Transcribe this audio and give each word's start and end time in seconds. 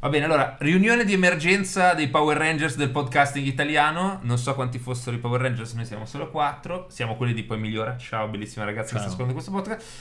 Va 0.00 0.08
bene, 0.08 0.24
allora, 0.24 0.56
riunione 0.60 1.04
di 1.04 1.12
emergenza 1.12 1.92
dei 1.92 2.08
Power 2.08 2.34
Rangers 2.34 2.76
del 2.76 2.88
podcasting 2.88 3.46
italiano. 3.46 4.20
Non 4.22 4.38
so 4.38 4.54
quanti 4.54 4.78
fossero 4.78 5.14
i 5.14 5.18
Power 5.18 5.42
Rangers, 5.42 5.74
noi 5.74 5.84
siamo 5.84 6.06
solo 6.06 6.30
quattro. 6.30 6.86
Siamo 6.88 7.16
quelli 7.16 7.34
di 7.34 7.42
Poi 7.42 7.58
Migliora. 7.58 7.98
Ciao, 7.98 8.26
bellissima 8.28 8.64
ragazza 8.64 8.94
che 8.94 9.00
sta 9.00 9.10
Ciao. 9.10 9.22
ascoltando 9.22 9.34
questo 9.34 9.50
podcast. 9.50 9.92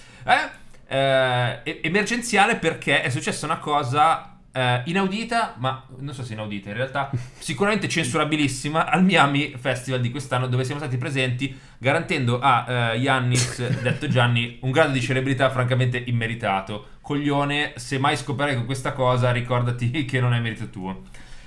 Eh, 0.88 1.62
eh, 1.66 1.80
emergenziale 1.84 2.56
perché 2.56 3.02
è 3.02 3.10
successa 3.10 3.46
una 3.46 3.58
cosa 3.58 4.40
eh, 4.54 4.84
inaudita, 4.86 5.56
ma 5.58 5.86
non 5.98 6.14
so 6.14 6.24
se 6.24 6.32
inaudita 6.32 6.70
in 6.70 6.76
realtà, 6.76 7.10
sicuramente 7.38 7.90
censurabilissima 7.90 8.90
al 8.90 9.04
Miami 9.04 9.54
Festival 9.58 10.00
di 10.00 10.12
quest'anno 10.12 10.48
dove 10.48 10.64
siamo 10.64 10.80
stati 10.80 10.98
presenti 10.98 11.58
garantendo 11.78 12.40
a 12.40 12.66
eh, 12.94 12.98
Yannis, 12.98 13.68
detto 13.82 14.08
Gianni, 14.08 14.60
un 14.62 14.72
grado 14.72 14.92
di 14.92 15.02
celebrità 15.02 15.50
francamente 15.50 15.98
immeritato. 15.98 16.88
Coglione, 17.10 17.74
se 17.78 17.98
mai 17.98 18.16
scoperai 18.16 18.54
con 18.54 18.66
questa 18.66 18.94
cosa 18.94 19.32
ricordati 19.32 20.06
che 20.06 20.20
non 20.20 20.36
è 20.36 20.40
merito 20.40 20.70
tuo. 20.70 21.02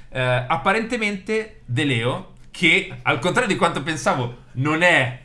Eh, 0.09 0.21
apparentemente 0.21 1.61
De 1.65 1.85
Leo, 1.85 2.33
che 2.51 2.93
al 3.03 3.21
contrario 3.21 3.49
di 3.49 3.57
quanto 3.57 3.81
pensavo 3.81 4.39
non 4.55 4.83
è 4.83 5.21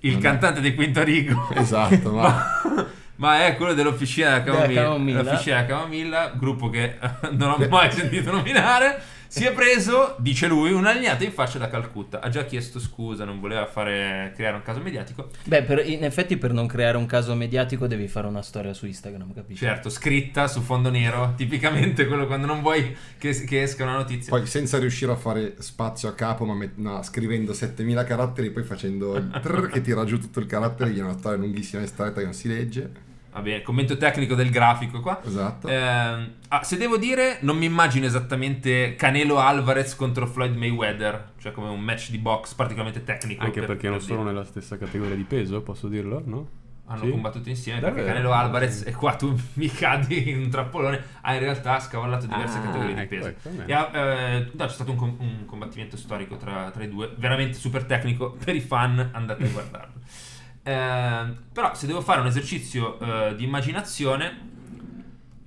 il 0.00 0.12
Non 0.12 0.20
è. 0.20 0.22
cantante 0.22 0.60
di 0.60 0.74
Quinto 0.76 1.02
Rigo, 1.02 1.48
Esatto, 1.56 2.12
ma 2.12 2.22
ma, 2.22 2.86
ma 3.16 3.44
è 3.46 3.56
quello 3.56 3.74
dell'Officina 3.74 4.38
della 4.38 4.38
Della 4.38 4.52
Camomilla, 4.56 4.82
Camomilla. 4.82 5.22
l'Officina 5.22 5.56
della 5.62 5.66
Camomilla, 5.68 6.32
gruppo 6.36 6.70
che 6.70 6.98
non 7.32 7.50
ho 7.50 7.66
mai 7.68 7.90
sentito 7.90 8.30
nominare. 8.30 9.02
Si 9.34 9.46
è 9.46 9.52
preso, 9.54 10.14
dice 10.18 10.46
lui, 10.46 10.72
un'allineata 10.72 11.24
in 11.24 11.32
faccia 11.32 11.56
da 11.58 11.68
Calcutta. 11.68 12.20
Ha 12.20 12.28
già 12.28 12.44
chiesto 12.44 12.78
scusa, 12.78 13.24
non 13.24 13.40
voleva 13.40 13.64
fare, 13.64 14.30
creare 14.36 14.56
un 14.56 14.62
caso 14.62 14.80
mediatico. 14.80 15.30
Beh, 15.44 15.62
per- 15.62 15.88
in 15.88 16.04
effetti 16.04 16.36
per 16.36 16.52
non 16.52 16.66
creare 16.66 16.98
un 16.98 17.06
caso 17.06 17.34
mediatico 17.34 17.86
devi 17.86 18.08
fare 18.08 18.26
una 18.26 18.42
storia 18.42 18.74
su 18.74 18.84
Instagram, 18.84 19.32
capisci? 19.32 19.64
Certo, 19.64 19.88
scritta 19.88 20.48
su 20.48 20.60
fondo 20.60 20.90
nero, 20.90 21.32
tipicamente 21.38 22.06
quello 22.06 22.26
quando 22.26 22.46
non 22.46 22.60
vuoi 22.60 22.94
che, 23.16 23.32
che 23.44 23.62
esca 23.62 23.84
una 23.84 23.96
notizia. 23.96 24.28
poi 24.36 24.46
senza 24.46 24.78
riuscire 24.78 25.12
a 25.12 25.16
fare 25.16 25.54
spazio 25.60 26.10
a 26.10 26.12
capo, 26.12 26.44
ma 26.44 26.52
met- 26.52 26.76
no, 26.76 27.02
scrivendo 27.02 27.54
7000 27.54 28.04
caratteri, 28.04 28.50
poi 28.50 28.64
facendo 28.64 29.16
il 29.16 29.30
trrr 29.42 29.68
che 29.70 29.80
tira 29.80 30.04
giù 30.04 30.20
tutto 30.20 30.40
il 30.40 30.46
carattere, 30.46 30.90
viene 30.90 31.08
una 31.08 31.16
storia 31.18 31.38
lunghissima 31.38 31.82
e 31.82 31.86
stretta 31.86 32.18
che 32.18 32.24
non 32.24 32.34
si 32.34 32.48
legge. 32.48 33.10
Va 33.32 33.40
bene, 33.40 33.62
commento 33.62 33.96
tecnico 33.96 34.34
del 34.34 34.50
grafico 34.50 35.00
qua. 35.00 35.20
Esatto. 35.24 35.66
Ehm, 35.66 36.32
ah, 36.48 36.62
se 36.62 36.76
devo 36.76 36.98
dire, 36.98 37.38
non 37.40 37.56
mi 37.56 37.64
immagino 37.64 38.04
esattamente 38.04 38.94
Canelo 38.94 39.38
Alvarez 39.38 39.96
contro 39.96 40.26
Floyd 40.26 40.54
Mayweather, 40.54 41.30
cioè 41.38 41.52
come 41.52 41.68
un 41.68 41.80
match 41.80 42.10
di 42.10 42.18
box 42.18 42.52
particolarmente 42.52 43.04
tecnico. 43.04 43.42
Anche 43.42 43.60
per- 43.60 43.68
perché 43.68 43.82
per 43.88 43.90
non 43.92 44.00
sono 44.00 44.18
dire. 44.20 44.30
nella 44.32 44.44
stessa 44.44 44.76
categoria 44.76 45.14
di 45.14 45.22
peso, 45.24 45.62
posso 45.62 45.88
dirlo, 45.88 46.22
no? 46.26 46.48
Hanno 46.84 47.04
Sì? 47.04 47.10
combattuto 47.10 47.48
insieme 47.48 47.80
Davvero? 47.80 48.02
perché 48.04 48.12
Canelo 48.18 48.34
Alvarez 48.34 48.82
e 48.84 48.92
qua 48.92 49.14
tu 49.14 49.34
mi 49.54 49.68
cadi 49.68 50.28
in 50.28 50.38
un 50.40 50.50
trappolone 50.50 51.02
ha 51.22 51.32
in 51.32 51.40
realtà 51.40 51.78
scavallato 51.80 52.26
diverse 52.26 52.58
Ah, 52.58 52.60
categorie 52.60 52.94
di 52.94 53.00
ecco, 53.00 53.14
peso 53.14 53.28
ecco, 53.28 53.48
e 53.64 53.72
ha, 53.72 53.90
eh, 53.94 54.50
no, 54.52 54.66
c'è 54.66 54.72
stato 54.72 54.90
un, 54.90 54.96
com- 54.98 55.16
un 55.20 55.44
combattimento 55.46 55.96
storico 55.96 56.36
tra, 56.36 56.70
tra 56.70 56.82
i 56.82 56.88
due 56.90 57.10
veramente 57.16 57.56
super 57.56 57.84
tecnico 57.84 58.32
per 58.44 58.56
i 58.56 58.60
fan 58.60 59.08
andate 59.12 59.44
a 59.44 59.48
guardarlo 59.48 59.92
Eh, 60.62 61.26
però 61.52 61.74
se 61.74 61.86
devo 61.86 62.00
fare 62.00 62.20
un 62.20 62.26
esercizio 62.26 62.98
eh, 63.00 63.34
di 63.34 63.44
immaginazione 63.44 64.50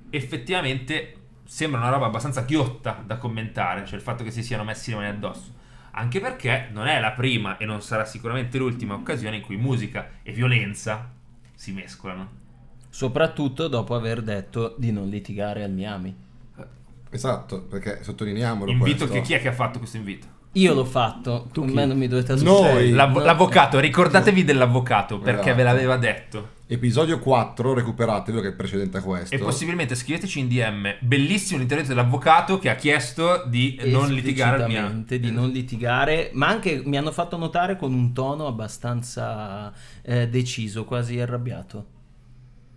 effettivamente 0.10 1.16
sembra 1.46 1.80
una 1.80 1.90
roba 1.90 2.08
abbastanza 2.08 2.42
ghiotta 2.42 3.02
da 3.06 3.18
commentare 3.18 3.86
cioè 3.86 3.96
il 3.96 4.02
fatto 4.02 4.24
che 4.24 4.32
si 4.32 4.44
siano 4.44 4.64
messi 4.64 4.90
le 4.90 4.98
mani 4.98 5.10
addosso 5.10 5.54
anche 5.98 6.20
perché 6.20 6.68
non 6.72 6.88
è 6.88 7.00
la 7.00 7.12
prima 7.12 7.58
e 7.58 7.66
non 7.66 7.82
sarà 7.82 8.06
sicuramente 8.06 8.58
l'ultima 8.58 8.94
occasione 8.94 9.38
in 9.38 9.42
cui 9.42 9.56
musica 9.56 10.10
e 10.24 10.34
violenza 10.34 11.10
si 11.54 11.72
mescolano. 11.72 12.44
Soprattutto 12.90 13.68
dopo 13.68 13.96
aver 13.96 14.22
detto 14.22 14.76
di 14.78 14.92
non 14.92 15.10
litigare 15.10 15.64
al 15.64 15.72
Miami. 15.72 16.14
Esatto, 17.10 17.62
perché 17.62 18.04
sottolineiamolo 18.04 18.70
Invito 18.70 19.08
questo. 19.08 19.14
che 19.14 19.22
chi 19.22 19.34
è 19.34 19.42
che 19.42 19.48
ha 19.48 19.54
fatto 19.54 19.80
questo 19.80 19.96
invito? 19.96 20.28
Io 20.58 20.74
l'ho 20.74 20.86
fatto, 20.86 21.48
Tu 21.52 21.60
con 21.62 21.70
chi? 21.70 21.76
me 21.76 21.86
non 21.86 21.98
mi 21.98 22.08
dovete 22.08 22.34
Noi. 22.36 22.44
ascoltare. 22.44 22.90
L'av- 22.92 23.18
No. 23.18 23.24
l'avvocato, 23.24 23.80
ricordatevi 23.80 24.44
dell'avvocato 24.44 25.20
perché 25.20 25.42
Esatto. 25.42 25.56
ve 25.58 25.64
l'aveva 25.64 25.98
detto. 25.98 26.50
Episodio 26.68 27.20
4, 27.20 27.74
recuperatelo 27.74 28.40
che 28.42 28.48
è 28.48 28.52
precedente 28.54 28.98
a 28.98 29.02
questo. 29.02 29.36
E 29.36 29.38
possibilmente 29.38 29.94
scriveteci 29.96 30.40
in 30.40 30.48
DM. 30.48 30.96
Bellissimo 31.00 31.60
l'intervento 31.60 31.94
dell'avvocato 31.94 32.58
che 32.58 32.70
ha 32.70 32.76
chiesto 32.76 33.44
di 33.48 33.80
non 33.86 34.12
litigare 34.12 34.64
al 34.64 35.04
di 35.06 35.30
non 35.32 35.50
litigare, 35.52 36.32
ma 36.34 36.48
anche 36.48 36.82
mi 36.84 36.98
hanno 36.98 37.12
fatto 37.12 37.38
notare 37.38 37.76
con 37.78 37.94
un 37.94 38.14
tono 38.14 38.48
abbastanza 38.48 39.72
eh, 40.02 40.28
deciso, 40.30 40.86
quasi 40.86 41.20
arrabbiato. 41.20 41.86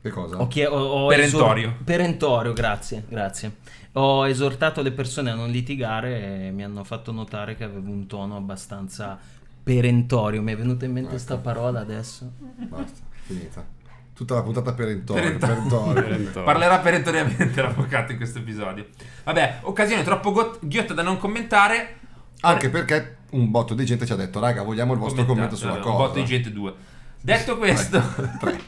Che 0.02 0.10
cosa? 0.10 0.36
Ho 0.40 0.46
chie- 0.48 0.66
ho- 0.66 0.76
ho 0.76 1.06
Perentorio. 1.08 1.68
esor- 1.68 1.84
perentorio, 1.84 2.52
grazie, 2.52 3.04
grazie. 3.08 3.52
Ho 3.98 4.28
esortato 4.28 4.80
le 4.80 4.92
persone 4.92 5.30
a 5.30 5.34
non 5.34 5.50
litigare 5.50 6.46
e 6.46 6.50
mi 6.52 6.62
hanno 6.62 6.84
fatto 6.84 7.10
notare 7.10 7.56
che 7.56 7.64
avevo 7.64 7.90
un 7.90 8.06
tono 8.06 8.36
abbastanza 8.36 9.18
perentorio. 9.60 10.40
Mi 10.40 10.52
è 10.52 10.56
venuta 10.56 10.84
in 10.84 10.92
mente 10.92 11.10
Ecco. 11.10 11.18
sta 11.18 11.36
parola 11.36 11.80
adesso. 11.80 12.30
Basta, 12.38 13.00
finita. 13.22 13.66
Tutta 14.14 14.34
la 14.36 14.42
puntata 14.42 14.72
perentoria. 14.72 15.22
Perentorio. 15.22 15.54
perentoria. 15.56 16.02
Perentorio. 16.02 16.42
Parlerà 16.44 16.78
perentoriamente 16.78 17.60
l'avvocato 17.60 18.12
in 18.12 18.18
questo 18.18 18.38
episodio. 18.38 18.86
Vabbè, 19.24 19.58
occasione 19.62 20.04
troppo 20.04 20.30
got- 20.30 20.58
ghiotta 20.64 20.94
da 20.94 21.02
non 21.02 21.18
commentare. 21.18 21.96
Anche 22.42 22.70
perché 22.70 23.16
un 23.30 23.50
botto 23.50 23.74
di 23.74 23.84
gente 23.84 24.06
ci 24.06 24.12
ha 24.12 24.16
detto, 24.16 24.38
raga, 24.38 24.62
vogliamo 24.62 24.92
il 24.92 25.00
vostro 25.00 25.24
commento 25.24 25.56
sulla 25.56 25.78
cosa. 25.78 25.90
Un 25.90 25.96
botto 25.96 26.20
di 26.20 26.24
gente 26.24 26.52
due. 26.52 26.72
Detto 27.20 27.58
questo, 27.58 28.00
Tre. 28.38 28.60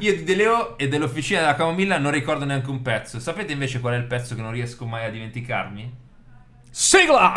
Io 0.00 0.14
di 0.14 0.24
De 0.24 0.34
Leo 0.34 0.78
e 0.78 0.88
dell'Officina 0.88 1.40
della 1.40 1.54
Camomilla 1.54 1.98
non 1.98 2.12
ricordo 2.12 2.44
neanche 2.44 2.70
un 2.70 2.82
pezzo. 2.82 3.18
Sapete 3.18 3.52
invece 3.52 3.80
qual 3.80 3.94
è 3.94 3.96
il 3.96 4.04
pezzo 4.04 4.34
che 4.34 4.42
non 4.42 4.52
riesco 4.52 4.84
mai 4.86 5.04
a 5.04 5.10
dimenticarmi? 5.10 5.94
Sigla! 6.70 7.32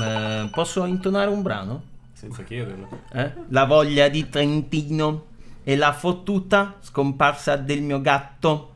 Eh, 0.00 0.48
posso 0.50 0.84
intonare 0.84 1.30
un 1.30 1.42
brano? 1.42 1.82
Senza 2.12 2.42
chiederlo. 2.44 2.88
Eh? 3.12 3.32
La 3.48 3.64
voglia 3.64 4.08
di 4.08 4.28
Trentino 4.28 5.26
e 5.64 5.76
la 5.76 5.92
fottuta 5.92 6.76
scomparsa 6.80 7.56
del 7.56 7.82
mio 7.82 8.00
gatto. 8.00 8.75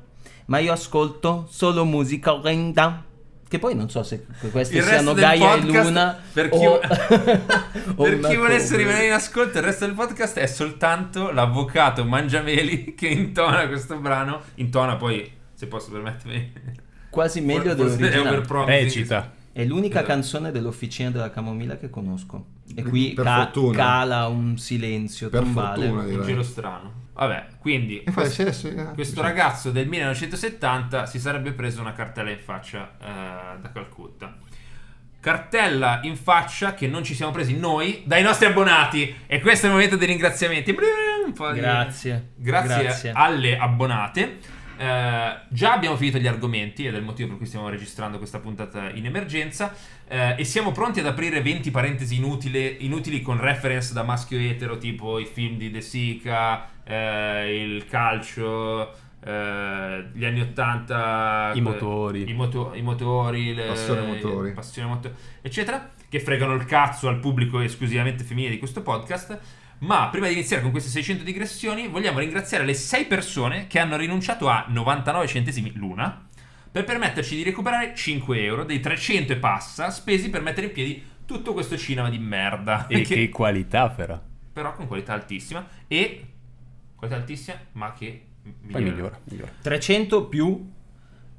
Ma 0.51 0.59
io 0.59 0.73
ascolto 0.73 1.47
solo 1.49 1.85
musica 1.85 2.35
orrenda. 2.35 3.05
Che 3.47 3.59
poi 3.61 3.75
non 3.77 3.89
so 3.89 4.03
se 4.03 4.27
questi 4.51 4.77
Il 4.79 4.83
siano 4.83 5.15
Gaia 5.15 5.55
e 5.55 5.61
Luna. 5.61 6.19
per 6.33 6.49
chi, 6.49 6.67
o- 6.67 6.81
per 7.97 8.19
chi 8.19 8.35
volesse 8.37 8.77
rimanere 8.77 9.07
in 9.07 9.13
ascolto, 9.13 9.59
il 9.59 9.65
resto 9.65 9.87
del 9.87 9.95
podcast 9.95 10.39
è 10.39 10.47
soltanto 10.47 11.31
l'avvocato 11.31 12.05
Mangiameli 12.05 12.95
che 12.99 13.07
intona 13.07 13.69
questo 13.69 13.97
brano. 13.99 14.41
Intona 14.57 14.97
poi, 14.97 15.31
se 15.55 15.67
posso 15.69 15.91
permettermi, 15.93 16.53
Quasi 17.11 17.41
meglio 17.47 17.75
dell'originale. 17.75 18.43
Recita. 18.67 19.33
È 19.53 19.65
l'unica 19.65 19.99
Esatto. 19.99 20.13
canzone 20.13 20.51
dell'Officina 20.53 21.11
della 21.11 21.31
Camomilla 21.31 21.77
che 21.77 21.91
conosco. 21.91 22.45
E 22.75 22.83
qui 22.85 23.15
ca- 23.15 23.51
cala 23.73 24.27
un 24.29 24.59
silenzio 24.59 25.29
Per 25.29 25.43
tombale. 25.43 25.89
fortuna, 25.89 26.17
Un 26.19 26.23
giro 26.25 26.43
strano. 26.43 26.93
Vabbè, 27.21 27.49
quindi 27.59 28.03
E 28.03 28.11
fai, 28.13 28.33
questo, 28.33 28.69
eh. 28.69 28.95
questo 28.95 29.21
ragazzo 29.21 29.71
del 29.71 29.87
1970 29.87 31.05
si 31.05 31.21
sarebbe 31.21 31.53
preso 31.53 31.83
una 31.83 31.93
cartella 31.93 32.31
in 32.31 32.39
faccia 32.39 32.93
eh, 32.99 33.61
da 33.61 33.71
Calcutta. 33.71 34.39
Cartella 35.21 36.01
in 36.05 36.17
faccia 36.17 36.73
che 36.73 36.87
non 36.87 37.05
ci 37.05 37.15
siamo 37.15 37.31
presi 37.31 37.59
noi 37.59 38.05
dai 38.07 38.23
nostri 38.23 38.47
abbonati. 38.47 39.15
E 39.27 39.39
questo 39.41 39.67
è 39.67 39.69
il 39.69 39.75
momento 39.75 39.97
dei 39.97 40.07
ringraziamenti. 40.07 40.75
Grazie. 41.61 42.29
Grazie, 42.37 42.83
Grazie. 42.83 43.13
alle 43.15 43.59
abbonate. 43.59 44.39
Eh, 44.81 45.39
già 45.51 45.75
abbiamo 45.75 45.95
finito 45.97 46.17
gli 46.17 46.27
argomenti 46.27 46.87
ed 46.87 46.95
è 46.95 46.97
il 46.97 47.05
motivo 47.05 47.29
per 47.29 47.37
cui 47.37 47.45
stiamo 47.45 47.69
registrando 47.69 48.17
questa 48.17 48.39
puntata 48.39 48.89
in 48.95 49.05
emergenza 49.05 49.75
eh, 50.09 50.37
e 50.39 50.45
siamo 50.45 50.73
pronti 50.73 51.01
ad 51.01 51.07
aprire 51.07 51.43
20 51.43 51.71
parentesi 51.71 52.17
inutile- 52.17 52.77
inutili 52.79 53.21
con 53.21 53.39
reference 53.39 53.93
da 53.93 54.03
maschio 54.05 54.39
etero 54.39 54.79
tipo 54.79 55.19
i 55.19 55.27
film 55.27 55.59
di 55.59 55.71
De 55.71 55.83
Sica, 55.83 56.67
eh, 56.83 57.63
il 57.63 57.85
calcio, 57.89 58.91
eh, 59.23 60.05
gli 60.15 60.25
anni 60.25 60.41
80, 60.41 61.53
I 61.55 61.61
motori. 61.61 62.31
i, 62.31 62.33
moto- 62.33 62.73
i 62.75 62.81
motori, 62.81 63.53
le- 63.55 63.67
Passione 63.67 64.01
motori. 64.07 64.53
passione 64.53 64.89
moto- 64.89 65.13
eccetera, 65.43 65.91
che 66.09 66.21
fregano 66.21 66.55
il 66.55 66.65
cazzo 66.65 67.07
al 67.09 67.19
pubblico 67.21 67.61
esclusivamente 67.61 68.25
femminile 68.25 68.53
di 68.55 68.59
questo 68.59 68.81
podcast. 68.81 69.39
Ma 69.81 70.09
prima 70.11 70.27
di 70.27 70.35
iniziare 70.35 70.63
con 70.63 70.71
queste 70.71 70.91
600 70.91 71.25
digressioni, 71.25 71.89
vogliamo 71.89 72.19
ringraziare 72.19 72.65
le 72.65 72.75
6 72.75 73.07
persone 73.07 73.67
che 73.67 73.79
hanno 73.79 73.97
rinunciato 73.97 74.49
a 74.49 74.67
99 74.69 75.27
centesimi 75.27 75.73
l'una 75.75 76.27
per 76.71 76.85
permetterci 76.85 77.35
di 77.35 77.43
recuperare 77.43 77.95
5 77.95 78.43
euro 78.45 78.65
dei 78.65 78.79
300 78.81 79.33
e 79.33 79.37
passa 79.37 79.91
spesi 79.91 80.29
per 80.31 80.43
mettere 80.43 80.67
in 80.67 80.73
piedi 80.73 81.03
tutto 81.25 81.53
questo 81.55 81.77
cinema 81.79 82.11
di 82.11 82.19
merda. 82.19 82.87
E 82.89 83.01
Che- 83.03 83.15
che 83.15 83.29
qualità 83.31 83.89
però. 83.89 84.21
però 84.53 84.75
con 84.75 84.87
qualità 84.87 85.15
altissima 85.15 85.67
e 85.89 86.27
qualità 86.95 87.19
altissima, 87.19 87.57
ma 87.73 87.93
che 87.95 88.27
Poi 88.43 88.53
migliora. 88.83 88.85
migliora, 88.85 89.21
migliora. 89.25 89.53
300 89.63 90.27
più 90.27 90.71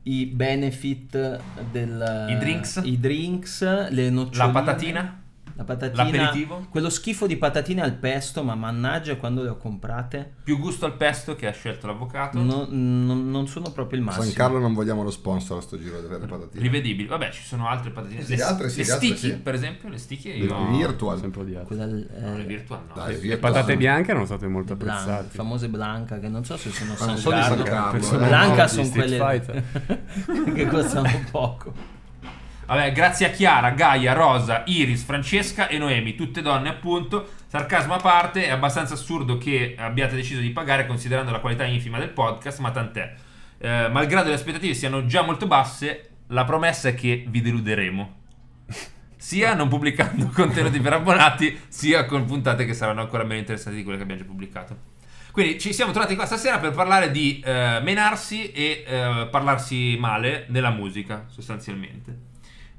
i 0.03 0.25
benefit 0.25 1.39
del 1.71 2.25
I 2.29 2.37
drinks? 2.39 2.81
i 2.83 2.99
drinks, 2.99 3.61
le 3.91 4.09
noccioline, 4.09 4.45
La 4.45 4.49
patatina? 4.51 5.20
La 5.55 5.63
patatina, 5.63 6.03
L'aperitivo? 6.03 6.65
quello 6.69 6.89
schifo 6.89 7.27
di 7.27 7.35
patatine 7.37 7.81
al 7.81 7.93
pesto, 7.93 8.43
ma 8.43 8.55
mannaggia 8.55 9.15
quando 9.17 9.43
le 9.43 9.49
ho 9.49 9.57
comprate, 9.57 10.33
Più 10.43 10.57
gusto 10.59 10.85
al 10.85 10.95
pesto 10.95 11.35
che 11.35 11.47
ha 11.47 11.51
scelto 11.51 11.87
l'avvocato. 11.87 12.39
no- 12.41 12.67
non, 12.69 13.29
non 13.29 13.47
sono 13.47 13.71
proprio 13.71 13.99
il 13.99 14.05
massimo. 14.05 14.23
San 14.25 14.33
Carlo 14.33 14.59
non 14.59 14.73
vogliamo 14.73 15.03
lo 15.03 15.11
sponsor 15.11 15.57
a 15.57 15.61
sto 15.61 15.77
giro 15.79 15.99
delle 16.01 16.25
patatine. 16.25 16.61
Rivedibili. 16.61 17.07
Vabbè, 17.07 17.29
ci 17.31 17.43
sono 17.43 17.67
altre 17.67 17.91
patatine. 17.91 18.23
Sì, 18.23 18.35
le 18.35 18.43
altre 18.43 18.69
sì, 18.69 18.79
le 18.79 18.85
le 18.85 18.91
altre 18.91 19.07
sticky, 19.07 19.29
sì. 19.33 19.37
per 19.39 19.53
esempio, 19.53 19.89
le 19.89 19.97
sticky 19.97 20.39
Le 20.39 20.45
io... 20.45 20.67
virtual. 20.77 21.19
Sempre 21.19 21.41
odiato. 21.41 21.65
Quella, 21.65 21.85
eh, 21.85 22.19
No, 22.21 22.37
le 22.37 22.43
virtual 22.45 22.81
no. 22.87 22.93
Dai, 22.95 23.13
Le 23.13 23.19
virtual. 23.19 23.51
patate 23.51 23.77
bianche 23.77 24.11
erano 24.11 24.25
state 24.25 24.47
molto 24.47 24.75
Blanca, 24.75 25.01
apprezzate. 25.01 25.35
famose 25.35 25.67
Blanca, 25.69 26.19
che 26.19 26.27
non 26.27 26.43
so 26.45 26.57
se 26.57 26.69
sono 26.71 26.91
Ma 26.91 26.95
San 26.97 27.21
Carlo. 27.31 27.55
San 27.55 27.63
Carlo. 27.63 28.11
Eh. 28.23 28.27
Blanca 28.27 28.67
sono 28.67 28.89
quelle 28.89 29.19
che 30.55 30.67
costano 30.67 31.09
poco. 31.31 31.90
Vabbè, 32.65 32.91
grazie 32.91 33.25
a 33.25 33.29
Chiara, 33.29 33.71
Gaia, 33.71 34.13
Rosa, 34.13 34.63
Iris, 34.65 35.03
Francesca 35.03 35.67
e 35.67 35.77
Noemi, 35.77 36.15
tutte 36.15 36.41
donne 36.41 36.69
appunto. 36.69 37.29
Sarcasmo 37.47 37.95
a 37.95 37.97
parte, 37.97 38.45
è 38.45 38.49
abbastanza 38.49 38.93
assurdo 38.93 39.37
che 39.37 39.75
abbiate 39.77 40.15
deciso 40.15 40.39
di 40.39 40.51
pagare 40.51 40.85
considerando 40.85 41.31
la 41.31 41.39
qualità 41.39 41.65
infima 41.65 41.99
del 41.99 42.09
podcast, 42.09 42.59
ma 42.59 42.71
tant'è. 42.71 43.13
Eh, 43.57 43.89
malgrado 43.89 44.29
le 44.29 44.35
aspettative 44.35 44.73
siano 44.73 45.05
già 45.05 45.21
molto 45.21 45.47
basse, 45.47 46.09
la 46.27 46.45
promessa 46.45 46.89
è 46.89 46.95
che 46.95 47.25
vi 47.27 47.41
deluderemo. 47.41 48.19
Sia 49.17 49.53
non 49.53 49.67
pubblicando 49.67 50.27
contenuti 50.33 50.79
per 50.79 50.93
abbonati, 50.93 51.59
sia 51.67 52.05
con 52.05 52.25
puntate 52.25 52.65
che 52.65 52.73
saranno 52.73 53.01
ancora 53.01 53.23
meno 53.23 53.39
interessanti 53.39 53.77
di 53.77 53.83
quelle 53.83 53.97
che 53.97 54.03
abbiamo 54.03 54.21
già 54.21 54.27
pubblicato. 54.27 54.77
Quindi 55.31 55.59
ci 55.59 55.73
siamo 55.73 55.91
trovati 55.91 56.15
qua 56.15 56.25
stasera 56.25 56.57
per 56.59 56.71
parlare 56.71 57.11
di 57.11 57.41
eh, 57.43 57.79
menarsi 57.83 58.51
e 58.51 58.83
eh, 58.85 59.27
parlarsi 59.29 59.97
male 59.99 60.45
nella 60.49 60.71
musica, 60.71 61.25
sostanzialmente. 61.27 62.29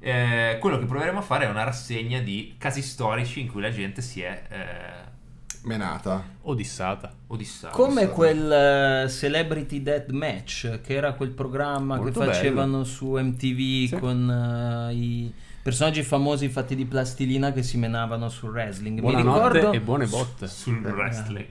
Eh, 0.05 0.57
quello 0.59 0.77
che 0.79 0.85
proveremo 0.85 1.19
a 1.19 1.21
fare 1.21 1.45
è 1.45 1.49
una 1.49 1.63
rassegna 1.63 2.19
di 2.19 2.55
casi 2.57 2.81
storici 2.81 3.39
in 3.39 3.49
cui 3.49 3.61
la 3.61 3.71
gente 3.71 4.01
si 4.01 4.21
è 4.21 4.43
eh, 4.49 5.11
Menata. 5.63 6.21
Odissata. 6.41 7.13
odissata. 7.27 7.73
Come 7.73 8.09
quel 8.09 8.51
eh, 9.05 9.09
Celebrity 9.09 9.81
Death 9.81 10.09
Match, 10.11 10.81
che 10.81 10.93
era 10.93 11.13
quel 11.13 11.29
programma 11.29 11.95
Molto 11.95 12.19
che 12.19 12.25
bello. 12.25 12.31
facevano 12.33 12.83
su 12.83 13.11
MTV 13.15 13.87
Sì. 13.87 13.97
con 13.97 14.29
eh, 14.89 14.93
i 14.93 15.33
personaggi 15.61 16.03
famosi 16.03 16.49
fatti 16.49 16.75
di 16.75 16.83
plastilina 16.83 17.53
che 17.53 17.63
si 17.63 17.77
menavano 17.77 18.27
sul 18.27 18.49
wrestling. 18.49 18.95
Mi 18.95 19.01
Buonanotte 19.11 19.53
ricordo, 19.53 19.71
e 19.71 19.79
buone 19.79 20.05
botte. 20.07 20.47
sul 20.49 20.81
wrestling. 20.83 21.47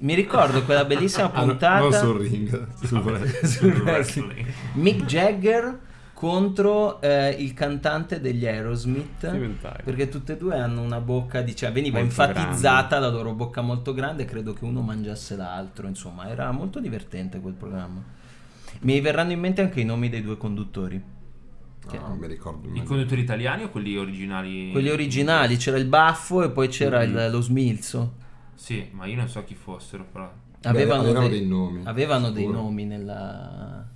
mi 0.00 0.12
ricordo 0.12 0.62
quella 0.64 0.84
bellissima 0.84 1.32
Ah, 1.32 1.42
puntata 1.44 1.78
non 1.80 1.92
sul 1.94 2.20
ring. 2.20 2.66
sul 2.74 2.86
sul 2.86 2.88
Sul 3.48 3.70
wrestling. 3.72 3.82
wrestling. 3.86 4.46
Mick 4.74 5.04
Jagger 5.06 5.78
contro 6.16 6.98
eh, 7.02 7.28
il 7.28 7.52
cantante 7.52 8.22
degli 8.22 8.46
Aerosmith 8.46 9.26
perché 9.84 10.08
tutte 10.08 10.32
e 10.32 10.36
due 10.38 10.56
hanno 10.58 10.80
una 10.80 10.98
bocca 10.98 11.42
di 11.42 11.54
cioè 11.54 11.70
veniva 11.72 11.98
Molto 11.98 12.22
enfatizzata 12.22 12.98
la 12.98 13.10
loro 13.10 13.34
bocca 13.34 13.60
molto 13.60 13.92
grande 13.92 14.24
credo 14.24 14.54
che 14.54 14.64
uno 14.64 14.80
mangiasse 14.80 15.36
l'altro 15.36 15.86
insomma 15.86 16.26
era 16.30 16.50
molto 16.52 16.80
divertente 16.80 17.38
quel 17.38 17.52
programma 17.52 18.02
mi 18.80 18.98
verranno 19.02 19.32
in 19.32 19.40
mente 19.40 19.60
anche 19.60 19.80
i 19.80 19.84
nomi 19.84 20.08
dei 20.08 20.22
due 20.22 20.38
conduttori 20.38 21.02
Che- 21.86 21.98
No, 21.98 22.08
non 22.08 22.16
mi 22.18 22.26
ricordo. 22.28 22.66
I 22.72 22.82
conduttori 22.82 23.20
italiani 23.20 23.64
o 23.64 23.68
quelli 23.68 23.98
originali? 23.98 24.70
quelli 24.72 24.88
originali 24.88 25.56
c'era 25.58 25.76
il 25.76 25.84
baffo 25.86 26.42
e 26.42 26.48
poi 26.50 26.68
c'era 26.68 27.00
Mm-hmm. 27.06 27.16
il- 27.26 27.30
lo 27.30 27.40
smilzo 27.42 28.12
Sì, 28.54 28.88
ma 28.92 29.04
io 29.04 29.16
non 29.16 29.28
so 29.28 29.44
chi 29.44 29.54
fossero, 29.54 30.06
però. 30.10 30.32
avevano, 30.62 31.02
avevano 31.02 31.28
dei, 31.28 31.38
dei 31.40 31.46
nomi, 31.46 31.80
avevano 31.84 32.30
dei 32.30 32.42
sicuro. 32.44 32.62
nomi 32.62 32.84
nella 32.86 33.86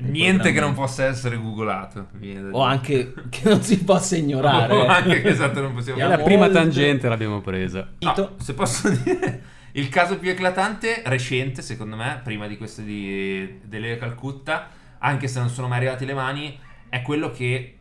Niente 0.00 0.52
che 0.52 0.60
non 0.60 0.74
possa 0.74 1.04
essere 1.04 1.36
googolato. 1.36 2.08
o 2.52 2.62
anche 2.62 3.14
che 3.30 3.48
non 3.48 3.62
si 3.62 3.82
possa 3.84 4.16
ignorare 4.16 4.72
O 4.76 4.86
anche 4.86 5.20
che 5.22 5.28
esatto, 5.28 5.60
non 5.60 5.74
possiamo 5.74 6.06
la 6.06 6.18
prima 6.18 6.48
tangente 6.48 7.08
l'abbiamo 7.08 7.40
presa. 7.40 7.88
No, 7.98 8.36
se 8.38 8.54
posso 8.54 8.88
dire, 9.02 9.42
il 9.72 9.88
caso 9.88 10.18
più 10.18 10.30
eclatante, 10.30 11.02
recente 11.06 11.62
secondo 11.62 11.96
me, 11.96 12.20
prima 12.22 12.46
di 12.46 12.56
questo 12.56 12.82
di 12.82 13.60
delle 13.64 13.96
Calcutta, 13.98 14.68
anche 14.98 15.28
se 15.28 15.38
non 15.40 15.48
sono 15.48 15.68
mai 15.68 15.78
arrivati 15.78 16.04
le 16.04 16.14
mani, 16.14 16.58
è 16.88 17.02
quello 17.02 17.30
che 17.30 17.78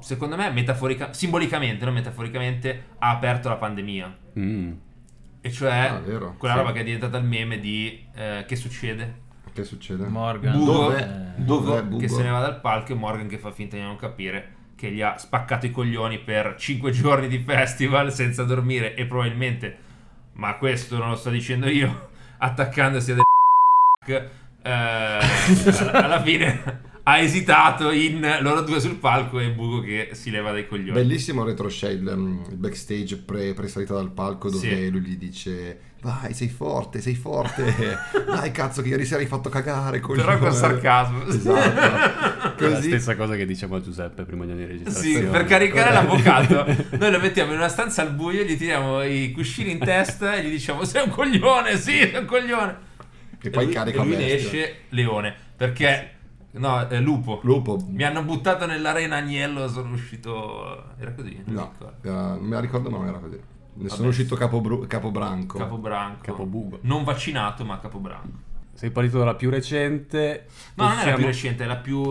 secondo 0.00 0.36
me 0.36 0.50
metaforica, 0.50 1.12
simbolicamente, 1.12 1.84
non 1.84 1.94
metaforicamente, 1.94 2.84
ha 2.98 3.10
aperto 3.10 3.48
la 3.48 3.56
pandemia. 3.56 4.16
Mm. 4.38 4.72
E 5.40 5.50
cioè 5.50 5.88
Ah, 5.92 6.00
quella 6.36 6.54
Sì. 6.54 6.60
roba 6.60 6.72
che 6.72 6.80
è 6.80 6.84
diventata 6.84 7.18
il 7.18 7.24
meme 7.24 7.58
di 7.60 8.04
eh, 8.14 8.44
che 8.46 8.56
succede? 8.56 9.24
Che 9.56 9.64
succede? 9.64 10.06
Morgan 10.06 10.62
Dove? 10.62 11.00
eh, 11.00 11.40
Bugo 11.40 11.64
Dov'è 11.64 11.82
Bugo? 11.82 11.96
che 11.98 12.08
se 12.08 12.22
ne 12.22 12.28
va 12.28 12.40
dal 12.40 12.60
palco 12.60 12.92
e 12.92 12.94
Morgan 12.94 13.26
che 13.26 13.38
fa 13.38 13.50
finta 13.52 13.76
di 13.76 13.82
non 13.82 13.96
capire 13.96 14.52
che 14.76 14.90
gli 14.90 15.00
ha 15.00 15.16
spaccato 15.16 15.64
i 15.64 15.70
coglioni 15.70 16.18
per 16.18 16.56
5 16.58 16.90
giorni 16.92 17.26
di 17.28 17.38
festival 17.38 18.12
senza 18.12 18.44
dormire 18.44 18.94
e 18.94 19.06
probabilmente, 19.06 19.76
ma 20.34 20.56
questo 20.56 20.98
non 20.98 21.08
lo 21.08 21.16
sto 21.16 21.30
dicendo 21.30 21.68
io, 21.70 22.10
attaccandosi 22.36 23.12
a 23.12 23.14
del 23.14 23.24
eh, 24.66 25.90
alla, 25.92 26.22
fine 26.22 26.80
ha 27.04 27.18
esitato 27.18 27.90
in 27.92 28.38
loro 28.40 28.62
due 28.62 28.80
sul 28.80 28.96
palco 28.96 29.38
e 29.38 29.50
Bugo 29.50 29.80
che 29.80 30.08
si 30.12 30.30
leva 30.30 30.50
dai 30.50 30.66
coglioni. 30.66 30.90
Bellissimo 30.92 31.42
il 31.42 31.48
retroscale, 31.50 31.92
il, 31.92 32.00
il 32.50 32.56
backstage 32.56 33.16
pre, 33.18 33.54
pre-salita 33.54 33.94
dal 33.94 34.10
palco 34.10 34.50
dove 34.50 34.68
Sì. 34.68 34.90
lui 34.90 35.00
gli 35.02 35.16
dice 35.16 35.80
vai 36.02 36.34
sei 36.34 36.48
forte, 36.48 37.00
sei 37.00 37.14
forte, 37.14 37.74
dai 38.26 38.50
cazzo 38.50 38.82
che 38.82 38.88
ieri 38.88 39.04
sera 39.04 39.20
hai 39.20 39.26
fatto 39.28 39.48
cagare 39.48 40.00
coglione." 40.00 40.24
Però 40.26 40.38
con 40.38 40.52
sarcasmo. 40.52 41.24
Esatto. 41.26 42.54
È 42.56 42.68
la 42.68 42.76
Così. 42.76 42.88
stessa 42.88 43.14
cosa 43.16 43.36
che 43.36 43.44
diceva 43.46 43.80
Giuseppe 43.80 44.24
prima 44.24 44.44
di 44.46 44.52
Sì, 44.52 44.64
registrazione. 44.66 45.26
per 45.26 45.44
caricare 45.44 45.92
l'avvocato, 45.92 46.64
noi 46.98 47.10
lo 47.12 47.20
mettiamo 47.20 47.52
in 47.52 47.58
una 47.58 47.68
stanza 47.68 48.00
al 48.02 48.12
buio, 48.14 48.42
gli 48.44 48.56
tiriamo 48.56 49.02
i 49.04 49.30
cuscini 49.32 49.72
in 49.72 49.78
testa 49.78 50.34
e 50.34 50.42
gli 50.42 50.50
diciamo: 50.50 50.82
Sei 50.84 51.04
un 51.04 51.10
coglione, 51.10 51.76
sì, 51.76 51.98
sei 51.98 52.16
un 52.16 52.24
coglione. 52.24 52.76
Che 53.38 53.50
poi 53.50 53.64
lui, 53.66 53.74
carica 53.74 54.00
e 54.02 54.04
lui 54.04 54.16
ne 54.16 54.26
bestia. 54.26 54.36
esce 54.36 54.76
leone 54.90 55.34
perché 55.56 56.10
no, 56.52 56.88
eh, 56.88 57.00
lupo. 57.00 57.40
Lupo. 57.42 57.78
Mi 57.88 58.02
hanno 58.02 58.22
buttato 58.22 58.66
nell'arena 58.66 59.16
agnello, 59.16 59.68
sono 59.68 59.92
uscito. 59.92 60.84
Era 60.98 61.12
così? 61.12 61.34
Non 61.34 61.44
mi 61.46 61.52
No, 61.54 61.70
ricordo. 61.72 62.08
era- 62.08 62.28
non 62.34 62.44
me 62.44 62.54
la 62.54 62.60
ricordo 62.60 62.90
ma 62.90 62.96
non 62.98 63.08
era 63.08 63.18
così. 63.18 63.38
Ne 63.78 63.88
sono 63.88 63.96
Vabbè. 64.02 64.08
uscito 64.08 64.36
capobru- 64.36 64.86
capobranco. 64.86 65.58
Capobranco. 65.58 66.20
Capobugo. 66.22 66.78
Non 66.82 67.04
vaccinato, 67.04 67.64
ma 67.64 67.78
capobranco. 67.78 68.44
Sei 68.72 68.90
partito 68.90 69.18
dalla 69.18 69.34
più 69.34 69.48
recente. 69.50 70.46
No, 70.74 70.84
non 70.84 70.92
è 70.92 70.94
la 70.96 70.96
possiamo- 70.96 71.16
più 71.18 71.26
recente, 71.26 71.64
è 71.64 71.66
la 71.66 71.76
più. 71.76 72.02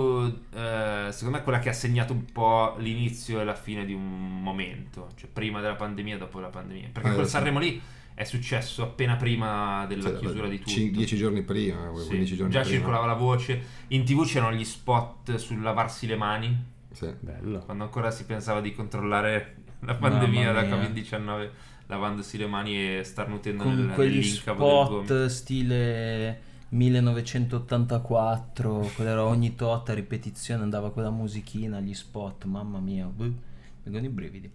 eh, 0.53 1.07
secondo 1.11 1.37
me 1.37 1.43
quella 1.43 1.59
che 1.59 1.69
ha 1.69 1.73
segnato 1.73 2.13
un 2.13 2.25
po' 2.31 2.75
l'inizio 2.77 3.39
e 3.41 3.43
la 3.43 3.53
fine 3.55 3.85
di 3.85 3.93
un 3.93 4.41
momento. 4.41 5.09
Cioè 5.15 5.29
prima 5.31 5.59
della 5.61 5.75
pandemia 5.75 6.15
e 6.15 6.17
dopo 6.17 6.39
la 6.39 6.47
pandemia. 6.49 6.89
Perché 6.91 7.09
Eh, 7.09 7.13
quel 7.13 7.25
sì. 7.25 7.31
Sanremo 7.31 7.59
lì 7.59 7.79
è 8.15 8.23
successo 8.23 8.81
appena 8.81 9.17
prima 9.17 9.85
della 9.87 10.09
Cioè, 10.09 10.17
chiusura 10.19 10.47
di 10.47 10.57
tutto. 10.57 10.69
cin- 10.71 10.91
Dieci 10.91 11.15
giorni 11.17 11.43
prima, 11.43 11.91
Sì, 11.97 12.07
15 12.07 12.35
giorni 12.35 12.51
già 12.51 12.61
prima. 12.61 12.75
circolava 12.77 13.05
la 13.05 13.13
voce. 13.13 13.61
In 13.89 14.03
tv 14.03 14.25
c'erano 14.25 14.55
gli 14.55 14.63
spot 14.63 15.35
sul 15.35 15.61
lavarsi 15.61 16.07
le 16.07 16.15
mani. 16.15 16.57
Sì. 16.91 17.13
Bello. 17.19 17.59
Quando 17.59 17.83
ancora 17.83 18.09
si 18.09 18.25
pensava 18.25 18.61
di 18.61 18.73
controllare 18.73 19.57
la 19.81 19.93
pandemia 19.95 20.51
da 20.53 20.61
Mamma 20.63 20.77
mia. 20.77 20.89
Covid-19 20.89 21.49
lavandosi 21.87 22.37
le 22.39 22.47
mani 22.47 22.97
e 22.97 23.03
starnutendo 23.03 23.61
con 23.63 23.75
nel, 23.85 23.93
quegli 23.93 24.23
spot 24.23 25.25
stile 25.27 26.41
1984 26.69 28.91
quella 28.95 29.23
ogni 29.23 29.55
tot 29.55 29.89
a 29.89 29.93
ripetizione 29.93 30.63
andava 30.63 30.91
quella 30.91 31.11
musichina 31.11 31.79
gli 31.79 31.93
spot 31.93 32.45
mamma 32.45 32.79
mia 32.79 33.05
buh, 33.05 33.23
mi 33.23 33.35
vengono 33.83 34.05
i 34.05 34.09
brividi 34.09 34.49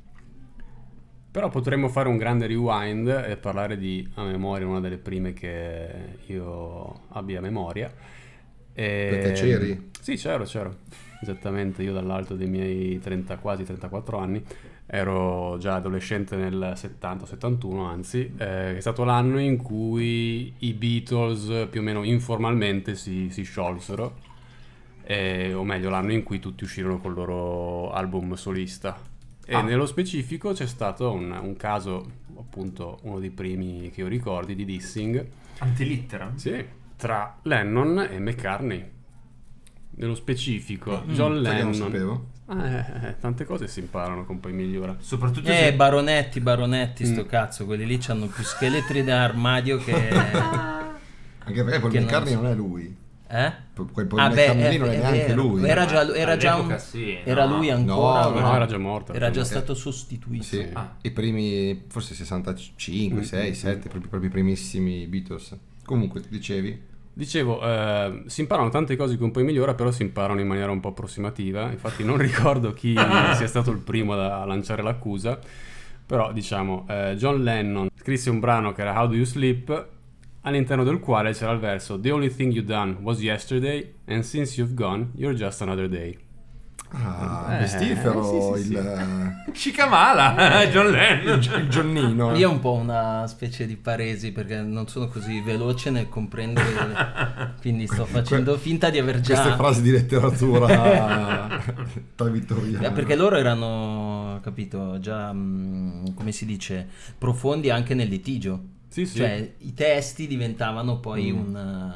Però 1.31 1.49
potremmo 1.49 1.89
fare 1.89 2.09
un 2.09 2.17
grande 2.17 2.47
rewind 2.47 3.07
e 3.07 3.37
parlare 3.37 3.77
di 3.79 4.09
a 4.15 4.25
memoria, 4.25 4.67
una 4.67 4.81
delle 4.81 4.99
prime 4.99 5.33
che 5.33 6.19
io 6.27 7.03
abbia 7.11 7.39
a 7.39 7.43
memoria. 7.43 7.93
E- 8.73 9.07
Perché 9.11 9.33
c'eri? 9.33 9.91
Sì, 10.01 10.17
c'ero, 10.17 10.45
c'ero. 10.45 10.77
Esattamente, 11.23 11.83
io 11.83 11.93
dall'alto 11.93 12.35
dei 12.35 12.49
miei 12.49 12.99
30, 12.99 13.37
quasi 13.39 13.63
34 13.63 14.19
anni 14.19 14.43
ero 14.87 15.57
già 15.59 15.77
adolescente 15.77 16.35
nel 16.35 16.73
70-71, 16.75 17.87
anzi, 17.87 18.33
eh, 18.37 18.77
è 18.77 18.81
stato 18.81 19.05
l'anno 19.05 19.39
in 19.39 19.57
cui 19.57 20.53
i 20.59 20.73
Beatles 20.73 21.69
più 21.71 21.81
o 21.81 21.85
meno 21.85 22.03
informalmente 22.03 22.97
si, 22.97 23.31
si 23.31 23.43
sciolsero, 23.45 24.17
eh, 25.05 25.55
o 25.55 25.63
meglio 25.63 25.91
l'anno 25.91 26.13
in 26.13 26.25
cui 26.25 26.41
tutti 26.41 26.65
uscirono 26.65 26.99
col 26.99 27.15
loro 27.15 27.93
album 27.93 28.35
solista. 28.35 28.99
E 29.51 29.55
Ah. 29.57 29.63
nello 29.63 29.85
specifico 29.87 30.53
c'è 30.53 30.67
stato 30.69 31.11
un, 31.11 31.37
un 31.43 31.57
caso, 31.57 32.09
appunto 32.39 33.01
uno 33.03 33.19
dei 33.19 33.31
primi 33.31 33.91
che 33.93 34.03
io 34.03 34.07
ricordi, 34.07 34.55
di 34.55 34.65
dissing, 34.65 35.27
Antilittera? 35.59 36.31
sì, 36.37 36.65
tra 36.97 37.37
Lennon 37.43 38.07
e 38.09 38.21
McCartney. 38.21 38.89
Nello 39.97 40.15
specifico, 40.15 41.03
Mm, 41.05 41.13
John 41.13 41.43
sai 41.43 41.57
che 41.57 41.63
non 41.65 41.73
Lennon. 41.73 41.75
sapevo? 41.75 42.27
Eh, 42.49 43.09
eh, 43.09 43.19
tante 43.19 43.45
cose 43.45 43.67
si 43.67 43.81
imparano 43.81 44.25
con 44.25 44.39
poi 44.39 44.53
migliora. 44.53 44.97
Soprattutto 45.01 45.49
eh 45.51 45.55
se... 45.55 45.75
baronetti 45.75 46.39
baronetti 46.41 47.05
sto 47.05 47.23
Mm. 47.25 47.29
cazzo 47.29 47.65
quelli 47.67 47.87
lì 47.87 48.01
hanno 48.07 48.27
più 48.27 48.45
scheletri 48.45 49.03
nell'armadio 49.03 49.79
che 49.79 49.93
Anche 51.43 51.65
perché 51.65 51.81
poi 51.81 51.91
Che 51.91 51.99
non 51.99 52.07
McCartney 52.07 52.35
so. 52.35 52.41
non 52.41 52.51
è 52.51 52.55
lui. 52.55 52.97
Eh? 53.33 53.53
Quel 53.93 54.07
Paul 54.07 54.21
Ah, 54.21 54.29
beh, 54.29 54.35
McCartney 54.35 54.75
è- 54.75 54.79
non 54.79 54.89
è, 54.89 54.93
è 54.95 54.99
neanche 54.99 55.27
vero. 55.29 55.43
lui. 55.43 55.69
Era 55.69 55.87
già, 55.87 56.15
era 56.15 56.37
già 56.37 56.57
un- 56.57 56.77
sì, 56.81 57.17
era 57.23 57.47
no. 57.47 57.57
lui 57.57 57.71
ancora. 57.71 58.23
No, 58.29 58.37
o 58.37 58.41
no, 58.41 58.55
era 58.57 58.67
già 58.67 58.79
morto. 58.79 59.13
Era 59.13 59.31
già 59.31 59.43
Eh. 59.43 59.45
stato 59.45 59.75
sostituito. 59.75 60.43
Sì, 60.43 60.67
Ah. 60.73 60.97
i 61.03 61.11
primi, 61.13 61.85
forse 61.89 62.15
65, 62.15 63.21
Mm, 63.21 63.23
6, 63.23 63.51
mm, 63.51 63.53
7, 63.53 63.89
proprio, 63.89 64.09
proprio 64.11 64.29
i 64.29 64.33
primissimi 64.33 65.07
Beatles. 65.07 65.57
Comunque, 65.85 66.23
dicevi? 66.29 66.89
Dicevo, 67.13 67.61
eh, 67.63 68.23
si 68.27 68.41
imparano 68.41 68.69
tante 68.69 68.97
cose 68.97 69.17
che 69.17 69.23
un 69.23 69.31
po' 69.31 69.41
migliora, 69.41 69.75
però 69.75 69.91
si 69.93 70.03
imparano 70.03 70.41
in 70.41 70.47
maniera 70.49 70.71
un 70.73 70.81
po' 70.81 70.89
approssimativa. 70.89 71.71
Infatti 71.71 72.03
non 72.03 72.17
ricordo 72.19 72.73
chi 72.73 72.95
sia 73.37 73.47
stato 73.47 73.71
il 73.71 73.79
primo 73.79 74.17
da 74.17 74.45
lanciare 74.45 74.83
l'accusa, 74.83 75.39
però 76.05 76.33
diciamo, 76.33 76.87
eh, 76.89 77.15
John 77.17 77.43
Lennon 77.45 77.89
scrisse 77.97 78.29
un 78.31 78.41
brano 78.41 78.73
che 78.73 78.81
era 78.81 78.99
How 79.01 79.07
Do 79.09 79.15
You 79.15 79.25
Sleep, 79.25 79.87
all'interno 80.43 80.85
del 80.85 80.99
quale 81.01 81.33
c'era 81.33 81.53
il 81.53 81.59
verso 81.59 81.99
The 82.01 82.11
only 82.11 82.35
thing 82.35 82.53
you 82.53 82.65
done 82.65 82.99
was 83.01 83.21
yesterday, 83.21 83.93
and 84.07 84.23
since 84.23 84.59
you've 84.61 84.75
gone, 84.75 85.11
you're 85.15 85.37
just 85.37 85.61
another 85.63 85.89
day. 85.89 86.17
Ah, 86.93 87.55
Eh, 87.55 87.59
pestifero, 87.59 88.53
sì, 88.55 88.63
sì, 88.63 88.67
sì. 88.67 88.73
il, 88.73 89.45
Cicamala, 89.53 90.67
John 90.73 90.91
Lennon. 90.91 91.39
il 91.39 91.69
Gionnino. 91.69 92.33
Lì 92.33 92.43
è 92.43 92.47
un 92.47 92.59
po' 92.59 92.73
una 92.73 93.29
specie 93.29 93.65
di 93.65 93.77
paresi 93.77 94.33
perché 94.33 94.61
non 94.61 94.89
sono 94.89 95.07
così 95.07 95.41
veloce 95.41 95.91
nel 95.91 96.09
comprendere, 96.09 97.55
quindi 97.61 97.87
sto 97.87 98.07
facendo 98.07 98.57
finta 98.59 98.91
di 98.91 98.99
aver 98.99 99.21
già... 99.21 99.35
Queste 99.41 99.57
frasi 99.57 99.83
di 99.83 99.91
letteratura 99.93 100.67
tra 102.17 102.29
vittoriani. 102.29 102.85
Eh, 102.87 102.91
Perché 102.91 103.15
loro 103.15 103.37
erano, 103.37 104.41
capito, 104.43 104.99
già, 104.99 105.33
mm, 105.33 106.07
come 106.15 106.33
si 106.33 106.45
dice, 106.45 106.89
profondi 107.17 107.71
anche 107.71 107.95
nel 107.95 108.09
litigio. 108.09 108.61
Sì, 108.91 109.07
sì. 109.07 109.17
Cioè, 109.19 109.53
i 109.59 109.73
testi 109.73 110.27
diventavano 110.27 110.99
poi 110.99 111.33
Mm. 111.33 111.37
un... 111.39 111.89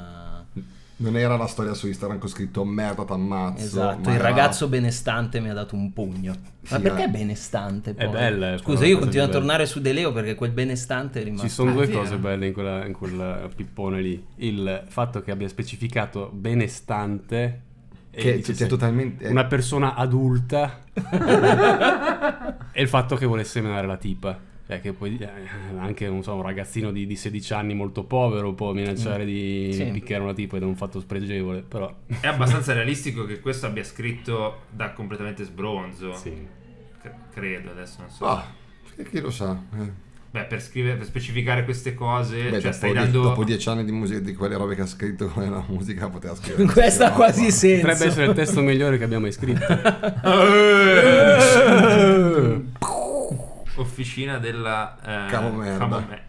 Non 0.97 1.17
era 1.17 1.37
la 1.37 1.49
storia 1.49 1.75
su 1.75 1.89
Instagram 1.89 2.21
con 2.21 2.29
scritto 2.29 2.65
merda 2.65 3.05
t'ammazzo. 3.05 3.65
Esatto, 3.65 4.09
il 4.11 4.15
era- 4.15 4.23
ragazzo 4.29 4.69
benestante 4.69 5.41
mi 5.41 5.51
ha 5.51 5.53
dato 5.53 5.75
un 5.75 5.93
pugno. 5.93 6.33
Ma 6.71 6.77
Sì, 6.77 6.83
perché 6.83 7.05
eh. 7.05 7.09
benestante? 7.09 7.91
È 7.97 8.05
Poi? 8.05 8.13
bella, 8.13 8.53
è 8.53 8.59
Scusa, 8.59 8.79
una 8.79 8.87
io 8.87 8.99
continuo 9.01 9.27
a 9.27 9.29
tornare 9.29 9.67
su 9.67 9.81
De 9.81 9.93
Leo 9.93 10.13
perché 10.13 10.37
quel 10.37 10.53
benestante 10.53 11.21
è 11.21 11.25
rimasto. 11.25 11.49
Ci 11.49 11.53
sono 11.53 11.71
Ah, 11.71 11.75
due 11.75 11.87
vero. 11.87 11.99
cose 11.99 12.17
belle 12.17 12.47
in, 12.47 12.53
quella- 12.53 12.87
in 12.87 12.93
quel 12.93 13.51
pippone 13.57 14.01
lì. 14.01 14.25
Il 14.37 14.85
fatto 14.87 15.21
che 15.21 15.33
abbia 15.33 15.49
specificato 15.49 16.31
benestante 16.33 17.61
e 18.13 18.21
Che 18.23 18.37
dicesse 18.37 18.59
cioè, 18.61 18.69
totalmente... 18.69 19.27
una 19.27 19.47
persona 19.47 19.97
adulta 19.97 20.79
e 22.73 22.81
il 22.83 22.89
fatto 22.89 23.17
che 23.17 23.27
volesse 23.27 23.61
menare 23.61 23.89
la 23.89 23.97
tipa. 23.97 24.39
Cioè 24.67 24.81
che 24.81 24.93
poi 24.95 25.19
eh, 25.19 25.29
anche 25.79 26.09
non 26.09 26.23
so, 26.23 26.35
un 26.35 26.41
ragazzino 26.43 26.91
di, 26.91 27.07
di 27.07 27.17
16 27.17 27.53
anni 27.53 27.75
molto 27.75 28.05
povero 28.05 28.55
può 28.55 28.73
minacciare 28.73 29.27
di 29.27 29.71
Sì. 29.75 29.85
picchiare 29.93 30.23
una 30.23 30.33
tipa 30.33 30.57
ed 30.57 30.63
è 30.63 30.65
un 30.65 30.75
fatto 30.77 31.01
spregevole, 31.01 31.61
però 31.61 31.95
È 32.21 32.27
abbastanza 32.27 32.73
realistico 32.77 33.27
che 33.27 33.41
questo 33.41 33.67
abbia 33.67 33.85
scritto 33.85 34.61
da 34.71 34.93
completamente 34.93 35.45
sbronzo. 35.45 36.15
sì. 36.15 36.33
C- 37.03 37.11
credo, 37.35 37.71
adesso 37.73 37.97
non 38.01 38.09
so. 38.11 38.25
Ah, 38.27 38.43
chi- 39.11 39.21
lo 39.21 39.31
sa? 39.31 39.53
Eh. 39.79 40.03
Beh, 40.31 40.45
per, 40.47 40.61
scrivere, 40.63 40.97
per 40.97 41.07
specificare 41.07 41.63
queste 41.65 41.93
cose, 41.95 42.45
Beh, 42.45 42.51
cioè 42.53 42.61
dopo, 42.63 42.73
stai 42.73 42.93
dando... 42.95 43.21
dopo 43.23 43.45
dieci 43.45 43.69
anni 43.69 43.85
di 43.85 43.93
musica, 43.93 44.19
di 44.19 44.35
quelle 44.35 44.57
robe 44.57 44.75
che 44.75 44.81
ha 44.81 44.87
scritto 44.87 45.27
come 45.29 45.49
la 45.49 45.63
musica, 45.69 46.09
poteva 46.09 46.35
scrivere. 46.35 46.65
Questa 46.73 47.07
ha 47.09 47.13
quasi 47.13 47.51
senso. 47.53 47.87
Potrebbe 47.87 48.07
essere 48.07 48.27
il 48.29 48.35
testo 48.35 48.61
migliore 48.63 48.97
che 48.99 49.05
abbiamo 49.05 49.23
mai 49.25 49.33
scritto. 49.33 49.65
Officina 53.77 54.39
della... 54.39 55.27
Eh, 55.27 55.31
Cavo 55.31 55.51
merda. 55.51 55.79
Cavo 55.79 55.99
me- 56.07 56.23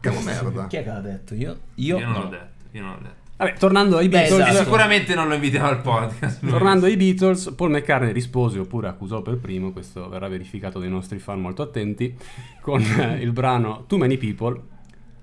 Cavo 0.00 0.20
merda. 0.20 0.66
Chi 0.66 0.76
è 0.76 0.82
che 0.82 0.88
l'ha 0.88 1.00
detto? 1.00 1.34
Io? 1.34 1.58
Io? 1.74 1.98
Io 1.98 2.04
non 2.04 2.12
no. 2.14 2.22
l'ho 2.22 2.28
detto, 2.28 2.64
io 2.72 2.82
non 2.82 2.92
l'ho 2.92 2.98
detto. 3.02 3.26
Vabbè, 3.38 3.52
tornando 3.56 3.98
ai 3.98 4.08
Beh, 4.08 4.18
Beatles, 4.18 4.48
esatto. 4.48 4.64
sicuramente 4.64 5.14
non 5.14 5.28
lo 5.28 5.34
invitiamo 5.34 5.68
al 5.68 5.80
podcast. 5.80 6.44
Tornando 6.44 6.86
ai 6.86 6.96
Beatles, 6.96 7.52
Paul 7.56 7.70
McCartney 7.70 8.12
rispose 8.12 8.58
oppure 8.58 8.88
accusò 8.88 9.22
per 9.22 9.36
primo, 9.36 9.70
questo 9.70 10.08
verrà 10.08 10.26
verificato 10.26 10.80
dai 10.80 10.88
nostri 10.88 11.20
fan 11.20 11.40
molto 11.40 11.62
attenti, 11.62 12.16
con 12.60 12.82
il 13.20 13.30
brano 13.30 13.84
Too 13.86 13.96
Many 13.96 14.16
People, 14.16 14.60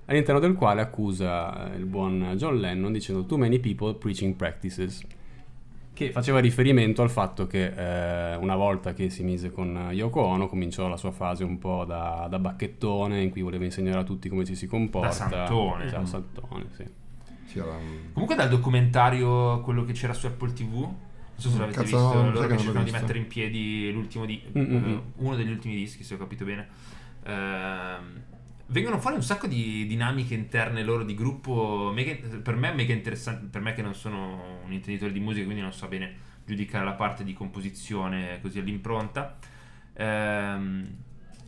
all'interno 0.05 0.39
del 0.39 0.53
quale 0.53 0.79
accusa 0.79 1.69
il 1.75 1.85
buon 1.85 2.35
John 2.37 2.57
Lennon 2.57 2.93
dicendo 2.93 3.25
Too 3.25 3.37
Many 3.37 3.59
People 3.59 3.95
Preaching 3.95 4.35
Practices, 4.35 5.01
che 5.95 6.11
faceva 6.11 6.39
riferimento 6.39 7.01
al 7.01 7.09
fatto 7.09 7.47
che 7.47 7.67
eh, 7.67 8.35
una 8.35 8.57
volta 8.57 8.93
che 8.93 9.09
si 9.09 9.23
mise 9.23 9.49
con 9.49 9.89
Yoko 9.91 10.21
Ono 10.21 10.47
cominciò 10.47 10.89
la 10.89 10.97
sua 10.97 11.11
fase 11.11 11.45
un 11.45 11.57
po' 11.57 11.85
da, 11.85 12.27
da 12.29 12.37
bacchettone 12.37 13.21
in 13.21 13.29
cui 13.29 13.41
voleva 13.41 13.63
insegnare 13.63 13.99
a 13.99 14.03
tutti 14.03 14.27
come 14.27 14.43
ci 14.43 14.55
si 14.55 14.67
comporta. 14.67 15.11
santone. 15.11 15.85
Esatto, 15.85 16.05
santone, 16.05 16.65
sì. 16.75 16.85
Sì, 17.45 17.59
era 17.59 17.71
un- 17.71 18.11
Comunque 18.11 18.35
dal 18.35 18.49
documentario, 18.49 19.61
quello 19.61 19.85
che 19.85 19.93
c'era 19.93 20.13
su 20.13 20.25
Apple 20.25 20.51
TV, 20.51 20.73
non 20.81 20.93
so 21.37 21.49
se 21.49 21.57
l'avete 21.57 21.77
Cazzo, 21.83 21.97
visto, 21.97 22.21
no, 22.21 22.31
loro 22.31 22.47
che 22.47 22.57
cercano 22.57 22.83
di 22.83 22.91
mettere 22.91 23.17
in 23.17 23.27
piedi 23.27 23.91
l'ultimo 23.93 24.25
di... 24.25 24.41
Mm, 24.57 24.61
mm, 24.61 24.75
mm. 24.75 24.97
uno 25.15 25.35
degli 25.37 25.51
ultimi 25.51 25.75
dischi, 25.75 26.03
se 26.03 26.15
ho 26.15 26.17
capito 26.17 26.43
bene. 26.43 26.67
Ehm, 27.23 28.21
vengono 28.67 28.99
fuori 28.99 29.15
un 29.15 29.23
sacco 29.23 29.47
di 29.47 29.85
dinamiche 29.85 30.33
interne 30.33 30.83
loro 30.83 31.03
di 31.03 31.13
gruppo, 31.13 31.91
mega- 31.93 32.15
per 32.39 32.55
me 32.55 32.73
mega 32.73 32.93
interessanti, 32.93 33.45
per 33.47 33.61
me 33.61 33.73
che 33.73 33.81
non 33.81 33.93
sono 33.93 34.59
un 34.65 34.71
intenditore 34.71 35.11
di 35.11 35.19
musica, 35.19 35.45
quindi 35.45 35.61
non 35.61 35.73
so 35.73 35.87
bene 35.87 36.13
giudicare 36.45 36.85
la 36.85 36.93
parte 36.93 37.23
di 37.23 37.33
composizione 37.33 38.39
così 38.41 38.59
all'impronta. 38.59 39.37
Ehm, 39.93 40.87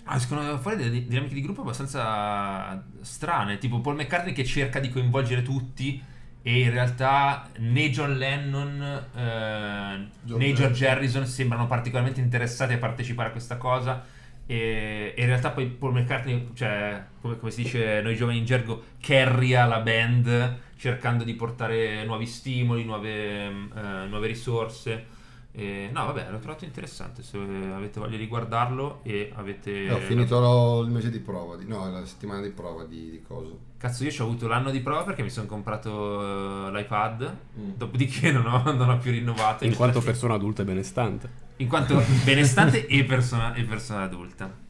ah, 0.05 0.15
escono 0.15 0.57
fuori 0.59 0.77
delle 0.77 0.89
di- 0.89 1.07
dinamiche 1.07 1.33
di 1.33 1.41
gruppo 1.41 1.61
abbastanza 1.61 2.83
strane, 3.01 3.57
tipo 3.57 3.79
Paul 3.81 3.95
McCartney 3.95 4.33
che 4.33 4.45
cerca 4.45 4.79
di 4.79 4.89
coinvolgere 4.89 5.41
tutti 5.41 6.01
e 6.43 6.59
in 6.61 6.71
realtà 6.71 7.49
né 7.57 7.89
John 7.89 8.15
Lennon 8.15 8.81
eh, 8.81 10.07
John 10.21 10.39
né. 10.39 10.53
George 10.53 10.87
Harrison 10.87 11.25
sembrano 11.25 11.67
particolarmente 11.67 12.21
interessati 12.21 12.73
a 12.73 12.77
partecipare 12.77 13.29
a 13.29 13.31
questa 13.31 13.57
cosa 13.57 14.15
e, 14.47 15.13
in 15.15 15.25
realtà 15.25 15.51
poi 15.51 15.67
Paul 15.67 15.93
McCartney, 15.93 16.51
cioè 16.53 17.03
come, 17.21 17.37
come 17.37 17.51
si 17.51 17.63
dice 17.63 18.01
noi 18.01 18.15
giovani 18.15 18.39
in 18.39 18.45
gergo, 18.45 18.83
carrya 18.99 19.65
la 19.65 19.81
band 19.81 20.59
cercando 20.77 21.23
di 21.23 21.33
portare 21.33 22.05
nuovi 22.05 22.25
stimoli, 22.25 22.85
nuove, 22.85 23.49
mm, 23.49 23.71
eh, 23.75 24.07
nuove 24.07 24.27
risorse. 24.27 25.15
E, 25.59 25.89
no, 25.91 26.05
vabbè, 26.05 26.29
l'ho 26.29 26.37
trovato 26.37 26.65
interessante. 26.65 27.23
Se 27.23 27.35
avete 27.35 27.99
voglia 27.99 28.15
di 28.15 28.27
guardarlo 28.27 28.99
e 29.01 29.31
avete. 29.33 29.85
Eh, 29.85 29.91
ho 29.91 29.97
finito 29.97 30.39
lo- 30.39 30.83
il 30.83 30.91
mese 30.91 31.09
di 31.09 31.17
prova, 31.17 31.55
di, 31.55 31.65
no, 31.65 31.89
la 31.89 32.05
settimana 32.05 32.41
di 32.41 32.51
prova 32.51 32.83
di, 32.85 33.09
di 33.09 33.23
coso. 33.27 33.57
Cazzo, 33.77 34.03
io 34.03 34.11
ci 34.11 34.21
ho 34.21 34.25
avuto 34.25 34.47
l'anno 34.47 34.69
di 34.69 34.81
prova 34.81 35.01
perché 35.01 35.23
mi 35.23 35.31
sono 35.31 35.47
comprato 35.47 36.67
eh, 36.67 36.71
l'iPad. 36.71 37.35
Mm. 37.59 37.71
Dopodiché 37.75 38.29
non 38.33 38.45
ho, 38.45 38.71
non 38.71 38.87
ho 38.87 38.97
più 38.99 39.09
rinnovato. 39.09 39.65
In 39.65 39.73
quanto 39.75 39.99
persona 39.99 40.35
adulta 40.35 40.61
e 40.61 40.65
benestante. 40.65 41.29
In 41.57 41.67
quanto 41.67 41.99
benestante 42.23 42.85
e 42.85 43.03
persona, 43.03 43.55
e 43.55 43.63
persona 43.63 44.03
adulta. 44.03 44.65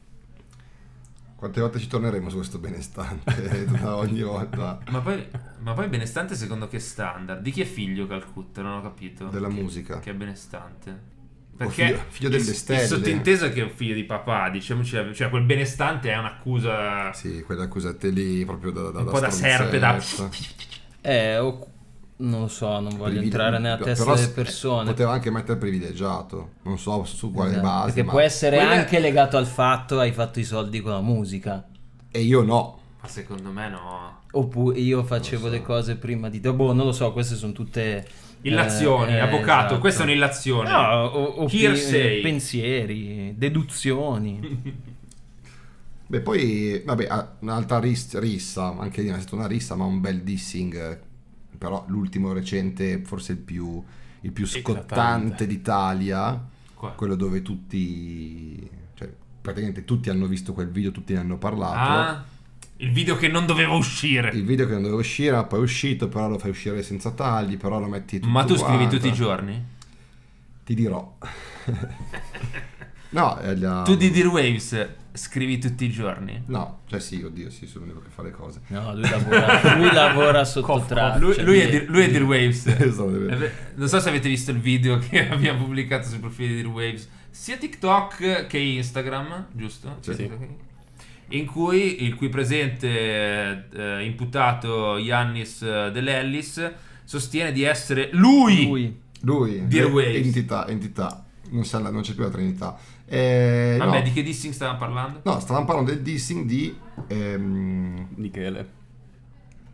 Quante 1.38 1.60
volte 1.60 1.78
ci 1.78 1.86
torneremo 1.86 2.28
su 2.30 2.34
questo 2.36 2.58
benestante? 2.58 3.64
Da 3.70 3.94
ogni 3.94 4.22
volta. 4.22 4.80
Ma 4.90 4.98
poi, 4.98 5.24
ma 5.60 5.72
poi 5.72 5.86
benestante 5.86 6.34
secondo 6.34 6.66
che 6.66 6.80
standard? 6.80 7.40
Di 7.42 7.52
chi 7.52 7.60
è 7.60 7.64
figlio 7.64 8.08
Calcutta? 8.08 8.60
Non 8.60 8.78
ho 8.78 8.82
capito. 8.82 9.26
Della 9.26 9.46
Che- 9.46 9.54
musica. 9.54 10.00
Che 10.00 10.10
è 10.10 10.14
benestante. 10.14 11.16
Perché 11.56 11.86
figlio- 11.86 12.00
figlio 12.08 12.28
delle 12.30 12.42
il, 12.42 12.54
stelle. 12.56 12.82
Il 12.82 12.86
sottinteso 12.88 13.44
è 13.44 13.52
che 13.52 13.60
è 13.60 13.64
un 13.64 13.70
figlio 13.70 13.94
di 13.94 14.02
papà, 14.02 14.48
diciamoci, 14.48 14.96
cioè 15.14 15.28
quel 15.30 15.44
benestante 15.44 16.10
è 16.10 16.16
un'accusa 16.18 17.12
Sì, 17.12 17.42
quelle 17.42 17.62
accusate 17.62 18.08
lì 18.10 18.44
proprio 18.44 18.72
da, 18.72 18.90
da, 18.90 18.98
un 19.00 19.04
po' 19.06 19.20
da 19.20 19.30
serpe, 19.30 19.78
da... 19.78 19.96
Eh, 21.00 21.38
o- 21.38 21.66
non 22.18 22.40
lo 22.42 22.48
so, 22.48 22.68
non 22.80 22.90
voglio 22.96 23.04
Privile- 23.18 23.22
entrare 23.24 23.58
nella 23.58 23.76
però 23.76 23.86
testa 23.88 24.16
s- 24.16 24.20
delle 24.20 24.32
persone. 24.32 24.90
Poteva 24.90 25.12
anche 25.12 25.30
mettere 25.30 25.58
privilegiato, 25.58 26.50
non 26.62 26.78
so 26.78 27.04
su 27.04 27.30
quale 27.32 27.50
Esatto, 27.52 27.66
base. 27.66 27.84
Perché 27.86 28.02
ma- 28.02 28.10
può 28.10 28.20
essere 28.20 28.56
Quella- 28.56 28.72
anche 28.72 28.98
legato 28.98 29.36
al 29.36 29.46
fatto 29.46 29.98
hai 29.98 30.12
fatto 30.12 30.40
i 30.40 30.44
soldi 30.44 30.80
con 30.80 30.92
la 30.92 31.00
musica. 31.00 31.66
E 32.10 32.20
io 32.20 32.42
no. 32.42 32.78
Ma 33.00 33.08
secondo 33.08 33.50
me 33.50 33.68
no. 33.68 34.16
Oppure 34.32 34.78
io 34.78 35.04
facevo 35.04 35.46
so. 35.46 35.52
le 35.52 35.62
cose 35.62 35.96
prima 35.96 36.28
di 36.28 36.40
te. 36.40 36.52
Boh, 36.52 36.72
non 36.72 36.86
lo 36.86 36.92
so, 36.92 37.12
queste 37.12 37.34
sono 37.36 37.52
tutte. 37.52 38.06
Illazioni, 38.42 39.12
eh, 39.12 39.16
eh, 39.16 39.20
avvocato, 39.20 39.64
esatto. 39.64 39.78
questa 39.80 40.02
è 40.02 40.04
un'illazione. 40.04 40.70
No, 40.70 41.04
o, 41.06 41.24
o 41.24 41.44
pi- 41.46 41.64
Hearsay. 41.64 42.20
pensieri, 42.20 43.34
deduzioni. 43.36 44.86
Beh, 46.06 46.20
poi, 46.20 46.80
vabbè, 46.86 47.06
un'altra 47.40 47.78
ris- 47.80 48.16
rissa, 48.18 48.74
anche 48.78 49.02
lì 49.02 49.08
è 49.08 49.18
stata 49.20 49.34
una 49.34 49.46
rissa, 49.46 49.74
ma 49.74 49.84
un 49.84 50.00
bel 50.00 50.22
dissing. 50.22 51.00
Però 51.58 51.84
l'ultimo 51.88 52.32
recente, 52.32 53.02
forse 53.04 53.32
il 53.32 53.38
più, 53.38 53.82
il 54.20 54.32
più 54.32 54.46
scottante 54.46 55.46
d'Italia, 55.46 56.40
Qua. 56.74 56.90
quello 56.90 57.16
dove 57.16 57.42
tutti, 57.42 58.68
cioè 58.94 59.12
praticamente 59.42 59.84
tutti 59.84 60.08
hanno 60.08 60.26
visto 60.26 60.52
quel 60.52 60.70
video, 60.70 60.92
tutti 60.92 61.12
ne 61.14 61.18
hanno 61.18 61.36
parlato. 61.36 61.76
Ah, 61.76 62.24
il 62.76 62.92
video 62.92 63.16
che 63.16 63.26
non 63.26 63.44
doveva 63.44 63.74
uscire. 63.74 64.30
Il 64.30 64.44
video 64.44 64.66
che 64.66 64.72
non 64.72 64.82
doveva 64.82 65.00
uscire, 65.00 65.32
ma 65.32 65.42
poi 65.44 65.58
è 65.58 65.62
uscito, 65.62 66.06
però 66.08 66.28
lo 66.28 66.38
fai 66.38 66.50
uscire 66.50 66.82
senza 66.84 67.10
tagli, 67.10 67.56
però 67.56 67.80
lo 67.80 67.88
metti 67.88 68.20
tutto 68.20 68.30
Ma 68.30 68.44
tu 68.44 68.56
scrivi 68.56 68.86
tutti 68.86 69.08
i 69.08 69.12
giorni? 69.12 69.60
Ti 70.64 70.74
dirò. 70.74 71.16
no, 73.10 73.36
è 73.38 73.56
la- 73.56 73.82
Tu 73.82 73.96
di 73.96 74.10
Dear 74.10 74.28
Waves 74.28 74.88
scrivi 75.12 75.58
tutti 75.58 75.84
i 75.84 75.90
giorni? 75.90 76.42
No, 76.46 76.80
cioè 76.86 77.00
sì, 77.00 77.22
oddio, 77.22 77.50
sì, 77.50 77.66
sono 77.66 77.84
l'unico 77.84 78.02
che 78.02 78.10
fa 78.10 78.22
le 78.22 78.30
cose. 78.30 78.60
No, 78.68 78.94
lui 78.94 79.08
lavora, 79.08 79.76
lui 79.76 79.92
lavora 79.92 80.44
sotto 80.44 80.84
traccia. 80.86 81.18
Lui, 81.18 81.42
lui 81.42 81.58
è, 81.60 81.84
lui 81.86 82.02
è 82.02 82.10
Dear 82.10 82.22
Waves. 82.24 82.66
Esatto. 82.78 83.28
Eh 83.28 83.52
Non 83.74 83.88
so 83.88 83.98
se 84.00 84.08
avete 84.08 84.28
visto 84.28 84.50
il 84.50 84.58
video 84.58 84.98
che 84.98 85.26
abbiamo 85.30 85.64
pubblicato 85.64 86.08
sul 86.08 86.20
profilo 86.20 86.48
di 86.48 86.62
Dear 86.62 86.68
Waves, 86.74 87.08
sia 87.30 87.56
TikTok 87.56 88.46
che 88.46 88.58
Instagram, 88.58 89.46
giusto? 89.52 89.96
Sì. 90.00 90.14
Sì. 90.14 90.30
In 91.30 91.44
cui 91.44 92.04
il 92.04 92.14
qui 92.14 92.28
presente 92.30 93.68
eh, 93.70 94.02
imputato 94.04 94.96
Yannis 94.96 95.60
eh, 95.62 95.90
Dell'Ellis 95.92 96.72
sostiene 97.04 97.52
di 97.52 97.64
essere 97.64 98.08
lui, 98.12 98.66
lui. 98.66 99.00
Lui, 99.22 99.66
Dear 99.66 99.90
Waves. 99.90 100.24
entità, 100.24 100.66
entità, 100.68 101.24
non, 101.50 101.62
c'è 101.62 101.80
la- 101.80 101.90
non 101.90 102.02
c'è 102.02 102.14
più 102.14 102.22
la 102.22 102.30
Trinità. 102.30 102.78
Eh, 103.08 103.76
Vabbè, 103.78 103.98
no. 103.98 104.02
di 104.04 104.12
che 104.12 104.22
dissing 104.22 104.52
stavamo 104.52 104.78
parlando? 104.78 105.20
No, 105.24 105.40
stavamo 105.40 105.64
parlando 105.64 105.90
del 105.92 106.02
dissing 106.02 106.44
di... 106.46 106.76
ehm, 107.06 108.08
Michele. 108.16 108.76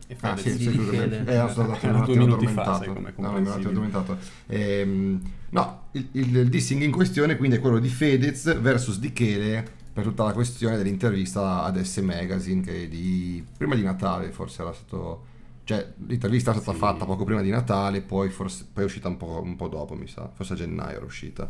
E 0.07 0.15
Ah, 0.21 0.37
sì, 0.37 0.55
di 0.55 0.63
sì. 0.63 0.77
Michele. 0.77 1.25
Eh, 1.25 1.37
no, 1.37 1.47
sono 1.49 1.65
andato 1.73 1.85
un 1.87 1.95
attimo 1.95 2.23
addormentato. 2.25 2.85
No, 3.17 3.31
un 3.31 3.47
attimo. 3.47 4.17
Ehm, 4.47 5.21
no, 5.49 5.81
il, 5.91 6.07
il- 6.13 6.35
il 6.37 6.49
dissing 6.49 6.81
in 6.83 6.91
questione 6.91 7.35
quindi 7.37 7.57
è 7.57 7.59
quello 7.59 7.79
di 7.79 7.89
Fedez 7.89 8.59
versus 8.61 8.99
Di 8.99 9.11
Chele 9.13 9.67
per 9.91 10.03
tutta 10.03 10.23
la 10.25 10.33
questione 10.33 10.77
dell'intervista 10.77 11.63
ad 11.63 11.81
S 11.81 11.97
Magazine 11.97 12.61
che 12.61 12.87
di 12.89 13.43
prima 13.57 13.75
di 13.75 13.81
Natale 13.83 14.31
forse 14.31 14.61
era 14.61 14.73
stato 14.73 15.25
cioè 15.63 15.93
l'intervista 16.05 16.51
era 16.51 16.59
stata 16.59 16.77
Sì. 16.77 16.83
fatta 16.83 17.05
poco 17.05 17.23
prima 17.23 17.41
di 17.41 17.49
Natale 17.49 18.01
poi 18.01 18.29
forse 18.29 18.65
poi 18.71 18.83
è 18.83 18.85
uscita 18.85 19.07
un 19.07 19.15
po', 19.17 19.41
un 19.41 19.55
po' 19.55 19.69
dopo 19.69 19.95
mi 19.95 20.07
sa 20.07 20.29
forse 20.33 20.53
a 20.53 20.55
gennaio 20.57 20.97
era 20.97 21.05
uscita 21.05 21.49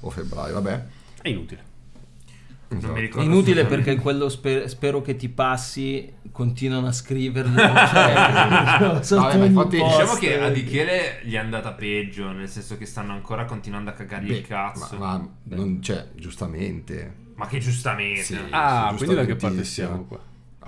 o 0.00 0.10
febbraio 0.10 0.52
vabbè 0.54 0.84
È 1.22 1.28
inutile. 1.28 1.64
Non 2.68 2.78
Esatto. 2.78 2.92
mi 2.92 3.00
ricordo. 3.00 3.26
Inutile 3.26 3.64
perché 3.64 3.96
quello 3.96 4.28
spe- 4.28 4.68
spero 4.68 5.00
che 5.00 5.16
ti 5.16 5.28
passi, 5.30 6.12
continuano 6.30 6.88
a 6.88 6.92
scriverlo. 6.92 7.54
Cioè, 9.02 9.18
Vabbè, 9.18 9.46
infatti- 9.46 9.78
post. 9.78 9.98
Diciamo 10.00 10.18
che 10.18 10.40
a 10.40 10.50
Dichele 10.50 11.20
gli 11.24 11.32
è 11.34 11.38
andata 11.38 11.72
peggio, 11.72 12.30
nel 12.30 12.48
senso 12.48 12.76
che 12.76 12.84
stanno 12.86 13.12
ancora 13.12 13.44
continuando 13.46 13.90
a 13.90 13.92
cagargli 13.94 14.32
il 14.32 14.46
cazzo. 14.46 14.96
ma, 14.98 15.16
ma 15.18 15.56
non 15.56 15.78
c'è 15.80 16.08
giustamente 16.14 17.14
Ma 17.36 17.46
che 17.46 17.58
giustamente. 17.58 18.22
Sì. 18.22 18.38
Ah, 18.50 18.92
quindi 18.96 19.14
da 19.14 19.24
che 19.24 19.36
parte 19.36 19.64
siamo 19.64 20.04
qua? 20.04 20.20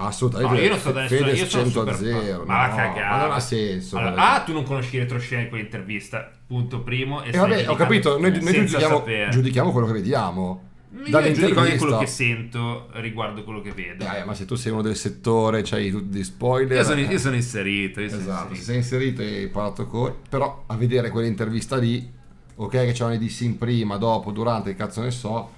Assolutamente. 0.06 0.54
No, 0.54 0.60
io 0.60 0.68
non 0.70 0.78
so 0.78 0.92
da 0.92 1.00
nessuna, 1.02 1.20
Fedez 1.20 1.38
io 1.38 1.46
sono 1.48 1.62
100 1.64 1.78
super 1.78 1.94
a 1.94 1.96
0. 1.96 2.44
Ma 2.44 2.56
la 2.58 2.68
no, 2.68 2.76
cagata. 2.76 3.16
Ma 3.16 3.22
non 3.22 3.32
ha 3.32 3.40
senso. 3.40 3.96
Allora, 3.98 4.34
ah, 4.34 4.40
tu 4.40 4.52
non 4.52 4.64
conosci 4.64 4.98
retroscena 4.98 5.42
in 5.42 5.48
quell'intervista, 5.48 6.30
punto 6.46 6.80
primo. 6.80 7.22
E 7.22 7.30
E 7.32 7.38
vabbè, 7.38 7.68
ho 7.68 7.74
capito, 7.74 8.18
noi, 8.18 8.30
noi 8.40 8.52
giudichiamo, 8.52 9.04
giudichiamo 9.30 9.72
quello 9.72 9.86
che 9.86 9.92
vediamo. 9.92 10.68
Io 10.92 11.32
giudico 11.32 11.60
anche 11.60 11.76
quello 11.76 11.98
che 11.98 12.06
sento 12.06 12.88
riguardo 12.94 13.44
quello 13.44 13.60
che 13.60 13.70
vedo. 13.70 14.04
Eh, 14.04 14.24
ma 14.24 14.34
se 14.34 14.44
tu 14.44 14.56
sei 14.56 14.72
uno 14.72 14.82
del 14.82 14.96
settore, 14.96 15.62
c'hai 15.62 15.90
tutti 15.90 16.18
gli 16.18 16.24
spoiler. 16.24 16.78
Io 16.78 16.84
sono, 16.84 16.98
eh, 16.98 17.04
io 17.04 17.18
sono 17.18 17.36
inserito. 17.36 18.00
Io 18.00 18.08
sono 18.08 18.20
Esatto, 18.22 18.54
se 18.54 18.56
inserito. 18.56 18.64
sei 18.64 18.76
inserito 18.76 19.22
e 19.22 19.42
hai 19.42 19.48
parlato 19.48 19.86
con... 19.86 20.12
Però 20.28 20.64
a 20.66 20.76
vedere 20.76 21.10
quell'intervista 21.10 21.76
lì, 21.76 22.10
ok 22.56 22.70
che 22.70 22.92
c'erano 22.92 23.14
i 23.14 23.18
dissing 23.18 23.54
prima, 23.54 23.98
dopo, 23.98 24.32
durante, 24.32 24.70
che 24.70 24.76
cazzo 24.76 25.02
ne 25.02 25.12
so, 25.12 25.50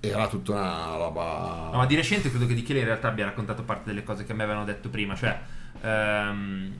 era 0.00 0.28
tutta 0.28 0.52
una 0.52 0.96
roba... 0.96 1.70
No, 1.72 1.78
ma 1.78 1.86
di 1.86 1.94
recente 1.96 2.30
credo 2.30 2.46
che 2.46 2.54
Di 2.54 2.62
Chele 2.62 2.80
in 2.80 2.84
realtà 2.86 3.08
abbia 3.08 3.24
raccontato 3.26 3.64
parte 3.64 3.84
delle 3.90 4.02
cose 4.02 4.24
che 4.24 4.32
a 4.32 4.34
me 4.34 4.44
avevano 4.44 4.64
detto 4.64 4.88
prima. 4.88 5.14
Cioè, 5.14 5.40
ehm, 5.80 6.72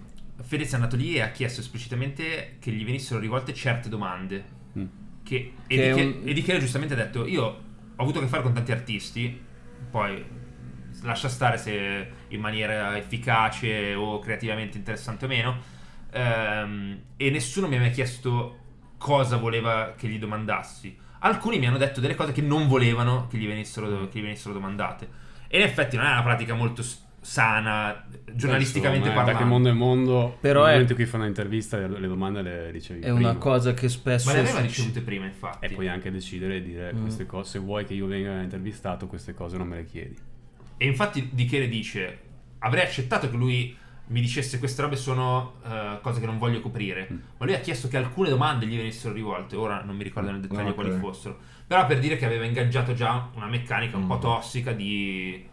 Fedez 0.43 0.71
è 0.73 0.75
andato 0.75 0.97
lì 0.97 1.17
e 1.17 1.23
ha 1.23 1.31
chiesto 1.31 1.61
esplicitamente 1.61 2.57
che 2.61 2.71
gli 2.73 2.85
venissero 2.85 3.19
rivolte 3.21 3.53
certe 3.53 3.89
domande. 3.89 4.45
Mm. 4.79 4.87
Che, 5.23 5.55
Che 5.67 5.75
e, 5.75 5.79
di 5.79 5.91
un- 5.91 6.13
che, 6.23 6.23
e 6.23 6.33
Di 6.33 6.43
Chele 6.43 6.61
giustamente 6.61 6.95
ha 6.95 6.97
detto: 6.97 7.27
Io 7.27 7.43
ho 7.45 8.03
avuto 8.03 8.19
a 8.19 8.23
che 8.23 8.29
fare 8.29 8.43
con 8.43 8.53
tanti 8.55 8.73
artisti, 8.73 9.45
poi 9.91 10.25
lascia 11.03 11.29
stare 11.29 11.59
se 11.59 12.13
in 12.29 12.41
maniera 12.41 12.97
efficace 12.97 13.95
o 13.95 14.19
creativamente 14.19 14.77
interessante 14.79 15.25
o 15.27 15.29
meno. 15.29 15.63
ehm, 16.11 17.03
e 17.17 17.31
nessuno 17.31 17.69
mi 17.69 17.77
ha 17.77 17.81
mai 17.81 17.91
chiesto 17.91 18.61
cosa 18.97 19.37
voleva 19.37 19.95
che 19.97 20.09
gli 20.09 20.19
domandassi. 20.19 20.97
Alcuni 21.21 21.59
mi 21.59 21.67
hanno 21.67 21.79
detto 21.79 22.01
delle 22.01 22.15
cose 22.15 22.33
che 22.33 22.43
non 22.43 22.69
volevano 22.69 23.27
che 23.29 23.37
gli 23.39 23.47
venissero, 23.47 24.09
che 24.09 24.19
gli 24.19 24.23
venissero 24.23 24.53
domandate. 24.53 25.09
E 25.49 25.59
in 25.59 25.65
effetti 25.65 25.97
non 25.97 26.07
è 26.07 26.11
una 26.11 26.23
pratica 26.23 26.55
molto 26.55 26.83
sana, 27.21 28.05
giornalisticamente 28.33 29.09
Insomma, 29.09 29.25
Da 29.25 29.33
parlando. 29.33 29.39
che 29.39 29.45
mondo 29.45 29.69
è 29.69 29.73
mondo, 29.73 30.37
Però 30.41 30.61
nel 30.61 30.69
è- 30.69 30.73
momento 30.73 30.93
in 30.93 30.99
cui 30.99 31.07
fanno 31.07 31.23
un'intervista 31.25 31.77
le, 31.79 32.07
domande 32.07 32.43
le 32.43 32.71
ricevi 32.71 33.01
È 33.01 33.11
una 33.11 33.31
prima. 33.31 33.37
cosa 33.37 33.75
che 33.75 33.89
spesso... 33.89 34.29
Ma 34.29 34.35
le 34.35 34.41
aveva 34.41 34.61
ricevute 34.61 35.01
prima, 35.01 35.25
infatti. 35.27 35.65
E 35.67 35.71
puoi 35.71 35.89
anche 35.89 36.11
decidere 36.13 36.57
e 36.57 36.63
dire 36.63 36.93
Mm. 36.95 37.03
queste 37.03 37.27
cose, 37.27 37.51
se 37.51 37.59
vuoi 37.59 37.85
che 37.85 37.95
io 37.95 38.07
venga 38.07 38.41
intervistato, 38.43 39.07
queste 39.09 39.35
cose 39.35 39.57
non 39.57 39.67
me 39.67 39.77
le 39.77 39.85
chiedi. 39.85 40.15
E 40.77 40.87
infatti 40.87 41.31
Di 41.33 41.47
Chele 41.47 41.69
dice: 41.69 42.19
Avrei 42.61 42.85
accettato 42.85 43.29
che 43.31 43.37
lui 43.37 43.77
mi 44.09 44.21
dicesse 44.21 44.59
queste 44.59 44.83
robe 44.83 44.97
sono 44.97 45.55
eh, 45.67 45.99
cose 46.01 46.21
che 46.21 46.27
non 46.27 46.39
voglio 46.39 46.61
coprire. 46.61 47.09
Mm. 47.13 47.17
Ma 47.39 47.45
lui 47.47 47.55
ha 47.55 47.61
chiesto 47.61 47.89
che 47.89 47.97
alcune 47.97 48.29
domande 48.29 48.67
gli 48.67 48.77
venissero 48.77 49.13
rivolte. 49.13 49.57
Ora 49.57 49.83
non 49.83 49.97
mi 49.97 50.05
ricordo 50.05 50.31
nel 50.31 50.41
dettaglio 50.41 50.69
ok. 50.69 50.75
quali 50.75 50.91
fossero. 50.93 51.39
Però 51.67 51.85
per 51.87 51.99
dire 51.99 52.17
che 52.17 52.25
aveva 52.25 52.45
ingaggiato 52.45 52.95
già 52.95 53.29
una 53.35 53.47
meccanica 53.47 53.97
un 53.97 54.05
Mm. 54.05 54.09
po' 54.09 54.19
tossica 54.19 54.73
di. 54.73 55.45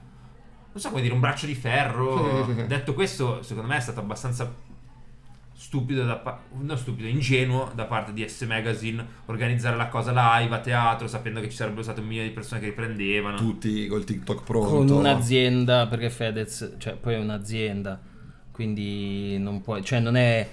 Non 0.72 0.82
so 0.82 0.90
come 0.90 1.02
dire, 1.02 1.14
un 1.14 1.20
braccio 1.20 1.46
di 1.46 1.56
ferro. 1.56 2.46
Detto 2.68 2.94
questo, 2.94 3.42
secondo 3.44 3.70
me 3.70 3.78
è 3.78 3.82
stato 3.82 4.00
abbastanza 4.00 4.54
stupido 5.56 6.04
da 6.04 6.16
pa- 6.18 6.42
non 6.60 6.78
stupido, 6.78 7.08
ingenuo 7.08 7.72
da 7.74 7.86
parte 7.86 8.12
di 8.12 8.28
S 8.28 8.42
Magazine 8.42 9.06
organizzare 9.28 9.78
la 9.78 9.88
cosa 9.88 10.12
live 10.40 10.54
a 10.54 10.60
teatro 10.60 11.08
sapendo 11.08 11.40
che 11.40 11.50
ci 11.50 11.56
sarebbero 11.56 11.84
state 11.84 12.02
un 12.02 12.08
milione 12.08 12.28
di 12.28 12.34
persone 12.34 12.60
che 12.60 12.68
riprendevano. 12.68 13.38
Tutti 13.38 13.88
col 13.88 14.04
TikTok 14.04 14.44
pronto. 14.44 14.70
con 14.70 14.90
un'azienda, 14.90 15.88
perché 15.88 16.10
Fedez, 16.10 16.76
cioè, 16.80 16.96
poi 16.96 17.14
è 17.14 17.18
un'azienda, 17.20 18.00
quindi 18.54 19.38
non 19.40 19.62
puoi, 19.62 19.84
cioè 19.84 20.00
non 20.00 20.16
è... 20.16 20.48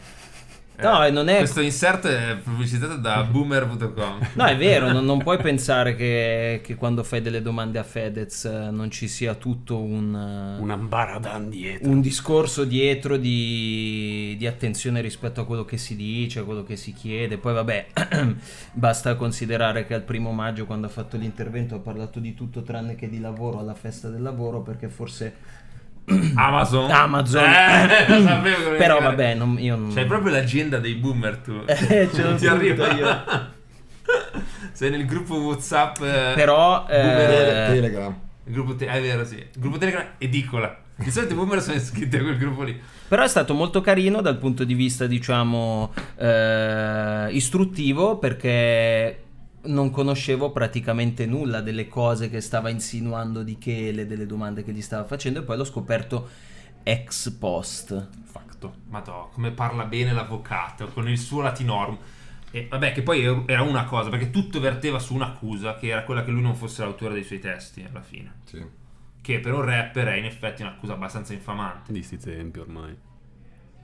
No, 0.83 1.05
Eh, 1.05 1.11
non 1.11 1.29
è... 1.29 1.37
Questo 1.37 1.61
insert 1.61 2.07
è 2.07 2.39
pubblicizzato 2.43 2.97
da 2.97 3.23
boomer.com. 3.31 4.29
No, 4.33 4.45
è 4.47 4.57
vero, 4.57 4.91
non, 4.91 5.05
non 5.05 5.19
puoi 5.23 5.37
pensare 5.43 5.95
che, 5.95 6.63
che 6.65 6.75
quando 6.75 7.03
fai 7.05 7.21
delle 7.21 7.43
domande 7.43 7.79
a 7.79 7.83
Fedez 7.83 8.47
eh, 8.47 8.71
non 8.71 8.91
ci 8.91 9.07
sia 9.07 9.35
tutto 9.35 9.79
un, 9.79 10.15
eh, 10.15 10.63
Una 10.63 10.79
baradan 10.79 11.51
dietro. 11.51 11.91
un 11.91 12.01
discorso 12.01 12.65
dietro 12.65 13.19
di, 13.19 14.35
di 14.39 14.47
attenzione 14.47 15.03
rispetto 15.03 15.43
a 15.43 15.45
quello 15.45 15.67
che 15.67 15.77
si 15.77 15.95
dice, 15.97 16.39
a 16.39 16.45
quello 16.45 16.63
che 16.63 16.77
si 16.77 16.95
chiede. 16.95 17.37
Poi 17.37 17.53
vabbè, 17.53 17.87
basta 18.73 19.17
considerare 19.17 19.85
che 19.85 19.93
al 19.93 20.03
primo 20.03 20.33
maggio 20.33 20.65
quando 20.65 20.87
ha 20.87 20.91
fatto 20.91 21.19
l'intervento 21.19 21.75
ha 21.75 21.81
parlato 21.81 22.19
di 22.21 22.33
tutto 22.33 22.63
tranne 22.63 22.95
che 22.95 23.11
di 23.11 23.21
lavoro 23.21 23.59
alla 23.59 23.75
festa 23.75 24.09
del 24.09 24.23
lavoro 24.23 24.63
perché 24.63 24.89
forse... 24.89 25.59
Amazon. 26.35 26.91
Amazon. 26.91 27.45
Eh, 27.45 28.09
lo 28.09 28.23
sapevo 28.23 28.71
che 28.71 28.77
Però 28.77 29.01
vabbè, 29.01 29.35
non- 29.35 29.57
io 29.61 29.77
non... 29.77 29.93
C'hai 29.95 30.07
proprio 30.07 30.33
l'agenda 30.33 30.79
dei 30.79 30.95
boomer 30.95 31.37
tu. 31.39 31.63
Eh, 31.67 32.09
ce 32.13 32.23
l'ho 32.23 32.35
Ti 32.35 32.47
arriva 32.47 32.93
io. 32.93 33.25
Sei 34.73 34.91
nel 34.91 35.05
gruppo 35.07 35.37
WhatsApp. 35.37 36.01
eh, 36.03 36.33
Però... 36.35 36.87
eh, 36.89 37.01
Tele- 37.01 37.67
Telegram. 37.75 38.15
il 38.45 38.53
gruppo 38.53 38.75
te- 38.75 38.87
è 38.87 39.01
vero, 39.01 39.25
sì. 39.25 39.37
Il 39.37 39.49
gruppo 39.61 39.79
Telegram 39.79 40.07
edicola. 40.19 40.77
Di 40.97 41.11
solito 41.11 41.33
i 41.33 41.37
boomer 41.37 41.63
sono 41.63 41.77
iscritti 41.77 42.17
a 42.17 42.21
quel 42.23 42.37
gruppo 42.37 42.63
lì. 42.63 42.79
Però 43.09 43.23
è 43.23 43.29
stato 43.29 43.55
molto 43.55 43.81
carino 43.81 44.21
dal 44.21 44.37
punto 44.39 44.65
di 44.65 44.75
vista, 44.75 45.07
diciamo, 45.07 45.93
eh, 46.17 47.29
istruttivo 47.31 48.19
perché 48.19 49.23
non 49.63 49.91
conoscevo 49.91 50.53
praticamente 50.53 51.27
nulla 51.27 51.61
delle 51.61 51.89
cose 51.89 52.31
che 52.31 52.41
stava 52.41 52.71
insinuando 52.71 53.43
di 53.43 53.59
Chele, 53.59 54.07
delle 54.07 54.27
domande 54.27 54.65
che 54.65 54.73
gli 54.73 54.83
stava 54.83 55.05
facendo 55.05 55.41
e 55.41 55.43
poi 55.43 55.57
l'ho 55.57 55.65
scoperto 55.65 56.29
ex 56.83 57.31
post. 57.31 58.09
Fatto. 58.25 58.75
Madò, 58.89 59.29
come 59.33 59.51
parla 59.51 59.85
bene 59.85 60.13
l'avvocato 60.13 60.89
con 60.89 61.09
il 61.09 61.19
suo 61.19 61.43
latinorum. 61.43 61.99
E 62.53 62.67
vabbè, 62.69 62.93
che 62.93 63.03
poi 63.03 63.45
era 63.47 63.63
una 63.63 63.85
cosa, 63.85 64.09
perché 64.11 64.31
tutto 64.31 64.59
verteva 64.59 64.99
su 64.99 65.15
un'accusa, 65.15 65.77
che 65.77 65.89
era 65.89 66.03
quella 66.03 66.25
che 66.25 66.33
lui 66.33 66.43
non 66.43 66.57
fosse 66.57 66.83
l'autore 66.83 67.15
dei 67.15 67.23
suoi 67.23 67.39
testi 67.39 67.87
alla 67.89 68.03
fine. 68.03 68.33
Sì. 68.45 68.65
Che 69.21 69.41
per 69.41 69.53
un 69.53 69.63
rapper 69.63 70.09
è 70.09 70.17
in 70.17 70.25
effetti 70.25 70.63
un'accusa 70.63 70.95
abbastanza 70.95 71.33
infamante. 71.33 71.93
Di 71.93 72.03
sti 72.03 72.19
tempi 72.19 72.59
ormai. 72.59 72.97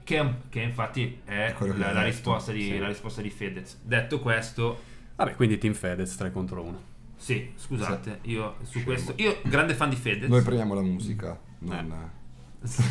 Che, 0.03 0.33
che 0.49 0.61
infatti 0.61 1.21
è 1.23 1.53
È 1.53 1.67
la, 1.77 1.91
la 1.91 2.03
risposta 2.03 2.51
di, 2.51 2.63
sì. 2.63 2.77
la 2.77 2.87
risposta 2.87 3.21
di 3.21 3.29
Fedez. 3.29 3.79
Detto 3.83 4.19
questo, 4.19 4.81
Vabbè, 5.17 5.35
quindi 5.35 5.57
Team 5.57 5.73
Fedez 5.73 6.15
3 6.15 6.31
contro 6.31 6.61
1. 6.63 6.81
sì, 7.17 7.51
scusate, 7.55 8.19
io 8.23 8.55
su 8.63 8.69
Scemo. 8.79 8.85
questo. 8.85 9.13
Io, 9.17 9.39
grande 9.43 9.73
fan 9.73 9.89
di 9.89 9.95
Fedez. 9.97 10.29
Noi 10.29 10.41
premiamo 10.43 10.73
la 10.73 10.81
musica. 10.81 11.37
Non... 11.59 12.11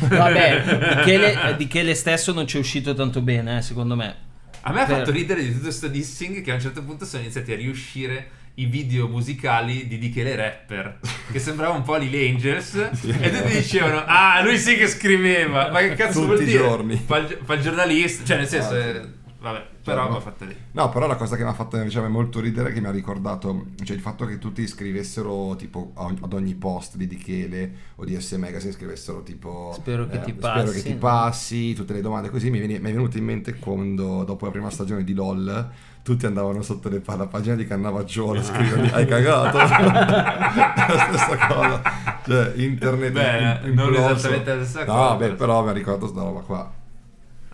Vabbè, 0.09 0.95
di 0.97 1.01
Chele, 1.03 1.55
di 1.57 1.67
Chele 1.67 1.93
stesso 1.95 2.33
non 2.33 2.47
ci 2.47 2.57
è 2.57 2.59
uscito 2.59 2.93
tanto 2.93 3.21
bene, 3.21 3.57
eh, 3.57 3.61
secondo 3.61 3.95
me. 3.95 4.15
A 4.61 4.71
me 4.71 4.81
ha 4.81 4.85
Per- 4.85 4.97
fatto 4.97 5.11
ridere 5.11 5.41
di 5.43 5.49
tutto 5.51 5.63
questo 5.63 5.87
dissing 5.87 6.41
che 6.41 6.51
a 6.51 6.55
un 6.55 6.59
certo 6.61 6.83
punto 6.83 7.05
sono 7.05 7.21
iniziati 7.23 7.51
a 7.53 7.55
riuscire 7.55 8.29
i 8.55 8.65
video 8.65 9.07
musicali 9.07 9.87
di 9.87 9.97
Dichele 9.99 10.35
Rapper 10.35 10.99
che 11.31 11.37
sembrava 11.39 11.75
un 11.75 11.83
po' 11.83 11.95
Lil 11.95 12.13
Angels 12.33 12.73
e 12.89 12.89
tutti 13.31 13.53
dicevano 13.53 14.03
ah 14.07 14.41
lui 14.43 14.57
sì 14.57 14.75
che 14.75 14.87
scriveva 14.87 15.69
ma 15.69 15.79
che 15.81 15.93
cazzo 15.93 16.21
Tutti 16.21 16.25
vuol 16.25 16.41
i 16.41 16.45
dire 16.45 16.57
giorni. 16.57 16.95
fa 16.97 17.17
il, 17.17 17.37
fa 17.43 17.53
il 17.53 17.61
giornalista 17.61 18.23
cioè 18.25 18.37
nel 18.37 18.47
senso 18.47 18.73
Ah, 18.73 18.77
eh, 18.77 19.01
vabbè, 19.39 19.67
però 19.83 20.03
no. 20.07 20.13
va 20.15 20.19
fatta 20.19 20.45
lì. 20.45 20.55
No, 20.71 20.89
però 20.89 21.07
la 21.07 21.15
cosa 21.15 21.35
che 21.35 21.43
mi 21.43 21.49
ha 21.49 21.53
fatto 21.53 21.77
diciamo, 21.77 22.07
molto 22.09 22.39
ridere, 22.39 22.71
che 22.73 22.81
mi 22.81 22.87
ha 22.87 22.91
ricordato, 22.91 23.67
cioè 23.83 23.95
il 23.95 24.01
fatto 24.01 24.25
che 24.25 24.37
tutti 24.39 24.65
scrivessero 24.67 25.55
tipo 25.55 25.91
ad 25.95 26.33
ogni 26.33 26.55
post 26.55 26.95
di 26.97 27.07
Dichele 27.07 27.71
o 27.95 28.05
di 28.05 28.19
S 28.19 28.31
Magazine 28.33 28.71
scrivessero 28.73 29.21
tipo 29.23 29.71
Spero 29.73 30.07
che 30.07 30.19
ti 30.21 30.31
Spero 30.37 30.63
che 30.63 30.65
passi." 30.71 30.83
ti 30.83 30.93
passi, 30.95 31.73
tutte 31.73 31.93
le 31.93 32.01
domande 32.01 32.29
così, 32.29 32.49
mi, 32.49 32.59
viene- 32.59 32.79
mi 32.79 32.89
è 32.89 32.93
venuto 32.93 33.17
in 33.17 33.25
mente 33.25 33.55
quando 33.55 34.23
dopo 34.23 34.45
la 34.45 34.51
prima 34.51 34.69
stagione 34.69 35.03
di 35.03 35.13
LOL 35.13 35.69
tutti 36.03 36.25
andavano 36.25 36.61
sotto 36.61 36.87
le, 36.87 37.01
la 37.05 37.27
pagina 37.27 37.55
di 37.55 37.67
Cannavacciolo 37.67 38.39
a 38.39 38.43
scrivergli 38.43 38.89
hai 38.93 39.05
cagato 39.05 39.57
la 39.59 39.67
stessa 41.09 41.47
cosa 41.47 41.81
cioè 42.25 42.53
internet 42.55 43.11
Beh, 43.11 43.67
im- 43.67 43.73
non 43.73 43.87
imploso. 43.93 44.11
esattamente 44.15 44.55
la 44.55 44.63
stessa 44.65 44.85
no, 44.85 44.93
cosa, 44.93 45.15
beh, 45.15 45.25
però- 45.25 45.35
però 45.35 45.63
mi 45.63 45.69
ha 45.69 45.73
ricordato 45.73 46.05
questa 46.05 46.23
roba 46.23 46.39
qua 46.41 46.71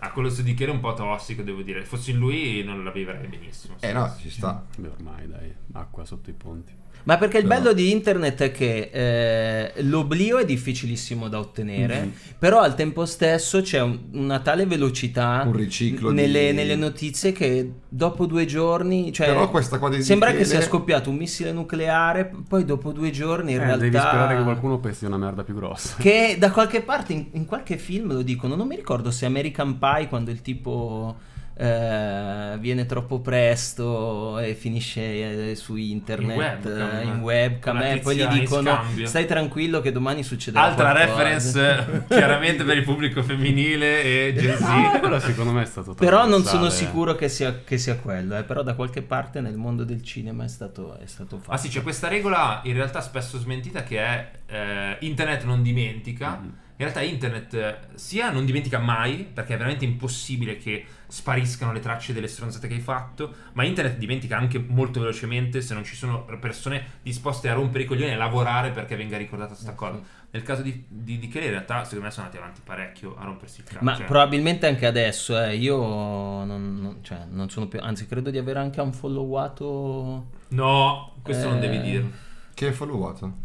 Ah, 0.04 0.10
quello 0.10 0.28
su 0.28 0.42
di 0.42 0.52
che 0.52 0.64
era 0.64 0.72
un 0.72 0.80
po' 0.80 0.92
tossico, 0.92 1.42
devo 1.42 1.62
dire. 1.62 1.82
Fossi 1.84 2.10
in 2.10 2.18
lui 2.18 2.62
non 2.62 2.84
la 2.84 2.90
vivrei 2.90 3.26
benissimo. 3.26 3.74
eh 3.80 3.92
no 3.92 4.14
ci 4.18 4.28
sta 4.28 4.62
Beh, 4.76 4.88
ormai 4.88 5.26
dai, 5.26 5.54
acqua 5.72 6.04
sotto 6.04 6.28
i 6.28 6.34
ponti. 6.34 6.72
Ma 7.04 7.18
perché 7.18 7.36
il 7.38 7.46
bello 7.46 7.72
di 7.74 7.90
internet 7.92 8.42
è 8.44 8.50
che 8.50 8.88
eh, 8.92 9.82
l'oblio 9.82 10.38
è 10.38 10.44
difficilissimo 10.44 11.28
da 11.28 11.38
ottenere, 11.38 11.98
Mm-hmm. 12.00 12.10
però 12.38 12.60
al 12.60 12.74
tempo 12.74 13.04
stesso 13.04 13.60
c'è 13.60 13.80
un- 13.82 13.98
una 14.12 14.38
tale 14.40 14.64
velocità 14.64 15.42
Un 15.46 15.52
riciclo 15.52 16.08
di- 16.10 16.14
nelle, 16.16 16.52
nelle 16.52 16.76
notizie 16.76 17.32
che 17.32 17.70
dopo 17.88 18.24
due 18.24 18.46
giorni, 18.46 19.12
cioè, 19.12 19.26
Però 19.26 19.50
questa 19.50 19.78
qua 19.78 19.90
di 19.90 20.02
sembra 20.02 20.32
che 20.32 20.44
sia 20.46 20.62
scoppiato 20.62 21.10
un 21.10 21.16
missile 21.16 21.52
nucleare, 21.52 22.30
poi 22.48 22.64
dopo 22.64 22.90
due 22.92 23.10
giorni 23.10 23.52
in 23.52 23.58
Eh, 23.60 23.64
realtà... 23.64 23.82
Devi 23.84 23.98
sperare 23.98 24.36
che 24.36 24.42
qualcuno 24.42 24.78
pesti 24.78 25.04
una 25.04 25.18
merda 25.18 25.44
più 25.44 25.54
grossa. 25.54 25.96
Che 25.98 26.36
da 26.38 26.50
qualche 26.50 26.80
parte, 26.80 27.12
in, 27.12 27.26
in 27.32 27.44
qualche 27.44 27.76
film 27.76 28.12
lo 28.14 28.22
dicono, 28.22 28.54
non 28.56 28.66
mi 28.66 28.76
ricordo 28.76 29.10
se 29.10 29.26
American 29.26 29.78
Pie 29.78 30.08
quando 30.08 30.30
il 30.30 30.40
tipo 30.40 31.16
eh, 31.56 32.56
viene 32.58 32.84
troppo 32.86 33.20
presto 33.20 34.38
e 34.38 34.54
finisce 34.54 35.50
eh, 35.50 35.54
su 35.54 35.76
internet, 35.76 36.64
In 36.64 36.72
webcam. 36.74 36.96
eh, 36.96 37.02
in 37.04 37.20
webcam, 37.20 37.76
Con 37.78 37.86
la 37.86 37.92
e 37.92 37.98
poi 38.00 38.16
gli 38.16 38.26
dicono 38.26 38.70
scambio. 38.72 39.06
stai 39.06 39.26
tranquillo 39.26 39.80
che 39.80 39.92
domani 39.92 40.22
succederà 40.22 40.64
Altra 40.64 40.90
qualcosa." 40.92 41.14
reference 41.22 41.60
eh, 41.60 42.02
chiaramente 42.14 42.64
per 42.64 42.76
il 42.76 42.82
pubblico 42.82 43.22
femminile 43.22 44.02
e 44.02 44.34
Gen 44.36 44.56
Z. 44.56 44.62
Ah, 44.62 44.98
quello 44.98 45.18
secondo 45.20 45.52
me 45.52 45.62
è 45.62 45.66
stato 45.66 45.94
Però 45.94 46.26
non 46.26 46.42
sono 46.44 46.68
sicuro 46.70 47.14
che 47.14 47.28
sia, 47.28 47.60
che 47.64 47.78
sia 47.78 47.96
quello, 47.96 48.36
eh, 48.36 48.42
però 48.42 48.62
da 48.62 48.74
qualche 48.74 49.02
parte 49.02 49.40
nel 49.40 49.56
mondo 49.56 49.84
del 49.84 50.02
cinema 50.02 50.44
è 50.44 50.48
stato, 50.48 50.98
è 50.98 51.06
stato 51.06 51.38
fatto. 51.38 51.50
Ah 51.52 51.56
sì, 51.56 51.68
c'è 51.68 51.82
questa 51.82 52.08
regola 52.08 52.60
in 52.64 52.74
realtà 52.74 53.00
spesso 53.00 53.38
smentita 53.38 53.82
che 53.84 53.98
è 53.98 54.30
eh, 54.46 54.96
internet 55.00 55.44
non 55.44 55.62
dimentica. 55.62 56.38
Mhm. 56.40 56.62
In 56.76 56.80
realtà 56.90 57.02
internet 57.02 57.54
eh, 57.54 57.76
sia 57.94 58.30
non 58.30 58.44
dimentica 58.44 58.78
mai, 58.80 59.28
perché 59.32 59.54
è 59.54 59.56
veramente 59.56 59.84
impossibile 59.84 60.56
che 60.58 60.84
spariscano 61.14 61.72
le 61.72 61.78
tracce 61.78 62.12
delle 62.12 62.26
stronzate 62.26 62.66
che 62.66 62.74
hai 62.74 62.80
fatto, 62.80 63.32
ma 63.52 63.62
internet 63.64 63.98
dimentica 63.98 64.36
anche 64.36 64.58
molto 64.58 64.98
velocemente 64.98 65.60
se 65.60 65.72
non 65.72 65.84
ci 65.84 65.94
sono 65.94 66.24
persone 66.40 66.84
disposte 67.02 67.48
a 67.48 67.52
rompere 67.54 67.84
i 67.84 67.86
coglioni 67.86 68.10
e 68.10 68.14
a 68.14 68.16
lavorare 68.16 68.70
perché 68.72 68.96
venga 68.96 69.16
ricordata 69.16 69.52
questa 69.52 69.70
Eh, 69.72 69.74
cosa. 69.76 69.94
sì. 69.98 70.02
Nel 70.34 70.42
caso 70.42 70.62
di, 70.62 70.84
di, 70.88 71.20
di 71.20 71.28
Kelly 71.28 71.44
in 71.44 71.50
realtà 71.52 71.84
secondo 71.84 72.06
me 72.06 72.10
sono 72.10 72.26
andati 72.26 72.42
avanti 72.42 72.60
parecchio 72.64 73.14
a 73.16 73.22
rompersi 73.24 73.60
il 73.60 73.66
cazzo. 73.66 73.84
Ma 73.84 73.94
cioè- 73.94 74.06
probabilmente 74.06 74.66
anche 74.66 74.86
adesso, 74.86 75.40
eh, 75.40 75.54
io 75.54 75.76
non, 75.78 76.80
non- 76.80 76.98
cioè, 77.02 77.24
non 77.30 77.48
sono 77.48 77.68
più, 77.68 77.78
anzi 77.80 78.08
credo 78.08 78.30
di 78.30 78.38
aver 78.38 78.56
anche 78.56 78.80
unfollowato 78.80 80.26
No, 80.48 81.12
questo 81.22 81.48
non 81.48 81.58
Eh, 81.58 81.60
devi 81.60 81.80
dirlo. 81.80 82.10
che 82.54 82.66
hai 82.66 82.72
followato? 82.72 83.42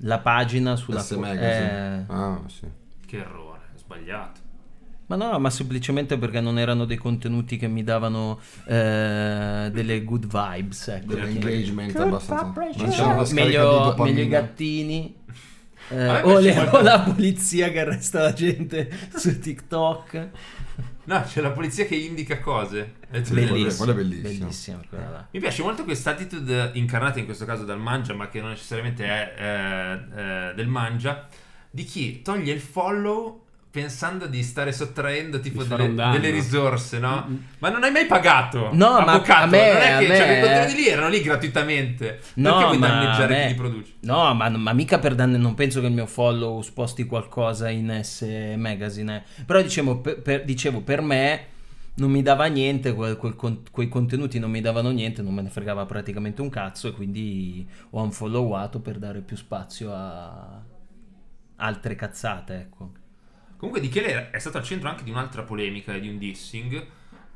la 0.00 0.18
pagina 0.18 0.76
sulla 0.76 1.00
S 1.00 1.12
Magazine 1.12 2.04
eh, 2.06 2.12
ah 2.12 2.40
sì 2.48 2.66
Che 3.06 3.16
errore, 3.16 3.60
è 3.74 3.78
sbagliato. 3.78 4.40
Ma 5.06 5.16
no, 5.16 5.38
ma 5.38 5.50
semplicemente 5.50 6.18
perché 6.18 6.40
non 6.40 6.58
erano 6.58 6.84
dei 6.84 6.96
contenuti 6.96 7.56
che 7.56 7.68
mi 7.68 7.84
davano 7.84 8.40
eh, 8.66 9.68
delle 9.72 10.04
good 10.04 10.26
vibes. 10.26 10.88
Ecco, 10.88 11.14
dell'engagement 11.14 11.92
Good 11.92 12.06
abbastanza 12.06 12.52
meglio, 13.34 13.94
meglio 13.98 14.20
i 14.20 14.28
gattini. 14.28 15.14
eh, 15.90 16.22
o, 16.22 16.38
le- 16.38 16.58
o 16.72 16.80
la 16.80 17.00
polizia 17.00 17.70
che 17.70 17.80
arresta 17.80 18.20
la 18.22 18.32
gente 18.32 18.90
su 19.14 19.38
TikTok. 19.38 20.28
No, 21.04 21.22
c'è 21.22 21.40
la 21.40 21.52
polizia 21.52 21.84
che 21.84 21.94
indica 21.94 22.40
cose. 22.40 22.94
È 23.08 23.20
Bellissimo. 23.20 23.92
bellissimo. 23.94 24.22
Bellissima 24.38 24.80
quella 24.88 25.08
là. 25.10 25.28
Mi 25.30 25.38
piace 25.38 25.62
molto 25.62 25.84
questa 25.84 26.10
attitude 26.10 26.72
incarnata 26.74 27.20
in 27.20 27.26
questo 27.26 27.44
caso 27.44 27.64
dal 27.64 27.78
mangia, 27.78 28.12
ma 28.12 28.28
che 28.28 28.40
non 28.40 28.50
necessariamente 28.50 29.04
è 29.04 29.34
eh, 29.38 30.20
eh, 30.50 30.54
del 30.56 30.66
mangia, 30.66 31.28
di 31.70 31.84
chi 31.84 32.22
toglie 32.22 32.52
il 32.52 32.60
follow 32.60 33.44
pensando 33.70 34.26
di 34.26 34.42
stare 34.42 34.72
sottraendo 34.72 35.38
tipo 35.40 35.62
delle, 35.62 35.92
danno. 35.94 36.12
delle 36.18 36.30
risorse, 36.30 36.98
no? 36.98 37.28
Ma 37.58 37.68
non 37.68 37.82
hai 37.84 37.90
mai 37.90 38.06
pagato? 38.06 38.70
No, 38.72 39.00
ma 39.00 39.12
Avvocato, 39.12 39.42
a 39.42 39.46
me- 39.46 39.72
non 39.72 39.82
è 39.82 39.98
che 39.98 40.06
cioè, 40.06 40.18
me- 40.18 40.26
quei 40.26 40.40
contenuti 40.40 40.74
lì 40.76 40.88
erano 40.88 41.08
lì 41.08 41.20
gratuitamente. 41.20 42.20
No, 42.34 42.50
Perché 42.50 42.64
vuoi 42.64 42.78
ma 42.78 42.86
danneggiare 42.88 43.34
me- 43.34 43.42
chi 43.42 43.48
li 43.48 43.54
produce? 43.54 43.92
No, 44.00 44.32
ma, 44.34 44.48
ma 44.48 44.72
mica 44.72 44.98
per 44.98 45.14
danni, 45.14 45.36
non 45.38 45.54
penso 45.54 45.80
che 45.80 45.86
il 45.88 45.92
mio 45.92 46.06
follow 46.06 46.62
sposti 46.62 47.04
qualcosa 47.04 47.68
in 47.68 48.00
S 48.02 48.54
Magazine. 48.56 49.24
eh. 49.38 49.42
Però 49.44 49.60
dicevo 49.60 49.98
per, 49.98 50.22
per- 50.22 50.44
dicevo, 50.44 50.80
per 50.80 51.02
me 51.02 51.44
non 51.96 52.10
mi 52.10 52.22
dava 52.22 52.46
niente, 52.46 52.94
quel- 52.94 53.16
quel 53.16 53.34
quei 53.70 53.88
contenuti 53.88 54.38
non 54.38 54.50
mi 54.50 54.62
davano 54.62 54.90
niente, 54.90 55.20
non 55.20 55.34
me 55.34 55.42
ne 55.42 55.50
fregava 55.50 55.84
praticamente 55.84 56.40
un 56.40 56.48
cazzo 56.48 56.88
e 56.88 56.92
quindi 56.92 57.66
ho 57.90 58.02
unfollowato 58.02 58.80
per 58.80 58.96
dare 58.98 59.20
più 59.20 59.36
spazio 59.36 59.92
a 59.92 60.62
altre 61.56 61.94
cazzate, 61.94 62.54
ecco. 62.54 62.90
Comunque 63.56 63.80
Di 63.82 63.88
Chele 63.88 64.30
è 64.30 64.38
stato 64.38 64.58
al 64.58 64.64
centro 64.64 64.88
anche 64.88 65.02
di 65.04 65.10
un'altra 65.10 65.42
polemica 65.42 65.94
e 65.94 66.00
di 66.00 66.08
un 66.08 66.18
dissing 66.18 66.86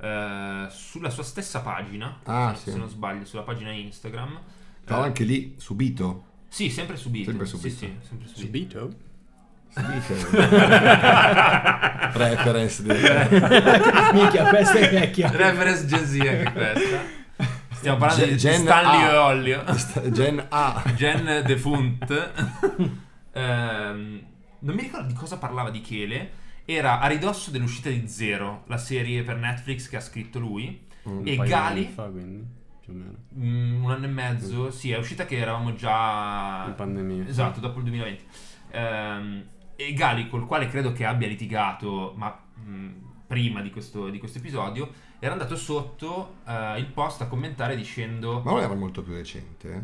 eh, 0.01 0.67
sulla 0.71 1.11
sua 1.11 1.23
stessa 1.23 1.61
pagina, 1.61 2.19
Ah, 2.25 2.53
se, 2.55 2.65
sì. 2.65 2.71
se 2.73 2.77
non 2.77 2.89
sbaglio, 2.89 3.25
sulla 3.25 3.43
pagina 3.43 3.71
Instagram. 3.71 4.39
però 4.85 5.03
Eh, 5.03 5.07
anche 5.07 5.25
lì 5.25 5.55
subito 5.59 6.25
Sì, 6.49 6.69
sempre 6.71 6.97
subito. 6.97 7.31
Sempre 7.31 7.47
Sì, 7.47 7.57
subito. 7.57 7.75
sì, 7.77 7.97
sempre 8.07 8.29
subito. 8.29 8.39
Subito? 8.41 9.09
reference 12.13 12.83
di... 12.83 12.89
Minchia, 14.13 14.49
questa 14.49 14.79
è 14.79 14.91
vecchia. 14.91 15.31
Reference 15.31 15.87
Gen 15.87 16.05
Z 16.07 16.19
anche 16.21 16.53
questa. 16.53 17.19
Stiamo 17.73 17.99
parlando 17.99 18.25
Gen- 18.25 18.33
di 18.35 18.39
Gen 18.39 18.61
Stanley 18.61 19.03
A. 19.03 19.11
e 19.13 19.17
Ollio. 19.17 19.65
Gen 20.11 20.47
A 20.49 20.83
Gen 20.97 21.43
defunct. 21.47 22.31
Ehm, 23.33 24.21
non 24.61 24.75
mi 24.75 24.83
ricordo 24.83 25.07
di 25.07 25.15
cosa 25.15 25.39
parlava 25.39 25.71
di 25.71 25.81
Chele. 25.81 26.49
Era 26.65 27.01
a 27.01 27.07
ridosso 27.07 27.51
dell'uscita 27.51 27.89
di 27.89 28.07
Zero, 28.07 28.63
la 28.67 28.77
serie 28.77 29.23
per 29.23 29.37
Netflix 29.37 29.89
che 29.89 29.97
ha 29.97 30.01
scritto 30.01 30.39
lui. 30.39 30.87
Un 31.05 31.23
E 31.27 31.37
Gali? 31.37 31.85
anni 31.85 31.93
Fa, 31.93 32.05
quindi, 32.09 32.45
più 32.81 32.93
o 32.93 32.97
meno. 32.97 33.15
Mm, 33.37 33.85
un 33.85 33.91
anno 33.91 34.05
e 34.05 34.09
mezzo, 34.09 34.71
sì, 34.71 34.93
è 34.93 34.99
uscita 34.99 35.25
che 35.27 35.37
eravamo 35.39 35.75
già 35.75 36.65
In 36.69 36.75
pandemia. 36.75 37.27
Esatto, 37.27 37.61
dopo 37.61 37.79
il 37.79 37.85
2020. 37.85 38.25
Ehm, 38.73 39.45
e 39.77 39.93
Gali, 39.95 40.29
col 40.29 40.47
quale 40.47 40.69
credo 40.69 40.93
che 40.93 41.05
abbia 41.05 41.27
litigato, 41.27 42.13
ma 42.17 42.39
mh, 42.55 42.89
prima 43.27 43.63
di 43.63 43.71
questo, 43.71 44.09
di 44.11 44.19
questo 44.19 44.39
episodio, 44.39 44.93
era 45.19 45.33
andato 45.33 45.57
sotto 45.57 46.37
eh, 46.47 46.79
il 46.79 46.87
post 46.87 47.23
a 47.23 47.27
commentare 47.27 47.75
dicendo: 47.77 48.43
ma 48.45 48.53
non 48.53 48.61
era 48.61 48.75
molto 48.75 49.03
più 49.03 49.15
recente 49.15 49.73
eh? 49.73 49.83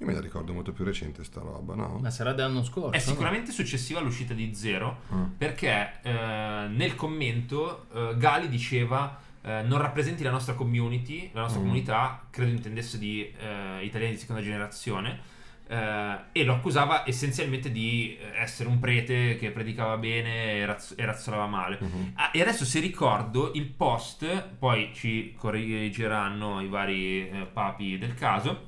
Io 0.00 0.06
me 0.06 0.12
la 0.14 0.20
ricordo 0.20 0.52
molto 0.52 0.72
più 0.72 0.84
recente 0.84 1.24
sta 1.24 1.40
roba 1.40 1.74
no? 1.74 1.98
Ma 2.00 2.10
sarà 2.10 2.32
dell'anno 2.32 2.62
scorso? 2.62 2.92
È 2.92 2.96
no? 2.96 3.10
sicuramente 3.10 3.50
successiva 3.52 3.98
all'uscita 3.98 4.32
di 4.34 4.54
Zero, 4.54 5.00
Ah. 5.10 5.28
perché 5.36 5.98
eh, 6.02 6.66
nel 6.68 6.94
commento 6.94 7.86
eh, 7.94 8.14
Gali 8.16 8.48
diceva. 8.48 9.26
eh, 9.40 9.62
non 9.62 9.78
rappresenti 9.80 10.22
la 10.24 10.30
nostra 10.32 10.54
community, 10.54 11.30
la 11.32 11.42
nostra 11.42 11.60
Mm. 11.60 11.62
comunità, 11.64 12.26
credo 12.28 12.50
intendesse 12.50 12.98
di 12.98 13.22
eh, 13.22 13.82
italiani 13.84 14.14
di 14.14 14.18
seconda 14.18 14.42
generazione, 14.42 15.20
eh, 15.68 16.16
e 16.32 16.44
lo 16.44 16.54
accusava 16.54 17.04
essenzialmente 17.06 17.70
di 17.70 18.16
eh, 18.20 18.40
essere 18.42 18.68
un 18.68 18.78
prete 18.80 19.36
che 19.36 19.50
predicava 19.52 19.96
bene 19.96 20.54
e, 20.54 20.66
razz- 20.66 20.94
e 20.96 21.04
razzolava 21.04 21.46
male. 21.46 21.78
Mhm. 21.80 22.12
Ah, 22.16 22.30
e 22.32 22.40
adesso 22.42 22.64
se 22.64 22.80
ricordo 22.80 23.52
il 23.54 23.66
post, 23.66 24.26
poi 24.58 24.90
ci 24.92 25.34
correggeranno 25.38 26.60
i 26.60 26.68
vari 26.68 27.28
eh, 27.30 27.46
papi 27.50 27.96
del 27.96 28.14
caso, 28.14 28.67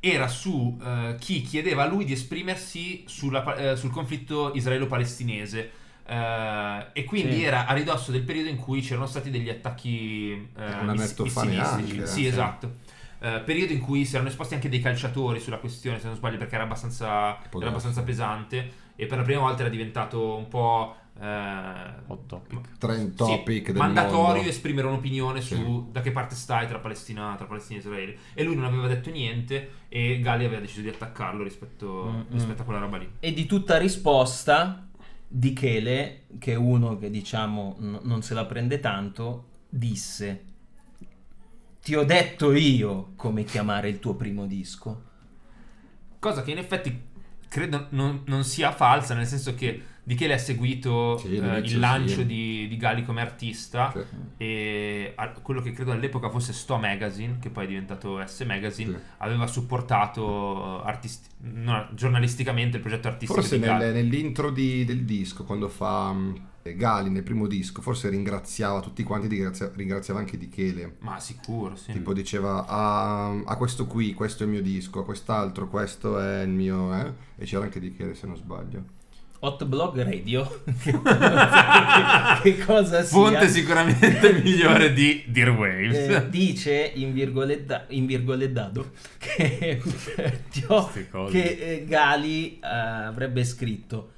era 0.00 0.28
su 0.28 0.78
eh, 0.82 1.16
chi 1.18 1.42
chiedeva 1.42 1.82
a 1.82 1.86
lui 1.86 2.04
di 2.04 2.12
esprimersi 2.12 3.04
sulla 3.06 3.54
eh, 3.72 3.76
sul 3.76 3.90
conflitto 3.90 4.52
israelo-palestinese. 4.54 5.70
eh, 6.08 6.86
e 6.92 7.04
quindi 7.04 7.34
Sì. 7.36 7.42
era 7.44 7.66
a 7.66 7.72
ridosso 7.74 8.12
del 8.12 8.22
periodo 8.22 8.48
in 8.48 8.56
cui 8.56 8.80
c'erano 8.80 9.06
stati 9.06 9.28
degli 9.30 9.48
attacchi 9.48 10.48
annetto 10.54 11.24
miss- 11.24 11.42
missilistici. 11.42 12.06
Sì, 12.06 12.20
sì. 12.20 12.26
esatto. 12.26 12.74
Eh, 13.18 13.40
periodo 13.44 13.72
in 13.72 13.80
cui 13.80 14.04
si 14.04 14.14
erano 14.14 14.28
esposti 14.28 14.54
anche 14.54 14.68
dei 14.68 14.80
calciatori 14.80 15.40
sulla 15.40 15.56
questione, 15.58 15.98
se 15.98 16.06
non 16.06 16.14
sbaglio, 16.16 16.36
perché 16.38 16.54
era 16.54 16.64
abbastanza, 16.64 17.38
era 17.58 17.68
abbastanza 17.68 18.02
pesante. 18.02 18.84
E 18.94 19.06
per 19.06 19.18
la 19.18 19.24
prima 19.24 19.40
volta 19.40 19.60
era 19.62 19.70
diventato 19.70 20.36
un 20.36 20.48
po'. 20.48 20.96
Eh, 21.18 21.94
Hot 22.08 22.26
topic. 22.26 22.78
trend 22.78 23.10
sì, 23.10 23.16
topic 23.16 23.66
del 23.66 23.76
mandatorio 23.76 24.34
mondo. 24.36 24.48
esprimere 24.48 24.86
un'opinione 24.86 25.40
Sì. 25.40 25.54
su 25.54 25.88
da 25.90 26.00
che 26.02 26.12
parte 26.12 26.34
stai 26.34 26.66
tra 26.66 26.78
Palestina, 26.78 27.34
tra 27.36 27.46
Palestina 27.46 27.78
e 27.78 27.82
Israele. 27.82 28.16
E 28.34 28.42
lui 28.44 28.54
non 28.54 28.64
aveva 28.64 28.86
detto 28.86 29.10
niente 29.10 29.70
e 29.88 30.20
Gali 30.20 30.44
aveva 30.44 30.60
deciso 30.60 30.82
di 30.82 30.88
attaccarlo 30.88 31.42
rispetto, 31.42 32.04
Mm, 32.06 32.16
mm. 32.18 32.22
rispetto 32.32 32.62
a 32.62 32.64
quella 32.64 32.80
roba 32.80 32.98
lì. 32.98 33.10
E 33.20 33.32
di 33.32 33.46
tutta 33.46 33.78
risposta 33.78 34.82
Di 35.28 35.52
Chele, 35.54 36.26
che 36.38 36.52
è 36.52 36.56
uno 36.56 36.96
che 36.98 37.10
diciamo 37.10 37.76
n- 37.80 37.98
non 38.02 38.22
se 38.22 38.32
la 38.34 38.44
prende 38.44 38.78
tanto, 38.78 39.46
disse: 39.68 40.44
Ti 41.82 41.94
ho 41.96 42.04
detto 42.04 42.52
io 42.52 43.12
come 43.16 43.42
chiamare 43.44 43.88
il 43.88 43.98
tuo 43.98 44.14
primo 44.14 44.46
disco. 44.46 45.02
Cosa 46.18 46.42
che 46.42 46.50
in 46.52 46.58
effetti 46.58 47.00
credo 47.48 47.86
non, 47.90 48.22
non 48.26 48.44
sia 48.44 48.70
falsa, 48.72 49.14
nel 49.14 49.26
senso 49.26 49.54
che 49.54 49.82
di 50.08 50.14
che 50.14 50.32
ha 50.32 50.38
seguito 50.38 51.18
Sì, 51.18 51.34
eh, 51.34 51.58
il 51.58 51.80
lancio 51.80 52.18
sì. 52.20 52.26
di, 52.26 52.68
di 52.68 52.76
Gali 52.76 53.04
come 53.04 53.20
artista 53.20 53.90
Sì. 53.92 54.04
e 54.36 55.12
a- 55.16 55.30
quello 55.30 55.60
che 55.60 55.72
credo 55.72 55.90
all'epoca 55.90 56.30
fosse 56.30 56.52
Sto 56.52 56.76
Magazine, 56.76 57.38
che 57.40 57.50
poi 57.50 57.64
è 57.64 57.66
diventato 57.66 58.24
S 58.24 58.42
Magazine, 58.46 58.96
aveva 59.16 59.48
supportato 59.48 60.80
artisti- 60.82 61.28
no, 61.54 61.88
giornalisticamente 61.92 62.76
il 62.76 62.82
progetto 62.82 63.08
artistico 63.08 63.40
Forse 63.40 63.58
nel- 63.58 63.92
nell'intro 63.92 64.50
di- 64.50 64.84
del 64.84 65.02
disco, 65.04 65.42
quando 65.42 65.68
fa 65.68 66.14
Gali 66.62 67.10
nel 67.10 67.24
primo 67.24 67.48
disco, 67.48 67.82
forse 67.82 68.08
ringraziava 68.08 68.78
tutti 68.80 69.02
quanti, 69.02 69.26
ringrazia- 69.26 69.72
ringraziava 69.74 70.20
anche 70.20 70.38
Di 70.38 70.48
Chele. 70.48 70.96
Ma 71.00 71.18
sicuro, 71.18 71.74
sì. 71.74 71.90
Tipo 71.92 72.12
diceva 72.12 72.64
a, 72.66 73.30
a 73.44 73.56
questo 73.56 73.86
qui, 73.86 74.14
questo 74.14 74.44
è 74.44 74.46
il 74.46 74.52
mio 74.52 74.62
disco, 74.62 75.00
a 75.00 75.04
quest'altro, 75.04 75.68
questo 75.68 76.20
è 76.20 76.42
il 76.42 76.50
mio... 76.50 76.94
eh?" 76.94 77.12
E 77.38 77.44
c'era 77.44 77.64
anche 77.64 77.80
Di 77.80 77.92
Chele 77.92 78.14
se 78.14 78.26
non 78.28 78.36
sbaglio. 78.36 78.94
Hot 79.40 79.64
Blog 79.64 80.02
Radio. 80.02 80.62
che, 82.42 82.58
cosa 82.64 83.02
sia. 83.02 83.16
Fonte 83.16 83.48
sicuramente 83.48 84.32
migliore 84.42 84.92
di 84.92 85.24
Dear 85.26 85.50
Waves. 85.50 85.96
Eh, 85.96 86.28
dice 86.30 86.92
in, 86.94 87.12
virgoletta, 87.12 87.84
in 87.88 88.06
virgolettato 88.06 88.92
che, 89.18 89.82
che 91.30 91.42
eh, 91.60 91.84
Gali 91.86 92.58
eh, 92.58 92.66
avrebbe 92.66 93.44
scritto 93.44 94.10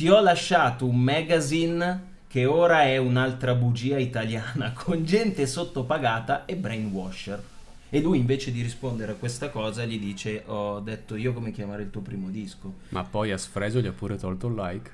ti 0.00 0.08
ho 0.08 0.18
lasciato 0.22 0.86
un 0.86 0.98
magazine 0.98 2.08
che 2.26 2.46
ora 2.46 2.84
è 2.84 2.96
un'altra 2.96 3.54
bugia 3.54 3.98
italiana 3.98 4.72
con 4.76 5.04
gente 5.04 5.46
sottopagata 5.46 6.46
e 6.46 6.56
brainwasher 6.56 7.42
e 7.90 8.00
lui 8.00 8.18
invece 8.18 8.52
di 8.52 8.62
rispondere 8.62 9.12
a 9.12 9.14
questa 9.16 9.50
cosa 9.50 9.84
gli 9.84 9.98
dice 9.98 10.44
ho 10.46 10.80
detto 10.80 11.16
io 11.16 11.32
come 11.32 11.50
chiamare 11.50 11.82
il 11.82 11.90
tuo 11.90 12.00
primo 12.00 12.28
disco 12.28 12.74
Ma 12.90 13.02
poi 13.04 13.32
a 13.32 13.36
Sfreso 13.36 13.80
gli 13.80 13.86
ha 13.86 13.92
pure 13.92 14.16
tolto 14.16 14.46
il 14.46 14.54
like. 14.54 14.90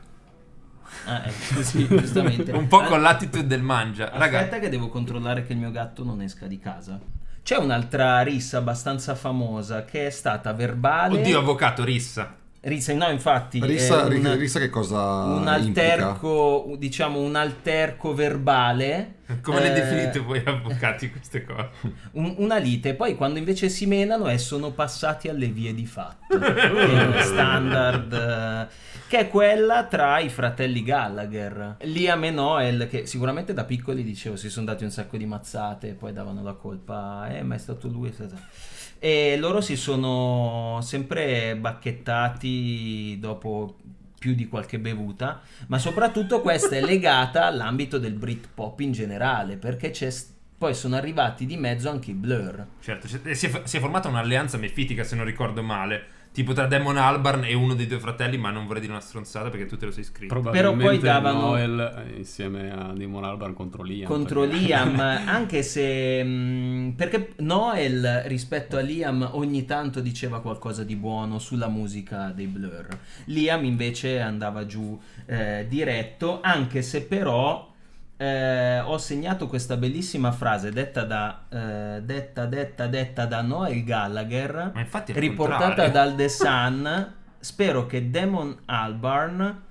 ah, 1.04 1.22
ecco, 1.26 1.62
sì, 1.62 1.86
giustamente 1.86 2.52
Un 2.56 2.66
po' 2.68 2.78
Ah, 2.80 2.86
con 2.86 3.02
l'attitude 3.02 3.46
del 3.46 3.62
mangia. 3.62 4.10
Aspetta 4.12 4.38
Raga, 4.40 4.58
che 4.58 4.68
devo 4.68 4.88
controllare 4.88 5.44
che 5.46 5.52
il 5.52 5.58
mio 5.58 5.70
gatto 5.70 6.04
non 6.04 6.20
esca 6.22 6.46
di 6.46 6.58
casa. 6.58 6.98
C'è 7.42 7.56
un'altra 7.58 8.22
rissa 8.22 8.58
abbastanza 8.58 9.14
famosa 9.14 9.84
che 9.84 10.06
è 10.06 10.10
stata 10.10 10.52
verbale. 10.52 11.18
oddio, 11.20 11.38
avvocato, 11.38 11.84
rissa. 11.84 12.34
Rissa, 12.66 12.92
no, 12.94 13.08
infatti. 13.10 13.64
Rissa, 13.64 14.08
è 14.08 14.14
un, 14.16 14.36
Rissa 14.36 14.58
che 14.58 14.68
cosa 14.68 15.22
un 15.24 15.46
implica? 15.46 15.82
alterco, 15.92 16.74
diciamo 16.76 17.20
un 17.20 17.36
alterco 17.36 18.12
verbale. 18.12 19.14
Come 19.40 19.60
le 19.60 19.70
eh, 19.70 19.80
definite 19.80 20.18
voi 20.18 20.42
avvocati 20.44 21.10
queste 21.10 21.44
cose? 21.44 21.68
un- 22.12 22.34
una 22.38 22.56
lite, 22.58 22.94
poi 22.94 23.14
quando 23.14 23.38
invece 23.38 23.68
si 23.68 23.86
menano 23.86 24.28
e 24.28 24.38
sono 24.38 24.72
passati 24.72 25.28
alle 25.28 25.46
vie 25.46 25.74
di 25.74 25.86
fatto. 25.86 26.36
che 26.38 27.16
è 27.18 27.22
standard. 27.22 28.12
eh, 28.12 28.66
che 29.08 29.18
è 29.20 29.28
quella 29.28 29.84
tra 29.84 30.18
i 30.18 30.28
fratelli 30.28 30.82
Gallagher. 30.82 31.76
Liam 31.82 32.24
e 32.24 32.30
Noel, 32.30 32.88
che 32.88 33.06
sicuramente 33.06 33.52
da 33.52 33.62
piccoli 33.62 34.02
dicevo 34.02 34.34
si 34.34 34.50
sono 34.50 34.66
dati 34.66 34.82
un 34.82 34.90
sacco 34.90 35.16
di 35.16 35.26
mazzate 35.26 35.90
e 35.90 35.92
poi 35.92 36.12
davano 36.12 36.42
la 36.42 36.54
colpa, 36.54 37.28
eh, 37.28 37.42
ma 37.44 37.54
è 37.54 37.58
stato 37.58 37.86
lui. 37.86 38.08
è 38.08 38.12
stato-" 38.12 38.38
E 38.98 39.36
loro 39.38 39.60
si 39.60 39.76
sono 39.76 40.78
sempre 40.82 41.56
bacchettati 41.56 43.18
dopo 43.20 43.76
più 44.18 44.34
di 44.34 44.48
qualche 44.48 44.78
bevuta, 44.78 45.40
ma 45.68 45.78
soprattutto 45.78 46.40
questa 46.40 46.76
è 46.76 46.80
legata 46.80 47.44
all'ambito 47.46 47.98
del 47.98 48.14
Britpop 48.14 48.80
in 48.80 48.92
generale, 48.92 49.56
perché 49.56 49.90
c'è 49.90 50.10
s- 50.10 50.32
poi 50.58 50.74
sono 50.74 50.96
arrivati 50.96 51.44
di 51.44 51.56
mezzo 51.58 51.90
anche 51.90 52.12
i 52.12 52.14
Blur. 52.14 52.66
Certo, 52.80 53.06
si 53.06 53.20
è, 53.22 53.34
si 53.34 53.76
è 53.76 53.80
formata 53.80 54.08
un'alleanza 54.08 54.56
mefitica, 54.56 55.04
se 55.04 55.14
non 55.14 55.26
ricordo 55.26 55.62
male, 55.62 56.06
tipo 56.36 56.52
tra 56.52 56.66
Damon 56.66 56.98
Albarn 56.98 57.44
e 57.44 57.54
uno 57.54 57.72
dei 57.72 57.86
due 57.86 57.98
fratelli, 57.98 58.36
ma 58.36 58.50
non 58.50 58.66
vorrei 58.66 58.82
dire 58.82 58.92
una 58.92 59.00
stronzata 59.00 59.48
perché 59.48 59.64
tu 59.64 59.78
te 59.78 59.86
lo 59.86 59.90
sei 59.90 60.04
scritto. 60.04 60.34
Probabilmente 60.34 60.84
poi 60.84 60.98
davano- 60.98 61.40
Noel 61.40 62.04
eh, 62.10 62.18
insieme 62.18 62.70
a 62.70 62.92
Damon 62.94 63.24
Albarn 63.24 63.54
contro 63.54 63.82
Liam. 63.82 64.06
contro 64.06 64.42
perché- 64.42 64.56
Liam, 64.58 65.00
anche 65.00 65.62
se 65.62 66.22
mh, 66.22 66.92
perché 66.94 67.32
Noel 67.38 68.24
rispetto 68.26 68.76
a 68.76 68.80
Liam 68.80 69.26
ogni 69.32 69.64
tanto 69.64 70.00
diceva 70.00 70.42
qualcosa 70.42 70.84
di 70.84 70.94
buono 70.94 71.38
sulla 71.38 71.68
musica 71.68 72.30
dei 72.34 72.48
Blur. 72.48 72.86
Liam 73.24 73.64
invece 73.64 74.20
andava 74.20 74.66
giù 74.66 75.00
eh, 75.24 75.64
diretto, 75.70 76.40
anche 76.42 76.82
se 76.82 77.00
però 77.04 77.72
eh, 78.18 78.80
ho 78.80 78.96
segnato 78.98 79.46
questa 79.46 79.76
bellissima 79.76 80.32
frase 80.32 80.70
detta 80.70 81.04
da 81.04 81.44
eh, 81.50 82.02
detta 82.02 82.46
detta 82.46 82.86
detta 82.86 83.26
da 83.26 83.42
Noel 83.42 83.84
Gallagher 83.84 84.72
riportata 85.12 85.64
contrario. 85.66 85.92
dal 85.92 86.14
The 86.14 86.28
Sun. 86.28 87.14
Spero 87.38 87.86
che 87.86 88.10
Damon 88.10 88.56
Albarn 88.64 89.62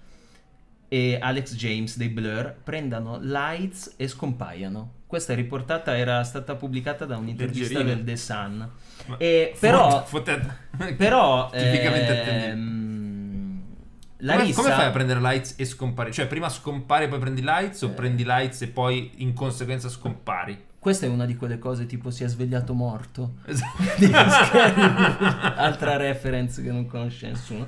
e 0.88 1.18
Alex 1.20 1.56
James 1.56 1.98
dei 1.98 2.10
Blur 2.10 2.56
prendano 2.64 3.18
lights 3.22 3.96
e 3.98 4.08
scompaiano. 4.08 4.92
Questa 5.08 5.34
riportata, 5.34 5.96
era 5.98 6.24
stata 6.24 6.56
pubblicata 6.56 7.06
da 7.06 7.18
un'intervista 7.18 7.78
Leggerina. 7.80 7.96
del 7.96 8.04
The 8.06 8.16
Sun. 8.18 8.70
Ma- 9.08 9.18
E 9.18 9.56
però, 9.60 10.04
Fot- 10.06 10.96
però 10.96 11.50
tipicamente 11.56 12.22
attendibile. 12.22 12.95
La 14.18 14.34
Come, 14.34 14.46
rissa 14.46 14.62
come 14.62 14.74
fai 14.74 14.86
a 14.86 14.92
prendere 14.92 15.20
lights 15.20 15.56
e 15.58 15.66
scompari? 15.66 16.12
Cioè, 16.12 16.28
prima 16.28 16.50
scompari 16.50 17.06
e 17.06 17.08
poi 17.08 17.20
prendi 17.20 17.42
lights 17.42 17.82
Eh. 17.82 17.86
o 17.86 17.90
prendi 17.90 18.24
lights 18.26 18.62
e 18.62 18.68
poi 18.68 19.12
in 19.18 19.34
conseguenza 19.34 19.90
scompari? 19.90 20.64
Questa 20.80 21.06
è 21.08 21.10
una 21.10 21.26
di 21.26 21.36
quelle 21.36 21.58
cose 21.58 21.86
tipo 21.88 22.12
si 22.12 22.24
è 22.24 22.28
svegliato 22.28 22.74
morto. 22.74 23.36
Esatto. 23.46 24.58
Altra 25.58 25.98
reference 25.98 26.62
che 26.62 26.72
non 26.72 26.86
conosce 26.86 27.28
nessuno. 27.30 27.66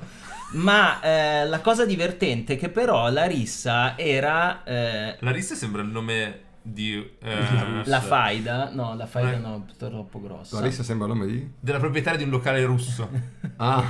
Ma 0.52 1.00
eh, 1.00 1.44
la 1.46 1.60
cosa 1.60 1.84
divertente 1.84 2.54
è 2.54 2.56
che 2.56 2.70
però 2.70 3.10
la 3.10 3.26
rissa 3.26 3.98
era 3.98 4.62
eh, 4.64 5.16
La 5.20 5.30
rissa 5.30 5.54
sembra 5.54 5.82
il 5.82 5.88
nome 5.88 6.40
di... 6.62 6.94
eh, 7.20 7.82
la 7.84 8.00
faida, 8.00 8.70
no, 8.72 8.94
la 8.94 9.06
faida 9.06 9.32
Eh. 9.32 9.36
no, 9.38 9.66
troppo 9.76 10.20
grossa. 10.22 10.58
Larissa 10.60 10.82
sembra 10.82 11.06
il 11.06 11.12
nome 11.14 11.26
di? 11.26 11.50
della 11.60 11.78
proprietaria 11.78 12.18
di 12.18 12.24
un 12.24 12.30
locale 12.30 12.64
russo. 12.64 13.10
Ah, 13.56 13.84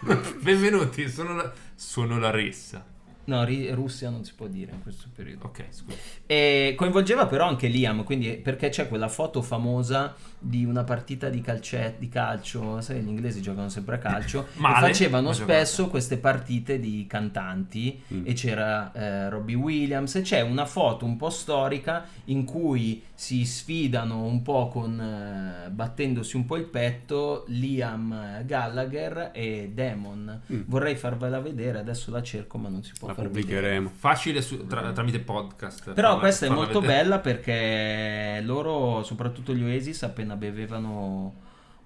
Benvenuti, 0.42 1.08
sono 1.08 1.34
la, 1.34 1.50
sono 1.76 2.18
la 2.18 2.30
rissa. 2.30 2.95
No, 3.26 3.44
ri- 3.44 3.70
Russia 3.70 4.10
non 4.10 4.24
si 4.24 4.32
può 4.34 4.46
dire 4.46 4.72
in 4.72 4.82
questo 4.82 5.06
periodo. 5.14 5.46
Ok, 5.46 5.64
scusa. 5.70 5.96
E 6.26 6.74
coinvolgeva 6.76 7.26
però 7.26 7.46
anche 7.46 7.68
Liam, 7.68 8.02
quindi 8.04 8.30
perché 8.36 8.68
c'è 8.68 8.88
quella 8.88 9.08
foto 9.08 9.42
famosa 9.42 10.14
di 10.38 10.64
una 10.64 10.84
partita 10.84 11.28
di, 11.28 11.40
calcet- 11.40 11.98
di 11.98 12.08
calcio, 12.08 12.80
sai, 12.80 13.00
gli 13.00 13.08
inglesi 13.08 13.40
giocano 13.40 13.68
sempre 13.68 13.96
a 13.96 13.98
calcio, 13.98 14.46
e 14.56 14.60
Male, 14.60 14.86
facevano 14.88 15.28
ma 15.28 15.34
spesso 15.34 15.88
queste 15.88 16.18
partite 16.18 16.78
di 16.78 17.06
cantanti 17.08 18.00
Mm. 18.12 18.22
e 18.24 18.32
c'era 18.34 18.92
eh, 18.92 19.28
Robbie 19.28 19.54
Williams 19.56 20.14
e 20.16 20.20
c'è 20.22 20.40
una 20.40 20.64
foto 20.66 21.04
un 21.04 21.16
po' 21.16 21.30
storica 21.30 22.04
in 22.26 22.44
cui 22.44 23.02
si 23.14 23.44
sfidano 23.44 24.22
un 24.24 24.42
po' 24.42 24.68
con 24.68 25.00
eh, 25.00 25.70
battendosi 25.70 26.36
un 26.36 26.44
po' 26.44 26.56
il 26.56 26.64
petto 26.64 27.44
Liam 27.48 28.42
Gallagher 28.44 29.30
e 29.32 29.70
Damon. 29.74 30.40
Mm. 30.52 30.60
Vorrei 30.66 30.94
farvela 30.96 31.40
vedere, 31.40 31.78
adesso 31.78 32.10
la 32.10 32.22
cerco 32.22 32.58
ma 32.58 32.68
non 32.68 32.82
si 32.82 32.92
può 32.98 33.08
La. 33.08 33.14
Pubblicheremo. 33.22 33.90
Facile 33.96 34.42
su- 34.42 34.66
tra- 34.66 34.92
tramite 34.92 35.18
podcast. 35.20 35.92
Però 35.92 36.08
farla- 36.08 36.18
questa 36.20 36.46
è 36.46 36.48
molto 36.48 36.80
vedere. 36.80 37.02
bella 37.02 37.18
perché 37.18 38.40
loro, 38.44 39.02
soprattutto 39.02 39.54
gli 39.54 39.62
Oasis, 39.62 40.02
appena 40.02 40.36
bevevano 40.36 41.34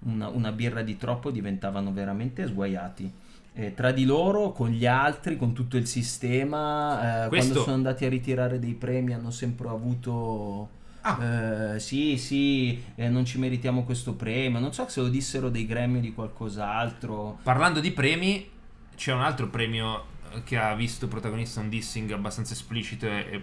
una, 0.03 0.27
una 0.29 0.51
birra 0.51 0.81
di 0.81 0.97
troppo 0.97 1.31
diventavano 1.31 1.91
veramente 1.93 2.45
sguaiati. 2.47 3.11
Eh, 3.53 3.73
tra 3.73 3.91
di 3.91 4.05
loro, 4.05 4.51
con 4.53 4.69
gli 4.69 4.85
altri, 4.85 5.35
con 5.35 5.51
tutto 5.53 5.75
il 5.77 5.85
sistema, 5.85 7.25
eh, 7.25 7.27
Questo- 7.27 7.47
quando 7.51 7.63
sono 7.63 7.75
andati 7.75 8.05
a 8.05 8.09
ritirare 8.09 8.59
dei 8.59 8.73
premi 8.73 9.13
hanno 9.13 9.31
sempre 9.31 9.67
avuto... 9.67 10.79
Ah. 11.03 11.73
eh, 11.73 11.79
sì, 11.79 12.15
sì, 12.17 12.79
eh, 12.93 13.09
non 13.09 13.25
ci 13.25 13.39
meritiamo 13.39 13.83
questo 13.83 14.13
premio. 14.13 14.59
Non 14.59 14.71
so 14.71 14.87
se 14.87 15.01
lo 15.01 15.07
dissero 15.09 15.49
dei 15.49 15.65
Grammy 15.65 15.97
o 15.97 15.99
di 16.01 16.13
qualcos'altro. 16.13 17.39
Parlando 17.41 17.79
di 17.79 17.89
premi, 17.91 18.47
c'è 18.95 19.11
un 19.11 19.21
altro 19.21 19.47
premio 19.49 20.03
che 20.43 20.57
ha 20.57 20.73
visto 20.75 21.07
protagonista 21.07 21.59
un 21.59 21.69
dissing 21.69 22.11
abbastanza 22.11 22.53
esplicito 22.53 23.05
e, 23.07 23.25
e 23.29 23.41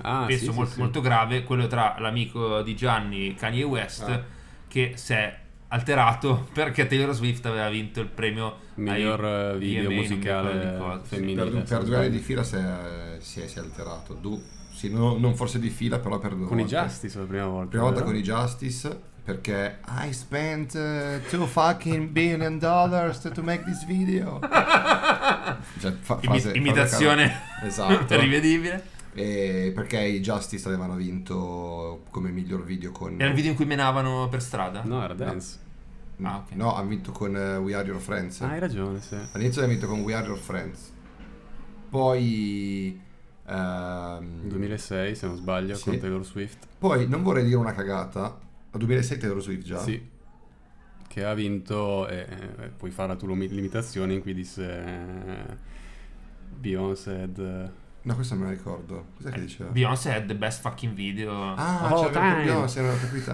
Ah, 0.00 0.24
penso 0.26 0.44
sì, 0.46 0.50
sì, 0.50 0.56
molto, 0.56 0.72
sì. 0.72 0.78
molto 0.80 1.00
grave, 1.02 1.42
quello 1.44 1.66
tra 1.66 1.96
l'amico 1.98 2.62
di 2.62 2.74
Gianni, 2.74 3.34
Kanye 3.34 3.62
West, 3.62 4.08
Ah. 4.08 4.24
che 4.66 4.92
si 4.96 5.12
è 5.12 5.38
alterato 5.68 6.48
perché 6.54 6.86
Taylor 6.86 7.12
Swift 7.14 7.44
aveva 7.46 7.68
vinto 7.68 8.00
il 8.00 8.06
premio 8.06 8.56
Miglior 8.76 9.24
eh, 9.54 9.58
video 9.58 9.88
di 9.88 9.94
musicale 9.94 11.00
sì. 11.02 11.08
femminile. 11.14 11.44
per, 11.44 11.62
per 11.64 11.82
due 11.84 11.96
anni 11.96 12.10
di 12.10 12.18
fila 12.20 12.42
si 12.42 12.56
è, 12.56 13.16
si 13.20 13.40
è- 13.40 13.46
si 13.46 13.58
è 13.58 13.60
alterato. 13.60 14.14
Du- 14.14 14.42
sì, 14.72 14.90
no- 14.90 15.18
non 15.18 15.34
forse 15.36 15.58
di 15.58 15.68
fila, 15.68 15.98
però 15.98 16.18
per 16.18 16.34
due 16.34 16.46
Con 16.46 16.58
i 16.58 16.62
volte. 16.62 16.76
Justice 16.78 17.18
la 17.18 17.24
prima 17.26 17.46
volta. 17.46 17.68
Prima 17.68 17.84
volta 17.84 18.02
con 18.02 18.16
i 18.16 18.22
Justice 18.22 19.00
perché 19.24 19.78
I 19.86 20.12
spent 20.12 20.74
uh, 20.74 21.20
two 21.30 21.46
fucking 21.46 22.08
billion 22.10 22.58
dollars 22.58 23.20
to, 23.20 23.42
make 23.42 23.64
this 23.64 23.84
video. 23.84 24.38
Cioè, 25.78 25.92
fa- 26.00 26.18
Imi- 26.22 26.40
fase- 26.40 26.52
imitazione 26.56 27.28
fase- 27.28 27.66
esatto. 27.66 28.16
rivedibile. 28.20 28.90
E 29.14 29.72
perché 29.74 30.00
i 30.00 30.20
Justice 30.20 30.66
avevano 30.66 30.94
vinto 30.94 32.04
come 32.10 32.30
miglior 32.30 32.64
video 32.64 32.90
con 32.92 33.14
Era 33.20 33.28
il 33.28 33.34
video 33.34 33.50
in 33.50 33.56
cui 33.56 33.66
menavano 33.66 34.28
per 34.28 34.40
strada? 34.42 34.80
No, 34.84 35.02
era 35.04 35.12
Dance. 35.14 35.58
Ah, 36.22 36.36
ok. 36.38 36.52
No, 36.54 36.74
ha 36.76 36.82
vinto 36.82 37.12
con 37.12 37.36
eh, 37.36 37.56
We 37.56 37.74
Are 37.74 37.86
Your 37.86 38.00
Friends. 38.00 38.40
Ah, 38.40 38.48
hai 38.50 38.58
ragione, 38.58 39.00
sì. 39.00 39.16
All'inizio 39.32 39.62
ha 39.62 39.66
vinto 39.66 39.86
con 39.86 40.00
We 40.00 40.14
Are 40.14 40.26
Your 40.26 40.38
Friends. 40.38 40.92
Poi 41.90 42.98
ehm, 43.46 44.40
2006, 44.48 45.14
se 45.14 45.26
non 45.26 45.36
sbaglio, 45.36 45.74
Sì. 45.74 45.90
con 45.90 45.98
Taylor 45.98 46.24
Swift. 46.24 46.66
Poi 46.78 47.06
non 47.08 47.22
vorrei 47.22 47.44
dire 47.44 47.56
una 47.56 47.72
cagata. 47.74 48.38
A 48.72 48.78
2006 48.78 49.18
Taylor 49.18 49.42
Swift 49.42 49.62
già. 49.64 49.78
Sì. 49.78 50.10
Che 51.08 51.24
ha 51.24 51.34
vinto, 51.34 52.08
e 52.08 52.26
e 52.60 52.68
puoi 52.68 52.90
fare 52.90 53.16
tu 53.16 53.26
l'imitazione 53.26 54.14
in 54.14 54.20
cui 54.22 54.32
disse 54.32 54.82
eh, 54.84 55.56
Beyoncé 56.58 57.20
had, 57.22 57.38
eh, 57.38 57.70
No, 58.04 58.14
questo 58.14 58.34
me 58.34 58.44
la 58.46 58.50
ricordo. 58.50 59.08
Cos'è 59.16 59.30
che 59.30 59.40
diceva? 59.40 59.70
Beyoncé 59.70 60.12
had 60.14 60.26
the 60.26 60.34
best 60.34 60.60
fucking 60.62 60.94
video. 60.94 61.54
Ah, 61.54 61.88
Oh, 61.94 62.08
c'era 62.08 62.30
time. 62.30 62.44
Beyoncé, 62.44 62.80
non 62.80 62.94
ho 62.94 62.98
capito. 62.98 63.32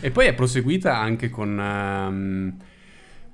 E 0.00 0.10
poi 0.10 0.26
è 0.26 0.34
proseguita 0.34 0.98
anche 0.98 1.30
con 1.30 1.58
ehm, 1.58 2.56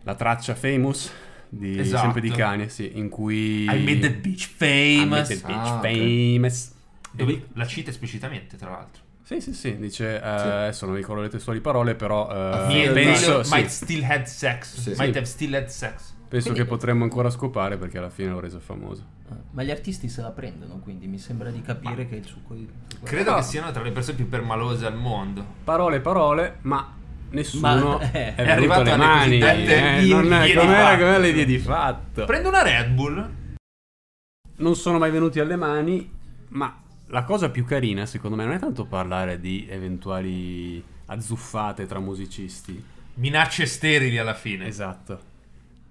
la 0.02 0.14
traccia 0.14 0.54
Famous 0.54 1.10
di 1.48 1.78
Esatto. 1.80 2.02
sempre 2.02 2.20
di 2.20 2.30
Kanye, 2.30 2.68
sì, 2.68 2.92
in 2.96 3.08
cui 3.08 3.62
I 3.64 3.82
made 3.82 3.98
the 4.00 4.12
beach 4.12 4.42
I 4.42 4.54
famous. 4.56 5.28
made 5.28 5.40
the 5.40 5.46
beach 5.46 5.56
Ah, 5.66 5.80
famous. 5.80 6.72
E 7.12 7.16
Dove 7.16 7.46
la 7.54 7.66
cita 7.66 7.90
esplicitamente, 7.90 8.56
tra 8.56 8.70
l'altro. 8.70 9.02
Sì, 9.24 9.40
sì, 9.40 9.54
sì, 9.54 9.78
dice, 9.78 10.16
eh, 10.20 10.26
adesso 10.26 10.84
non 10.84 10.94
ricordo 10.96 11.22
le 11.22 11.30
testuali 11.30 11.60
parole, 11.60 11.94
però 11.94 12.28
eh, 12.30 12.66
Me 12.66 12.84
and 12.87 12.92
penso, 12.94 13.42
sì, 13.42 13.54
might 13.54 13.68
still 13.68 14.04
had 14.04 14.24
sex. 14.24 14.76
Sì. 14.78 14.90
might 14.98 15.12
Sì. 15.12 15.18
have 15.18 15.24
still 15.24 15.54
had 15.54 15.66
sex. 15.66 16.12
penso 16.28 16.48
Quindi- 16.50 16.68
che 16.68 16.74
potremmo 16.76 17.04
ancora 17.04 17.30
scopare 17.30 17.76
perché 17.78 17.96
alla 17.98 18.10
fine 18.10 18.28
l'ho 18.30 18.40
reso 18.40 18.58
famoso. 18.60 19.02
Ah, 19.30 19.37
Ma 19.52 19.62
gli 19.62 19.70
artisti 19.70 20.08
se 20.10 20.20
la 20.20 20.30
prendono, 20.30 20.78
quindi 20.80 21.06
mi 21.06 21.18
sembra 21.18 21.50
di 21.50 21.62
capire 21.62 22.06
che 22.08 22.16
è 22.16 22.18
il 22.18 22.26
succo 22.26 22.54
di... 22.54 22.68
Credo 23.02 23.24
Però- 23.24 23.37
che 23.37 23.42
siano 23.44 23.70
tra 23.70 23.82
le 23.82 23.92
persone 23.92 24.16
più 24.16 24.28
permalose 24.28 24.84
al 24.84 24.96
mondo. 24.96 25.42
Parole, 25.64 26.00
parole, 26.00 26.58
ma 26.62 26.92
nessuno 27.30 27.98
Ma- 27.98 28.10
è, 28.10 28.16
eh, 28.16 28.34
è 28.34 28.44
venuto 28.44 28.50
arrivato 28.52 28.80
alle 28.80 28.96
mani. 28.96 29.38
eh, 29.38 30.00
vie- 30.02 30.12
non 30.14 30.32
è 30.32 30.52
come 30.54 30.74
era 30.76 30.98
come 30.98 31.18
le 31.18 31.32
vie 31.32 31.44
di 31.46 31.58
fatto. 31.58 32.24
Prendo 32.26 32.48
una 32.48 32.62
Red 32.62 32.90
Bull. 32.90 33.30
non 34.56 34.74
sono 34.76 34.98
mai 34.98 35.10
venuti 35.10 35.40
alle 35.40 35.56
mani, 35.56 36.10
ma 36.48 36.80
la 37.14 37.22
cosa 37.22 37.48
più 37.48 37.64
carina 37.64 38.07
secondo 38.07 38.35
me 38.37 38.44
non 38.44 38.55
è 38.55 38.59
tanto 38.59 38.87
parlare 38.87 39.38
di 39.38 39.68
eventuali 39.70 40.83
azzuffate 41.07 41.87
tra 41.87 42.00
musicisti. 42.00 42.85
Minacce 43.14 43.66
sterili 43.66 44.18
alla 44.18 44.35
fine. 44.35 44.66
Esatto. 44.66 45.33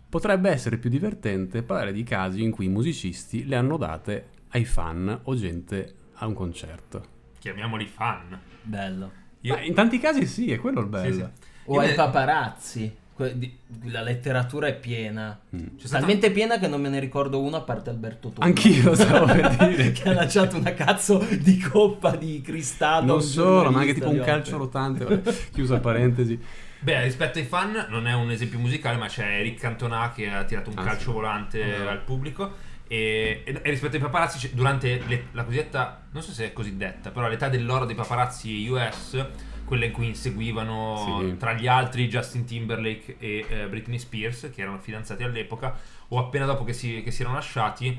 Potrebbe 0.10 0.50
essere 0.50 0.78
più 0.78 0.90
divertente 0.90 1.64
parlare 1.64 1.94
di 1.94 2.04
casi 2.04 2.44
in 2.44 2.52
cui 2.52 2.66
i 2.66 2.70
musicisti 2.70 3.46
le 3.46 3.56
hanno 3.56 3.78
date 3.78 4.28
ai 4.50 4.66
fan 4.66 5.18
o 5.24 5.36
gente 5.36 5.94
a 6.16 6.28
un 6.28 6.34
concerto. 6.34 7.06
Chiamiamoli 7.40 7.88
fan. 7.88 8.38
Bello. 8.62 9.12
Io- 9.42 9.56
Ma 9.56 9.62
in 9.62 9.74
tanti 9.74 10.00
casi 10.00 10.26
sì, 10.26 10.52
è 10.52 10.60
quello 10.60 10.82
il 10.82 10.88
bello. 10.88 11.14
Sì, 11.14 11.20
sì. 11.20 11.26
O 11.68 11.76
Io 11.76 11.80
ai 11.80 11.88
ne- 11.88 11.94
paparazzi. 11.94 12.96
Que- 13.16 13.38
di- 13.38 13.56
La 13.86 14.02
letteratura 14.02 14.68
è 14.68 14.76
piena. 14.76 15.38
Mm. 15.56 15.78
Stata- 15.78 16.00
Talmente 16.00 16.32
piena 16.32 16.58
che 16.58 16.68
non 16.68 16.82
me 16.82 16.90
ne 16.90 17.00
ricordo 17.00 17.42
uno 17.42 17.58
a 17.58 17.62
parte 17.62 17.90
Alberto 17.92 18.30
Tomba. 18.30 18.46
Anch'io 18.46 18.94
stavo 18.96 19.26
per 19.26 19.56
dire. 19.68 19.92
che 19.92 20.10
ha 20.10 20.14
lanciato 20.14 20.58
una 20.58 20.74
cazzo 20.74 21.18
di 21.40 21.58
coppa 21.60 22.16
di 22.16 22.42
cristallo. 22.42 23.06
Non 23.06 23.22
solo, 23.22 23.70
ma 23.72 23.82
anche 23.82 23.94
tipo 23.94 24.10
un 24.10 24.20
calcio 24.22 24.58
rotante. 24.58 25.04
vabbè, 25.06 25.34
Chiusa 25.52 25.80
parentesi. 25.80 26.40
Beh, 26.80 27.04
rispetto 27.04 27.40
ai 27.40 27.46
fan, 27.46 27.86
non 27.90 28.08
è 28.08 28.14
un 28.14 28.30
esempio 28.32 28.60
musicale, 28.60 28.98
ma 28.98 29.08
c'è 29.08 29.40
Eric 29.40 29.60
Cantona 29.60 30.12
che 30.14 30.30
ha 30.30 30.44
tirato 30.44 30.70
un 30.70 30.78
Ah, 30.80 30.84
calcio 30.84 31.06
sì. 31.10 31.12
volante 31.12 31.64
Ah. 31.86 31.92
al 31.92 32.02
pubblico. 32.02 32.52
E, 32.88 33.44
e 33.46 33.62
rispetto 33.70 33.96
ai 33.96 34.02
paparazzi, 34.02 34.52
durante 34.54 35.02
le- 35.08 35.28
la 35.32 35.44
cosiddetta, 35.46 36.02
non 36.12 36.22
so 36.22 36.32
se 36.32 36.46
è 36.48 36.54
cosiddetta, 36.54 37.12
però 37.12 37.28
l'età 37.30 37.48
dell'oro 37.48 37.86
dei 37.86 37.96
paparazzi 37.96 38.68
US, 38.68 39.26
quella 39.66 39.86
in 39.86 39.92
cui 39.92 40.08
inseguivano 40.08 41.22
Sì. 41.32 41.38
tra 41.38 41.54
gli 41.54 41.68
altri 41.68 42.08
Justin 42.08 42.46
Timberlake 42.46 43.16
e 43.20 43.46
eh, 43.48 43.68
Britney 43.68 44.00
Spears, 44.00 44.50
che 44.54 44.62
erano 44.62 44.80
fidanzati 44.80 45.24
all'epoca, 45.24 45.78
o 46.10 46.20
appena 46.20 46.46
dopo 46.46 46.64
che 46.64 46.74
si, 46.74 47.02
che 47.04 47.12
si 47.12 47.22
erano 47.22 47.38
lasciati, 47.38 47.98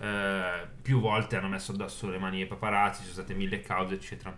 eh, 0.00 0.66
più 0.82 1.00
volte 1.00 1.36
hanno 1.36 1.48
messo 1.48 1.72
addosso 1.72 2.08
le 2.08 2.18
mani 2.18 2.40
ai 2.40 2.46
paparazzi, 2.46 3.02
ci 3.04 3.10
sono 3.10 3.22
state 3.22 3.34
mille 3.34 3.60
cause, 3.60 3.94
eccetera. 3.94 4.36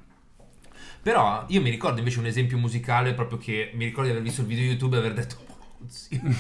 Però 1.03 1.45
io 1.49 1.61
mi 1.63 1.71
ricordo 1.71 1.99
invece 1.99 2.19
un 2.19 2.27
esempio 2.27 2.59
musicale 2.59 3.15
proprio 3.15 3.39
che 3.39 3.71
mi 3.75 3.85
ricordo 3.85 4.05
di 4.11 4.11
aver 4.11 4.23
visto 4.23 4.41
il 4.43 4.47
video 4.49 4.65
YouTube 4.65 4.97
e 4.97 4.99
aver 4.99 5.15
detto 5.15 5.37
"Oddio", 5.81 6.35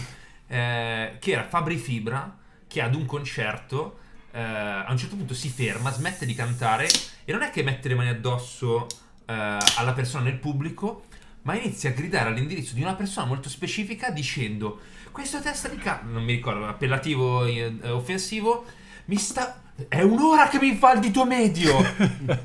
eh, 0.48 1.16
che 1.18 1.30
era 1.30 1.44
Fabri 1.44 1.76
Fibra 1.76 2.36
che 2.66 2.82
ad 2.82 2.94
un 2.94 3.06
concerto 3.06 3.98
eh, 4.32 4.40
a 4.42 4.86
un 4.90 4.98
certo 4.98 5.16
punto 5.16 5.34
si 5.34 5.48
ferma, 5.48 5.90
smette 5.92 6.26
di 6.26 6.34
cantare 6.34 6.88
e 7.24 7.32
non 7.32 7.42
è 7.42 7.50
che 7.50 7.62
mette 7.62 7.88
le 7.88 7.94
mani 7.94 8.08
addosso 8.10 8.86
eh, 9.26 9.58
alla 9.76 9.92
persona 9.92 10.24
nel 10.24 10.38
pubblico, 10.38 11.04
ma 11.42 11.54
inizia 11.54 11.90
a 11.90 11.92
gridare 11.92 12.30
all'indirizzo 12.30 12.74
di 12.74 12.82
una 12.82 12.94
persona 12.94 13.26
molto 13.26 13.48
specifica 13.48 14.10
dicendo 14.10 14.80
questo 15.12 15.40
testa 15.40 15.68
di 15.68 15.76
cazzo, 15.76 16.06
non 16.06 16.24
mi 16.24 16.32
ricordo, 16.32 16.66
appellativo 16.66 17.44
eh, 17.44 17.74
offensivo, 17.90 18.64
mi 19.06 19.16
sta... 19.16 19.62
È 19.88 20.00
un'ora 20.00 20.48
che 20.48 20.58
mi 20.58 20.74
fa 20.74 20.92
il 20.94 21.00
dito 21.00 21.26
medio! 21.26 21.76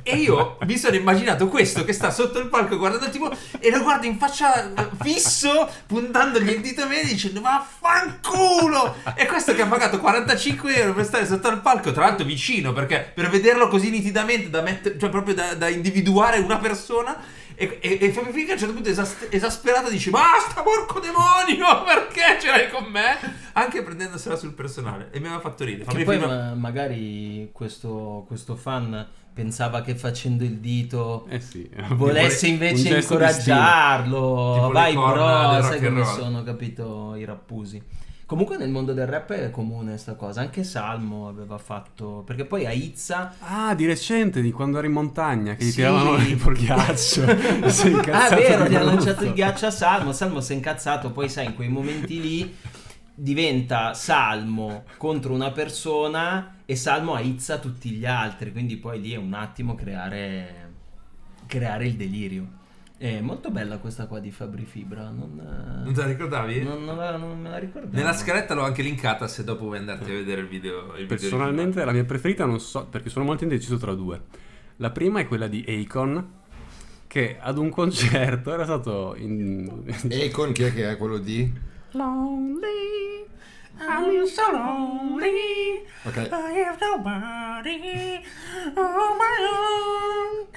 e 0.03 0.17
io 0.17 0.57
mi 0.65 0.77
sono 0.77 0.97
immaginato 0.97 1.47
questo 1.47 1.85
che 1.85 1.93
sta 1.93 2.11
sotto 2.11 2.39
il 2.39 2.47
palco 2.47 2.77
guardando 2.77 3.05
il 3.05 3.11
tipo 3.11 3.31
e 3.57 3.69
lo 3.69 3.83
guarda 3.83 4.05
in 4.05 4.17
faccia 4.17 4.73
fisso, 5.01 5.69
puntandogli 5.87 6.49
il 6.49 6.59
dito 6.59 6.85
medio 6.87 7.07
dicendo 7.07 7.39
vaffanculo! 7.39 8.95
E 9.15 9.27
questo 9.27 9.55
che 9.55 9.61
ha 9.61 9.67
pagato 9.67 9.99
45 9.99 10.75
euro 10.75 10.93
per 10.93 11.05
stare 11.05 11.25
sotto 11.25 11.47
al 11.47 11.61
palco, 11.61 11.93
tra 11.93 12.03
l'altro 12.05 12.25
vicino, 12.25 12.73
perché 12.73 13.13
per 13.15 13.29
vederlo 13.29 13.69
così 13.69 13.89
nitidamente, 13.91 14.49
da 14.49 14.61
mettere, 14.61 14.99
cioè 14.99 15.09
proprio 15.09 15.33
da, 15.33 15.53
da 15.53 15.69
individuare 15.69 16.39
una 16.39 16.57
persona. 16.57 17.15
E, 17.55 17.79
e, 17.81 17.97
e 18.01 18.11
Fabio 18.11 18.31
Fica 18.31 18.51
a 18.51 18.53
un 18.53 18.59
certo 18.59 18.73
punto 18.73 18.89
esas- 18.89 19.27
esasperato 19.29 19.89
dice 19.89 20.09
Basta 20.09 20.61
porco 20.61 20.99
demonio 20.99 21.83
Perché 21.85 22.39
ce 22.41 22.47
l'hai 22.49 22.69
con 22.69 22.85
me 22.85 23.17
Anche 23.53 23.81
prendendosela 23.83 24.35
sul 24.35 24.53
personale 24.53 25.09
E 25.11 25.19
mi 25.19 25.25
aveva 25.27 25.41
fatto 25.41 25.63
ridere 25.63 25.83
Che 25.83 25.89
Fabri 25.89 26.03
poi 26.05 26.17
Fibra- 26.19 26.35
ma- 26.35 26.53
magari 26.55 27.49
questo, 27.51 28.23
questo 28.27 28.55
fan 28.55 29.07
pensava 29.33 29.81
che 29.81 29.95
facendo 29.95 30.43
il 30.43 30.57
dito 30.57 31.25
Eh 31.29 31.39
sì. 31.39 31.69
volesse 31.91 32.47
Un 32.47 32.51
invece 32.53 32.83
gesto 32.89 33.17
di 33.17 33.27
stile. 33.31 33.55
incoraggiarlo. 33.55 34.53
Tipo 34.55 34.67
le 34.67 34.73
Vai 34.73 34.93
corna 34.93 35.49
bro, 35.57 35.61
sai 35.63 35.77
and 35.77 35.85
come 35.85 36.01
roll. 36.03 36.15
sono, 36.19 36.43
capito, 36.43 37.15
i 37.15 37.23
rappusi. 37.25 37.81
Comunque 38.31 38.55
nel 38.55 38.69
mondo 38.69 38.93
del 38.93 39.07
rap 39.07 39.33
è 39.33 39.51
comune 39.51 39.97
sta 39.97 40.13
cosa, 40.15 40.39
anche 40.39 40.63
Salmo 40.63 41.27
aveva 41.27 41.57
fatto, 41.57 42.23
perché 42.25 42.45
poi 42.45 42.65
a 42.65 42.71
Izza... 42.71 43.35
Ah, 43.41 43.75
di 43.75 43.85
recente, 43.85 44.39
di 44.39 44.53
quando 44.53 44.77
ero 44.77 44.87
in 44.87 44.93
montagna, 44.93 45.55
che 45.55 45.65
gli 45.65 45.69
Sì. 45.69 45.75
tiravano 45.75 46.15
il 46.15 46.37
ghiaccio. 46.37 47.25
Si 47.67 47.87
è 47.87 47.91
Ah, 47.91 47.97
incazzato 47.97 48.35
vero, 48.35 48.63
di 48.63 48.69
gli 48.69 48.75
ha 48.75 48.83
lanciato 48.83 49.25
il 49.25 49.33
ghiaccio 49.33 49.65
a 49.65 49.69
Salmo. 49.69 50.13
Salmo 50.13 50.39
si 50.39 50.53
è 50.53 50.55
incazzato. 50.55 51.11
Poi, 51.11 51.27
sai, 51.27 51.47
in 51.47 51.55
quei 51.55 51.67
momenti 51.67 52.21
lì 52.21 52.55
diventa 53.13 53.93
Salmo 53.93 54.85
contro 54.95 55.33
una 55.33 55.51
persona 55.51 56.59
e 56.65 56.77
Salmo 56.77 57.15
aizza 57.15 57.57
tutti 57.57 57.89
gli 57.89 58.05
altri. 58.05 58.53
Quindi 58.53 58.77
poi 58.77 59.01
lì 59.01 59.11
è 59.11 59.17
un 59.17 59.33
attimo 59.33 59.75
creare, 59.75 60.71
creare 61.47 61.85
il 61.85 61.95
delirio. 61.95 62.47
È 63.01 63.19
molto 63.19 63.49
bella 63.49 63.79
questa 63.79 64.05
qua 64.05 64.19
di 64.19 64.29
Fabri 64.29 64.63
Fibra. 64.63 65.09
Non, 65.09 65.39
eh, 65.39 65.83
Non 65.85 65.91
te 65.91 66.01
la 66.01 66.05
ricordavi? 66.07 66.61
non- 66.61 66.83
non 66.85 66.97
la- 66.97 67.17
non 67.17 67.39
me 67.41 67.49
la 67.49 67.57
ricordavo. 67.57 67.95
Nella 67.95 68.13
scaletta 68.13 68.53
l'ho 68.53 68.61
anche 68.61 68.83
linkata 68.83 69.27
se 69.27 69.43
dopo 69.43 69.63
vuoi 69.65 69.79
andarti 69.79 70.11
a 70.11 70.13
vedere 70.13 70.41
il 70.41 70.47
video. 70.47 70.81
Il 70.89 71.07
video 71.07 71.07
Personalmente 71.07 71.83
la 71.83 71.93
mia 71.93 72.03
preferita 72.03 72.45
non 72.45 72.59
so, 72.59 72.85
perché 72.85 73.09
sono 73.09 73.25
molto 73.25 73.41
indeciso 73.43 73.77
tra 73.77 73.95
due. 73.95 74.21
La 74.75 74.91
prima 74.91 75.19
è 75.19 75.25
quella 75.27 75.47
di 75.47 75.65
Akon, 75.67 76.31
che 77.07 77.37
ad 77.39 77.57
un 77.57 77.69
concerto 77.69 78.53
era 78.53 78.65
stato 78.65 79.15
in... 79.17 79.83
Akon, 80.11 80.51
chi 80.51 80.61
è 80.61 80.71
che 80.71 80.87
è 80.91 80.95
quello 80.97 81.17
di? 81.17 81.51
Lonely, 81.93 83.25
I'm 83.79 84.25
so 84.27 84.43
lonely, 84.51 85.83
Ok. 86.03 86.17
I 86.17 86.61
have 86.65 86.77
nobody 86.79 88.21
on 88.75 89.17
my 89.17 89.37
own. 89.49 90.47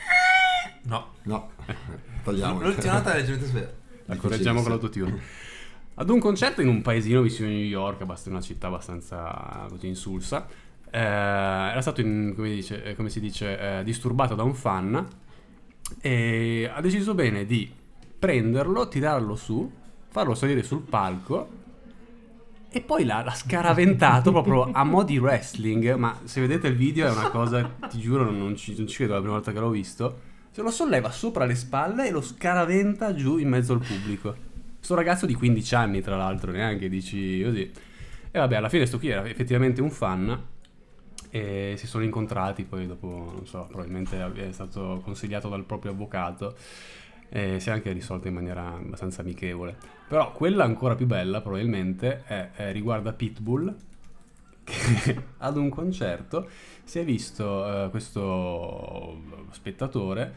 No. 0.87 1.13
No, 1.23 1.53
tagliamo. 2.25 2.61
L'ultima 2.61 2.95
nota 2.95 3.13
è 3.13 3.17
leggermente 3.19 3.47
sbagliata. 3.47 3.73
La 4.07 4.17
correggiamo 4.17 4.61
con 4.63 4.71
l'autotune. 4.71 5.21
Ad 5.97 6.11
un 6.11 6.19
concerto 6.19 6.61
in 6.61 6.67
un 6.67 6.83
paesino 6.83 7.23
vicino 7.23 7.47
a 7.47 7.53
New 7.53 7.61
York, 7.61 8.01
abbastanza 8.01 8.31
una 8.31 8.41
città 8.41 8.67
abbastanza 8.67 9.67
così 9.69 9.87
insulsa, 9.87 10.49
eh, 10.91 10.99
era 10.99 11.81
stato, 11.81 12.01
in- 12.01 12.33
come, 12.35 12.51
dice- 12.51 12.83
eh, 12.83 12.97
come 12.97 13.11
si 13.11 13.21
dice, 13.21 13.79
eh, 13.79 13.85
disturbato 13.85 14.35
da 14.35 14.43
un 14.43 14.55
fan 14.55 15.07
e 16.01 16.71
ha 16.73 16.81
deciso 16.81 17.15
bene 17.15 17.47
di 17.47 17.71
prenderlo, 18.19 18.89
tirarlo 18.89 19.37
su, 19.37 19.71
farlo 20.09 20.35
salire 20.35 20.63
sul 20.65 20.81
palco 20.81 21.63
e 22.71 22.81
poi 22.81 23.05
l'ha, 23.05 23.23
l'ha 23.23 23.35
scaraventato 23.35 24.33
proprio 24.33 24.69
a 24.73 24.83
mo' 24.83 25.05
di 25.05 25.19
wrestling, 25.19 25.95
ma 25.95 26.19
se 26.25 26.41
vedete 26.41 26.67
il 26.67 26.75
video 26.75 27.07
è 27.07 27.11
una 27.13 27.31
cosa, 27.31 27.63
ti 27.89 28.01
giuro, 28.01 28.29
non 28.29 28.57
ci, 28.57 28.75
non 28.77 28.89
ci 28.89 28.97
credo 28.97 29.13
la 29.13 29.21
prima 29.21 29.35
volta 29.35 29.53
che 29.53 29.61
l'ho 29.61 29.71
visto, 29.71 30.21
se 30.55 30.63
lo 30.63 30.71
solleva 30.71 31.11
sopra 31.11 31.47
le 31.47 31.57
spalle 31.57 32.07
e 32.07 32.13
lo 32.13 32.21
scaraventa 32.21 33.13
giù 33.13 33.39
in 33.39 33.49
mezzo 33.49 33.73
al 33.73 33.81
pubblico. 33.81 34.37
Sto 34.79 34.95
ragazzo 34.95 35.27
di 35.27 35.35
15 35.35 35.75
anni, 35.75 36.01
tra 36.01 36.17
l'altro, 36.17 36.53
neanche 36.53 36.89
dici 36.89 37.43
così. 37.43 37.73
E 38.31 38.39
vabbè, 38.39 38.55
alla 38.55 38.69
fine 38.69 38.87
sto 38.87 39.01
qui 39.01 39.09
era 39.09 39.27
effettivamente 39.27 39.81
un 39.81 39.91
fan 39.91 40.43
e 41.29 41.75
si 41.77 41.89
sono 41.89 42.05
incontrati 42.05 42.63
poi 42.63 42.87
dopo, 42.87 43.33
non 43.35 43.49
so, 43.49 43.67
probabilmente 43.69 44.33
è 44.33 44.53
stato 44.53 45.01
consigliato 45.03 45.49
dal 45.49 45.65
proprio 45.65 45.91
avvocato 45.91 46.55
e 47.29 47.59
si 47.59 47.69
è 47.69 47.73
anche 47.73 47.91
risolto 47.91 48.29
in 48.29 48.35
maniera 48.35 48.75
abbastanza 48.75 49.23
amichevole. 49.23 49.77
Però 50.07 50.31
quella 50.31 50.63
ancora 50.63 50.95
più 50.95 51.07
bella 51.07 51.41
probabilmente 51.41 52.23
è, 52.27 52.51
è 52.53 52.71
riguarda 52.71 53.13
Pitbull 53.13 53.75
che 54.65 55.23
ad 55.39 55.57
un 55.57 55.69
concerto 55.69 56.49
si 56.85 56.99
è 56.99 57.05
visto 57.05 57.85
eh, 57.85 57.91
questo 57.91 59.21
spettatore 59.51 60.33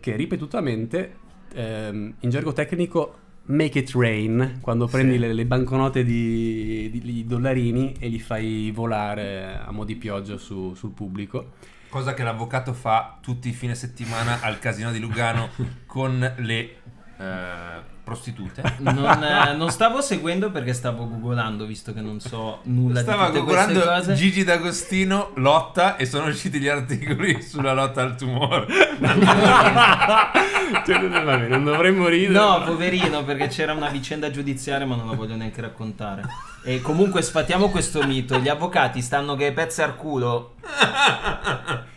che 0.00 0.16
ripetutamente 0.16 1.16
ehm, 1.52 2.14
in 2.20 2.30
gergo 2.30 2.52
tecnico 2.52 3.18
make 3.44 3.78
it 3.80 3.90
rain 3.94 4.58
quando 4.60 4.86
prendi 4.86 5.14
Sì. 5.14 5.18
le, 5.18 5.32
le 5.32 5.44
banconote 5.46 6.04
di, 6.04 6.88
di- 6.90 7.00
di 7.00 7.26
dollarini 7.26 7.94
e 7.98 8.08
li 8.08 8.20
fai 8.20 8.70
volare 8.72 9.58
a 9.58 9.70
mo' 9.72 9.84
di 9.84 9.96
pioggia 9.96 10.36
su- 10.36 10.74
sul 10.74 10.92
pubblico 10.92 11.52
Cosa 11.88 12.14
che 12.14 12.22
l'avvocato 12.22 12.72
fa 12.72 13.18
tutti 13.20 13.50
i 13.50 13.52
fine 13.52 13.74
settimana 13.74 14.40
al 14.40 14.58
casino 14.58 14.90
di 14.92 14.98
Lugano 14.98 15.50
con 15.86 16.18
le 16.38 16.76
eh, 17.18 17.90
prostitute. 18.02 18.62
Non, 18.78 19.22
eh, 19.22 19.54
non 19.54 19.70
stavo 19.70 20.00
seguendo 20.00 20.50
perché 20.50 20.72
stavo 20.72 21.08
googolando, 21.08 21.64
visto 21.66 21.92
che 21.92 22.00
non 22.00 22.20
so 22.20 22.60
nulla 22.64 23.00
Stava 23.00 23.30
di 23.30 23.38
tutte 23.38 23.82
cose. 23.84 24.14
Gigi 24.14 24.44
D'Agostino 24.44 25.30
lotta 25.36 25.96
e 25.96 26.06
sono 26.06 26.26
usciti 26.26 26.58
gli 26.58 26.68
articoli 26.68 27.40
sulla 27.42 27.72
lotta 27.72 28.02
al 28.02 28.16
tumore. 28.16 28.66
Cioè, 30.86 30.98
non- 30.98 31.24
vabbè, 31.24 31.48
non 31.48 31.64
dovremmo 31.64 32.08
ridere 32.08 32.32
No, 32.32 32.62
poverino, 32.64 33.24
perché 33.24 33.48
c'era 33.48 33.72
una 33.74 33.90
vicenda 33.90 34.30
giudiziaria, 34.30 34.86
ma 34.86 34.96
non 34.96 35.06
la 35.06 35.14
voglio 35.14 35.36
neanche 35.36 35.60
raccontare. 35.60 36.22
E 36.64 36.80
comunque 36.80 37.20
sfatiamo 37.22 37.68
questo 37.68 38.02
mito: 38.06 38.38
gli 38.38 38.48
avvocati 38.48 39.02
stanno 39.02 39.36
che 39.36 39.52
pezzi 39.52 39.82
al 39.82 39.96
culo. 39.96 40.54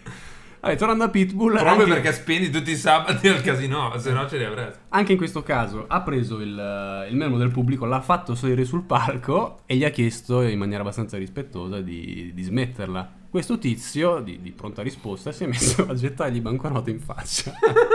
Vabbè, 0.66 0.78
tornando 0.78 1.04
a 1.04 1.10
Pitbull 1.10 1.52
Proprio 1.58 1.72
anche- 1.84 1.94
perché 1.94 2.12
spendi 2.12 2.50
tutti 2.50 2.72
i 2.72 2.76
sabati 2.76 3.28
al 3.28 3.42
casino, 3.42 3.96
se 4.00 4.12
no 4.12 4.28
ce 4.28 4.38
li 4.40 4.44
avresti. 4.46 4.80
Anche 4.90 5.12
in 5.12 5.18
questo 5.20 5.44
caso 5.44 5.86
ha 5.88 6.02
preso 6.02 6.40
il, 6.40 7.06
il 7.10 7.16
membro 7.16 7.38
del 7.38 7.52
pubblico, 7.52 7.86
l'ha 7.86 8.02
fatto 8.02 8.34
salire 8.34 8.66
sul 8.66 8.82
palco 8.82 9.60
e 9.68 9.76
gli 9.76 9.86
ha 9.86 9.90
chiesto 9.92 10.42
in 10.42 10.58
maniera 10.58 10.82
abbastanza 10.82 11.18
rispettosa 11.18 11.82
di, 11.82 12.32
di 12.34 12.42
smetterla. 12.42 13.12
Questo 13.30 13.60
tizio, 13.60 14.22
di, 14.22 14.42
di 14.42 14.52
pronta 14.54 14.82
risposta, 14.82 15.32
si 15.32 15.44
è 15.44 15.48
messo 15.48 15.86
a 15.88 15.94
gettargli 15.94 16.42
banconote 16.42 16.90
in 16.90 17.00
faccia. 17.00 17.52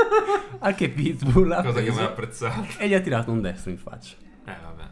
Anche 0.60 0.90
Pitbull 0.90 1.50
ha 1.50 1.62
Cosa 1.62 1.80
che 1.82 1.90
mi 1.90 1.98
ha 2.02 2.08
preso 2.08 2.46
apprezzato. 2.46 2.66
e 2.78 2.86
gli 2.88 2.94
ha 2.94 3.00
tirato 3.00 3.32
un 3.32 3.40
destro 3.40 3.70
in 3.70 3.78
faccia. 3.78 4.14
Eh 4.44 4.54
vabbè. 4.62 4.88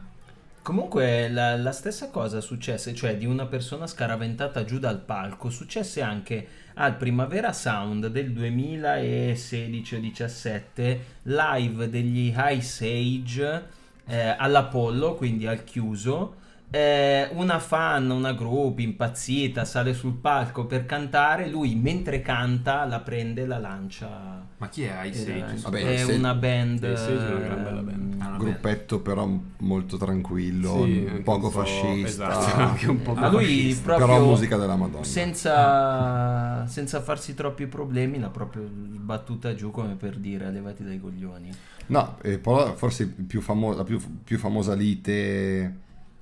Comunque 0.68 1.30
la, 1.30 1.56
la 1.56 1.72
stessa 1.72 2.10
cosa 2.10 2.42
successe, 2.42 2.92
cioè 2.92 3.16
di 3.16 3.24
una 3.24 3.46
persona 3.46 3.86
scaraventata 3.86 4.66
giù 4.66 4.78
dal 4.78 4.98
palco, 5.00 5.48
successe 5.48 6.02
anche 6.02 6.46
al 6.74 6.94
Primavera 6.98 7.54
Sound 7.54 8.08
del 8.08 8.32
2016 8.32 9.94
o 9.94 9.98
17, 9.98 11.04
live 11.22 11.88
degli 11.88 12.34
Ice 12.50 12.84
Age 12.86 13.66
eh, 14.08 14.34
all'Apollo, 14.36 15.14
quindi 15.14 15.46
al 15.46 15.64
chiuso. 15.64 16.34
Eh, 16.70 17.30
una 17.32 17.60
fan, 17.60 18.10
una 18.10 18.34
group 18.34 18.78
impazzita, 18.80 19.64
sale 19.64 19.94
sul 19.94 20.16
palco 20.16 20.66
per 20.66 20.84
cantare, 20.84 21.48
lui 21.48 21.76
mentre 21.76 22.20
canta 22.20 22.84
la 22.84 23.00
prende 23.00 23.44
e 23.44 23.46
la 23.46 23.58
lancia. 23.58 24.44
Ma 24.58 24.68
chi 24.68 24.82
è 24.82 25.02
Ice 25.04 25.34
Eh, 25.34 25.40
Age? 25.40 25.62
Vabbè, 25.62 25.94
è 25.94 25.96
se- 26.04 26.12
una 26.12 26.34
band 26.34 26.82
Ice 26.82 26.90
Age 26.90 27.26
è 27.26 27.30
una 27.30 27.38
gran 27.38 27.62
bella 27.62 27.80
band. 27.80 28.17
Ah, 28.38 28.50
gruppetto 28.50 29.00
però 29.00 29.28
molto 29.58 29.96
tranquillo, 29.96 30.84
Sì, 30.84 31.20
poco 31.24 31.50
fascista. 31.50 32.08
esatto, 32.08 32.60
anche 32.60 32.88
un 32.90 33.02
po' 33.02 33.14
Ma 33.14 33.28
lui 33.28 33.44
fascista. 33.44 33.82
proprio 33.94 34.06
Però 34.06 34.24
musica 34.24 34.56
della 34.56 34.76
Madonna. 34.76 35.04
senza, 35.04 36.66
senza 36.66 37.00
farsi 37.00 37.34
troppi 37.34 37.66
problemi 37.66 38.18
l'ha 38.18 38.30
proprio 38.30 38.66
sbattuta 38.94 39.54
giù 39.54 39.70
come 39.70 39.94
per 39.94 40.16
dire 40.16 40.50
levati 40.50 40.84
dai 40.84 41.00
coglioni. 41.00 41.50
No, 41.86 42.18
eh, 42.22 42.38
però 42.38 42.74
forse 42.74 43.06
più 43.06 43.40
famo- 43.40 43.74
la 43.74 43.84
più, 43.84 44.00
più 44.22 44.38
famosa 44.38 44.74
lite, 44.74 45.76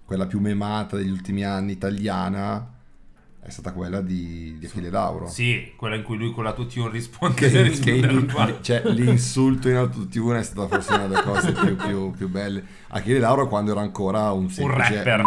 quella 0.04 0.26
più 0.26 0.38
memata 0.40 0.96
degli 0.96 1.10
ultimi 1.10 1.44
anni 1.44 1.72
italiana, 1.72 2.74
è 3.46 3.50
stata 3.50 3.72
quella 3.72 4.00
di, 4.00 4.56
di 4.58 4.66
Achille 4.66 4.90
Lauro. 4.90 5.28
Sì, 5.28 5.72
quella 5.76 5.94
in 5.94 6.02
cui 6.02 6.16
lui 6.16 6.32
con 6.32 6.42
la 6.42 6.52
tune 6.52 6.90
risponde, 6.90 7.34
Che, 7.36 7.50
che 7.50 7.62
risponde 7.62 8.24
palco. 8.32 8.60
cioè, 8.60 8.82
l'insulto 8.86 9.68
in 9.68 9.76
autotune 9.76 10.40
è 10.40 10.42
stata 10.42 10.66
forse 10.66 10.92
una 10.94 11.06
delle 11.06 11.22
cose 11.22 11.52
più, 11.52 11.76
più- 11.76 12.10
più 12.10 12.28
belle. 12.28 12.64
Achille 12.88 13.20
Lauro 13.20 13.46
quando 13.46 13.70
era 13.70 13.80
ancora 13.82 14.32
un 14.32 14.50
semplice 14.50 14.94
rapper. 15.04 15.26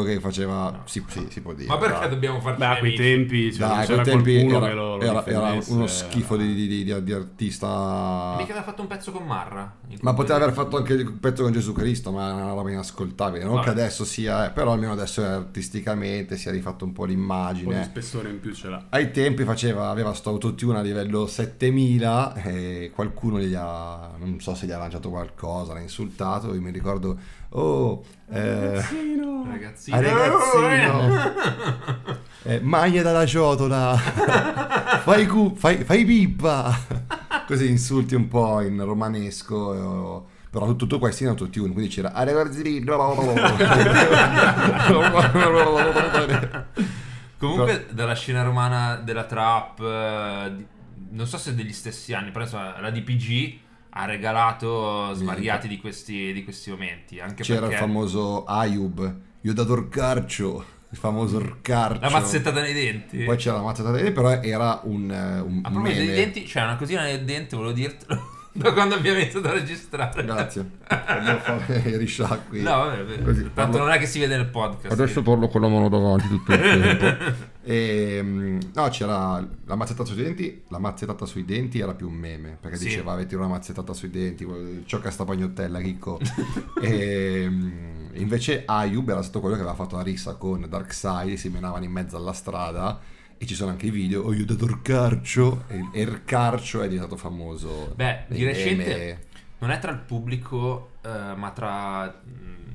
Che 0.00 0.18
faceva... 0.20 0.80
Sì, 0.86 1.04
sì, 1.08 1.26
si 1.28 1.40
può 1.42 1.52
dire. 1.52 1.68
Ma 1.68 1.76
perché 1.76 1.98
dai. 2.00 2.08
dobbiamo 2.08 2.40
farci 2.40 2.58
Beh, 2.60 2.64
a 2.66 2.76
quei 2.78 2.94
amici? 2.96 3.02
tempi 3.02 3.52
cioè, 3.52 3.68
Dai, 3.68 3.82
a 3.82 3.84
c'era 3.86 4.02
quei 4.02 4.14
tempi 4.14 4.32
qualcuno 4.34 4.56
era, 4.58 4.66
che 4.68 4.74
lo, 4.74 4.96
lo 4.96 5.02
era- 5.02 5.26
era 5.26 5.58
uno 5.68 5.86
schifo 5.86 6.34
era- 6.34 6.42
di, 6.44 6.54
di- 6.54 6.84
di- 6.84 7.02
di 7.02 7.12
artista. 7.12 8.34
Mica 8.38 8.50
aveva 8.52 8.62
fatto 8.62 8.82
un 8.82 8.88
pezzo 8.88 9.12
con 9.12 9.24
Marra. 9.26 9.76
Ma 10.00 10.14
poteva 10.14 10.36
aver 10.36 10.52
fatto 10.52 10.76
anche 10.78 10.94
il 10.94 11.12
pezzo 11.12 11.42
con 11.42 11.52
Gesù 11.52 11.72
Cristo, 11.72 12.10
ma 12.12 12.30
è 12.30 12.32
una 12.32 12.52
roba 12.52 12.70
inascoltabile. 12.70 13.44
Non 13.44 13.54
Vabbè. 13.54 13.64
che 13.64 13.70
adesso 13.70 14.04
sia, 14.04 14.46
eh, 14.46 14.50
però 14.50 14.72
almeno 14.72 14.92
adesso 14.92 15.22
è 15.22 15.26
artisticamente 15.26 16.36
si 16.36 16.48
è 16.48 16.52
rifatto 16.52 16.84
un 16.84 16.92
po' 16.92 17.02
un 17.02 17.06
po' 17.08 17.12
di 17.12 17.18
l'immagine. 17.18 17.84
spessore 17.84 18.28
in 18.30 18.38
più 18.40 18.52
ce 18.54 18.68
l'ha. 18.68 18.86
Ai 18.90 19.10
tempi 19.10 19.44
faceva, 19.44 19.88
aveva 19.88 20.12
sto 20.12 20.30
autotune 20.30 20.78
a 20.78 20.82
livello 20.82 21.26
7000 21.26 22.34
e 22.34 22.90
qualcuno 22.94 23.38
gli 23.40 23.54
ha, 23.54 24.10
non 24.18 24.38
so 24.40 24.54
se 24.54 24.66
gli 24.66 24.70
ha 24.72 24.78
lanciato 24.78 25.08
qualcosa, 25.10 25.72
l'ha 25.72 25.80
insultato. 25.80 26.52
Io 26.54 26.60
mi 26.60 26.70
ricordo, 26.70 27.18
oh, 27.52 28.02
eh, 28.30 28.74
Ragazzino. 28.74 29.46
ragazzino, 29.50 30.00
eh, 32.44 32.60
maglia 32.60 33.02
dalla 33.02 33.26
ciotola, 33.26 33.96
fai, 35.04 35.26
cu- 35.26 35.56
fai, 35.56 35.84
fai 35.84 36.04
pippa. 36.04 36.76
Così 37.46 37.68
insulti 37.68 38.14
un 38.14 38.28
po' 38.28 38.60
in 38.60 38.82
romanesco. 38.84 40.24
eh, 40.26 40.30
però 40.52 40.66
tutto, 40.66 40.84
tutto 40.84 40.98
questo 40.98 41.22
in 41.22 41.30
autotune, 41.30 41.72
quindi 41.72 41.90
c'era 41.90 42.12
"Ah, 42.12 42.24
Comunque 47.38 47.86
dalla 47.90 48.14
scena 48.14 48.42
romana 48.42 48.96
della 48.96 49.24
trap, 49.24 49.80
eh, 49.80 50.52
non 51.10 51.26
so 51.26 51.38
se 51.38 51.54
degli 51.54 51.72
stessi 51.72 52.14
anni, 52.14 52.30
però 52.30 52.44
insomma, 52.44 52.80
la 52.80 52.90
DPG 52.90 53.58
ha 53.94 54.04
regalato 54.06 55.12
svariati 55.14 55.68
di 55.68 55.78
questi, 55.78 56.32
di 56.32 56.44
questi 56.44 56.70
momenti. 56.70 57.20
Anche 57.20 57.42
C'era 57.42 57.60
perché 57.60 57.74
il 57.74 57.80
famoso 57.80 58.44
Ayub, 58.44 59.14
io 59.42 59.50
ho 59.50 59.54
dato 59.54 59.72
Orcarcio, 59.72 60.64
il 60.90 60.96
famoso 60.98 61.36
Orcarcio. 61.36 62.00
la 62.00 62.10
mazzettata 62.10 62.60
nei 62.60 62.72
denti. 62.72 63.18
Poi 63.24 63.36
c'era 63.36 63.56
la 63.56 63.62
mazzettata 63.62 63.94
dei 63.94 64.04
denti, 64.04 64.18
però 64.20 64.30
era 64.40 64.80
un, 64.84 65.10
eh, 65.10 65.40
un 65.40 65.60
A 65.62 65.70
proposito 65.70 66.00
meme. 66.00 66.12
dei 66.12 66.24
denti, 66.24 66.42
c'è 66.44 66.62
una 66.62 66.76
cosina 66.76 67.02
nel 67.02 67.24
dente, 67.24 67.56
volevo 67.56 67.74
dirtelo. 67.74 68.30
Da 68.54 68.70
quando 68.74 68.96
abbiamo 68.96 69.18
iniziato 69.18 69.48
a 69.48 69.52
registrare. 69.52 70.24
Grazie. 70.26 70.72
Devo 70.86 71.38
fare 71.40 71.82
i 71.86 71.96
risciacqui. 71.96 72.60
No, 72.60 72.70
vabbè, 72.84 73.02
vabbè. 73.02 73.22
Così, 73.22 73.40
tanto 73.44 73.52
parlo- 73.54 73.78
non 73.78 73.90
è 73.92 73.98
che 73.98 74.04
si 74.04 74.18
vede 74.18 74.36
nel 74.36 74.48
podcast. 74.48 74.92
Adesso 74.92 75.22
parlo 75.22 75.48
con 75.48 75.62
la 75.62 75.68
mano 75.68 75.88
davanti 75.88 76.28
tutto 76.28 76.52
il 76.52 76.60
tempo. 76.98 77.34
E, 77.64 78.20
mm, 78.22 78.58
no, 78.74 78.88
c'era 78.88 79.46
la 79.66 79.74
mazzettata 79.76 80.10
sui 80.12 80.22
denti. 80.22 80.62
La 80.68 80.78
mazzettata 80.78 81.24
sui 81.26 81.44
denti 81.44 81.78
era 81.78 81.94
più 81.94 82.08
un 82.08 82.14
meme 82.14 82.56
perché 82.60 82.76
Sì. 82.76 82.84
diceva 82.86 83.12
avete 83.12 83.36
una 83.36 83.46
mazzettata 83.48 83.92
sui 83.92 84.10
denti, 84.10 84.46
ciocca 84.86 85.10
sta 85.10 85.24
pagnottella, 85.24 85.80
Chicco. 85.80 86.18
e, 86.82 87.46
mm, 87.48 88.14
invece 88.14 88.64
Ayub 88.66 89.08
era 89.08 89.22
stato 89.22 89.40
quello 89.40 89.54
che 89.54 89.60
aveva 89.62 89.76
fatto 89.76 89.96
la 89.96 90.02
rissa 90.02 90.34
con 90.34 90.66
Darkseid, 90.68 91.36
si 91.36 91.48
menavano 91.50 91.84
in 91.84 91.92
mezzo 91.92 92.16
alla 92.16 92.32
strada. 92.32 93.00
E 93.38 93.46
ci 93.46 93.54
sono 93.56 93.72
anche 93.72 93.86
i 93.86 93.90
video, 93.90 94.22
ho 94.22 94.30
aiutato 94.30 94.64
il 94.66 94.80
carcio 94.82 95.64
e 95.66 95.84
e 95.92 96.02
il 96.02 96.22
carcio 96.24 96.80
è 96.80 96.86
diventato 96.86 97.16
famoso. 97.16 97.92
Beh, 97.96 98.26
di 98.28 98.44
recente 98.44 98.86
meme. 98.86 99.18
non 99.58 99.70
è 99.72 99.80
tra 99.80 99.90
il 99.90 99.98
pubblico, 99.98 100.90
eh, 101.04 101.34
ma 101.34 101.50
tra 101.50 102.20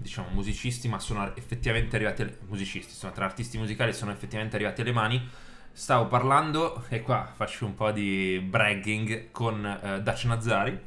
diciamo 0.07 0.29
musicisti, 0.31 0.87
ma 0.87 0.99
sono 0.99 1.35
effettivamente 1.35 1.97
arrivati 1.97 2.21
alle, 2.21 2.37
musicisti, 2.47 2.93
sono 2.93 3.11
tra 3.11 3.25
artisti 3.25 3.57
musicali 3.57 3.93
sono 3.93 4.11
effettivamente 4.11 4.55
arrivati 4.55 4.81
alle 4.81 4.93
mani. 4.93 5.29
Stavo 5.71 6.07
parlando, 6.07 6.85
e 6.89 7.01
qua 7.01 7.29
faccio 7.35 7.65
un 7.65 7.75
po' 7.75 7.91
di 7.91 8.39
bragging 8.43 9.29
con 9.31 9.63
eh, 9.63 10.01
Dutch 10.01 10.23
Nazari 10.25 10.79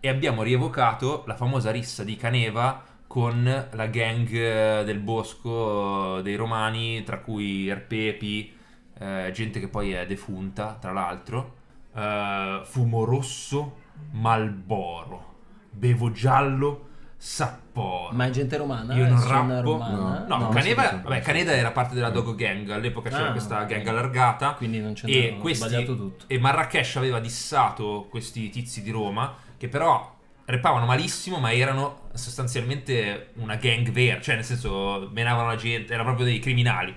e 0.00 0.08
abbiamo 0.08 0.42
rievocato 0.42 1.24
la 1.26 1.34
famosa 1.34 1.70
rissa 1.70 2.04
di 2.04 2.16
Caneva 2.16 2.82
con 3.06 3.68
la 3.70 3.86
gang 3.86 4.30
eh, 4.30 4.82
del 4.84 5.00
bosco 5.00 6.20
dei 6.22 6.36
romani, 6.36 7.02
tra 7.02 7.18
cui 7.18 7.68
Erpepi, 7.68 8.56
eh, 8.98 9.30
gente 9.34 9.60
che 9.60 9.68
poi 9.68 9.92
è 9.92 10.06
defunta, 10.06 10.78
tra 10.80 10.92
l'altro. 10.92 11.56
Eh, 11.94 12.60
fumo 12.64 13.04
rosso, 13.04 13.76
Malboro, 14.12 15.34
bevo 15.70 16.12
giallo, 16.12 16.92
Sapporo. 17.26 18.10
Ma 18.12 18.26
è 18.26 18.30
gente 18.30 18.54
romana? 18.58 18.92
Io 18.94 19.08
non 19.08 19.26
rappo. 19.26 19.60
romana? 19.62 20.26
No, 20.28 20.36
No, 20.36 20.48
Caneva, 20.50 20.82
sì, 20.82 20.88
sì. 20.88 20.94
vabbè, 21.04 21.20
Caneda 21.22 21.52
era 21.52 21.70
parte 21.70 21.94
della 21.94 22.10
Dogo 22.10 22.34
Gang, 22.34 22.68
all'epoca 22.68 23.08
c'era 23.08 23.28
Ah, 23.28 23.32
questa 23.32 23.62
ok. 23.62 23.66
gang 23.66 23.86
allargata. 23.86 24.52
Quindi 24.52 24.78
non 24.80 24.92
c'è 24.92 25.08
e 25.08 25.38
questi, 25.40 25.66
sbagliato 25.66 25.96
tutto. 25.96 26.24
E 26.28 26.38
Marrakesh 26.38 26.96
aveva 26.96 27.20
dissato 27.20 28.08
questi 28.10 28.50
tizi 28.50 28.82
di 28.82 28.90
Roma, 28.90 29.34
che 29.56 29.68
però 29.68 30.14
repavano 30.44 30.84
malissimo, 30.84 31.38
ma 31.38 31.50
erano 31.50 32.10
sostanzialmente 32.12 33.30
una 33.36 33.56
gang 33.56 33.88
vera, 33.90 34.20
cioè 34.20 34.34
nel 34.34 34.44
senso 34.44 35.08
menavano 35.10 35.48
la 35.48 35.56
gente, 35.56 35.94
erano 35.94 36.08
proprio 36.08 36.26
dei 36.26 36.38
criminali. 36.40 36.94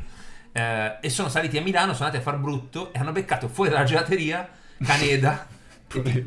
Eh, 0.51 0.97
e 0.99 1.09
sono 1.09 1.29
saliti 1.29 1.57
a 1.57 1.61
Milano, 1.61 1.93
sono 1.93 2.07
andati 2.09 2.17
a 2.21 2.29
far 2.29 2.37
brutto 2.39 2.91
e 2.93 2.99
hanno 2.99 3.13
beccato 3.13 3.47
fuori 3.47 3.69
dalla 3.69 3.85
gelateria 3.85 4.45
Caneda. 4.83 5.47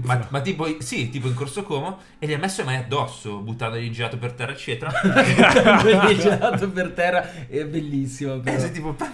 ma, 0.03 0.27
ma 0.31 0.41
tipo, 0.41 0.67
sì, 0.81 1.11
tipo 1.11 1.29
in 1.29 1.35
Corso 1.35 1.63
Como 1.63 1.99
e 2.19 2.27
gli 2.27 2.33
ha 2.33 2.39
messo 2.39 2.63
le 2.63 2.67
mani 2.67 2.79
addosso, 2.85 3.39
buttandogli 3.41 3.85
il 3.85 3.93
gelato 3.93 4.17
per 4.17 4.33
terra, 4.33 4.53
eccetera. 4.53 4.91
Quelli 5.81 6.19
gelato 6.19 6.71
per 6.71 6.93
terra 6.93 7.47
è 7.47 7.65
bellissimo. 7.67 8.35
E 8.35 8.41
Però. 8.41 8.59
sei 8.59 8.73
tipo 8.73 8.95
poi 8.95 9.09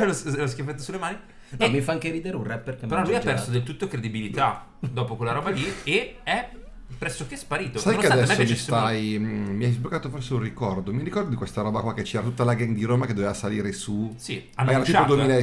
lo, 0.00 0.06
lo 0.36 0.46
schiaffetto 0.46 0.82
sulle 0.82 0.98
mani 0.98 1.18
No, 1.48 1.64
E- 1.64 1.68
mi 1.68 1.80
fa 1.80 1.92
anche 1.92 2.10
ridere 2.10 2.36
un 2.36 2.42
rapper 2.42 2.76
che 2.76 2.86
però 2.86 3.02
lui 3.02 3.14
ha 3.14 3.18
il 3.18 3.24
perso 3.24 3.50
del 3.52 3.62
tutto 3.62 3.86
credibilità 3.86 4.66
dopo 4.80 5.14
quella 5.14 5.30
roba 5.30 5.50
lì 5.50 5.64
e 5.84 6.16
è 6.24 6.48
pressoché 6.98 7.36
sparito 7.36 7.78
Sai 7.78 7.96
che 7.96 8.08
Nonostante 8.08 8.32
adesso 8.42 8.50
mi 8.52 8.58
stai. 8.58 9.16
mm, 9.18 9.56
mi 9.56 9.64
hai 9.64 9.72
sbloccato 9.72 10.08
forse 10.08 10.32
un 10.34 10.40
ricordo. 10.40 10.92
Mi 10.92 11.02
ricordo 11.02 11.28
di 11.28 11.36
questa 11.36 11.60
roba 11.60 11.80
qua 11.80 11.92
che 11.94 12.02
c'era 12.02 12.22
tutta 12.22 12.42
la 12.44 12.54
gang 12.54 12.74
di 12.74 12.84
Roma 12.84 13.04
che 13.06 13.12
doveva 13.14 13.34
salire 13.34 13.72
su. 13.72 14.14
sì 14.16 14.36
era 14.56 14.82
tipo 14.82 14.98
annunciato, 14.98 15.14
eh. 15.20 15.42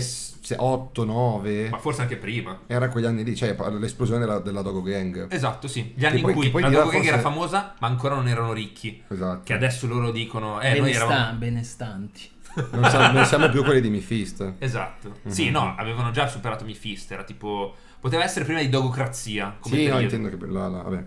2008-9. 0.57 1.69
ma 1.69 1.77
forse 1.77 2.01
anche 2.01 2.17
prima 2.17 2.59
Era 2.67 2.89
quegli 2.89 3.05
anni 3.05 3.23
lì, 3.23 3.35
cioè 3.35 3.55
l'esplosione 3.79 4.19
della, 4.19 4.39
della 4.39 4.61
Dogo 4.61 4.81
Gang. 4.81 5.27
esatto 5.31 5.67
sì 5.67 5.93
gli 5.95 6.05
anni 6.05 6.17
Che 6.17 6.21
poi- 6.21 6.31
in 6.31 6.37
cui 6.37 6.49
poi 6.49 6.61
la 6.63 6.69
dirà 6.69 6.81
Dogo 6.81 6.91
Gang 6.93 7.05
era 7.05 7.17
forse- 7.19 7.29
famosa 7.33 7.73
ma 7.79 7.87
ancora 7.87 8.15
non 8.15 8.27
erano 8.27 8.51
ricchi 8.53 9.01
Esatto. 9.07 9.41
che 9.43 9.53
adesso 9.53 9.87
loro 9.87 10.11
dicono 10.11 10.59
eh 10.61 10.69
noi 10.71 10.79
Benestan- 10.81 11.11
eravamo 11.11 11.37
benestanti. 11.37 12.31
Non, 12.71 12.87
siamo, 12.89 13.11
non 13.13 13.25
siamo 13.25 13.49
più 13.49 13.63
quelli 13.63 13.81
di 13.81 13.89
Mifist. 13.89 14.53
esatto 14.59 15.15
Mhm. 15.23 15.31
sì 15.31 15.49
no 15.49 15.75
avevano 15.77 16.11
già 16.11 16.27
superato 16.27 16.63
Mifist 16.65 17.11
era 17.11 17.23
tipo 17.23 17.75
poteva 17.99 18.23
essere 18.23 18.45
prima 18.45 18.59
di 18.59 18.69
Dogocrazia 18.69 19.55
come 19.59 19.75
Sì, 19.77 19.87
no, 19.87 19.99
intendo 19.99 20.29
che 20.29 20.37
la, 20.45 20.67
la- 20.67 20.81
vabbè. 20.81 21.03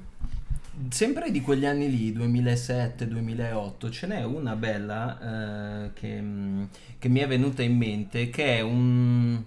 Sempre 0.91 1.31
di 1.31 1.41
quegli 1.41 1.65
anni 1.65 1.91
lì, 1.91 2.13
2007-2008, 2.13 3.91
ce 3.91 4.07
n'è 4.07 4.23
una 4.25 4.55
bella 4.57 5.87
eh, 5.87 5.93
che, 5.95 6.21
mh, 6.21 6.69
che 6.99 7.09
mi 7.09 7.21
è 7.21 7.27
venuta 7.27 7.63
in 7.63 7.77
mente, 7.77 8.29
che 8.29 8.59
è 8.59 8.61
un 8.61 9.43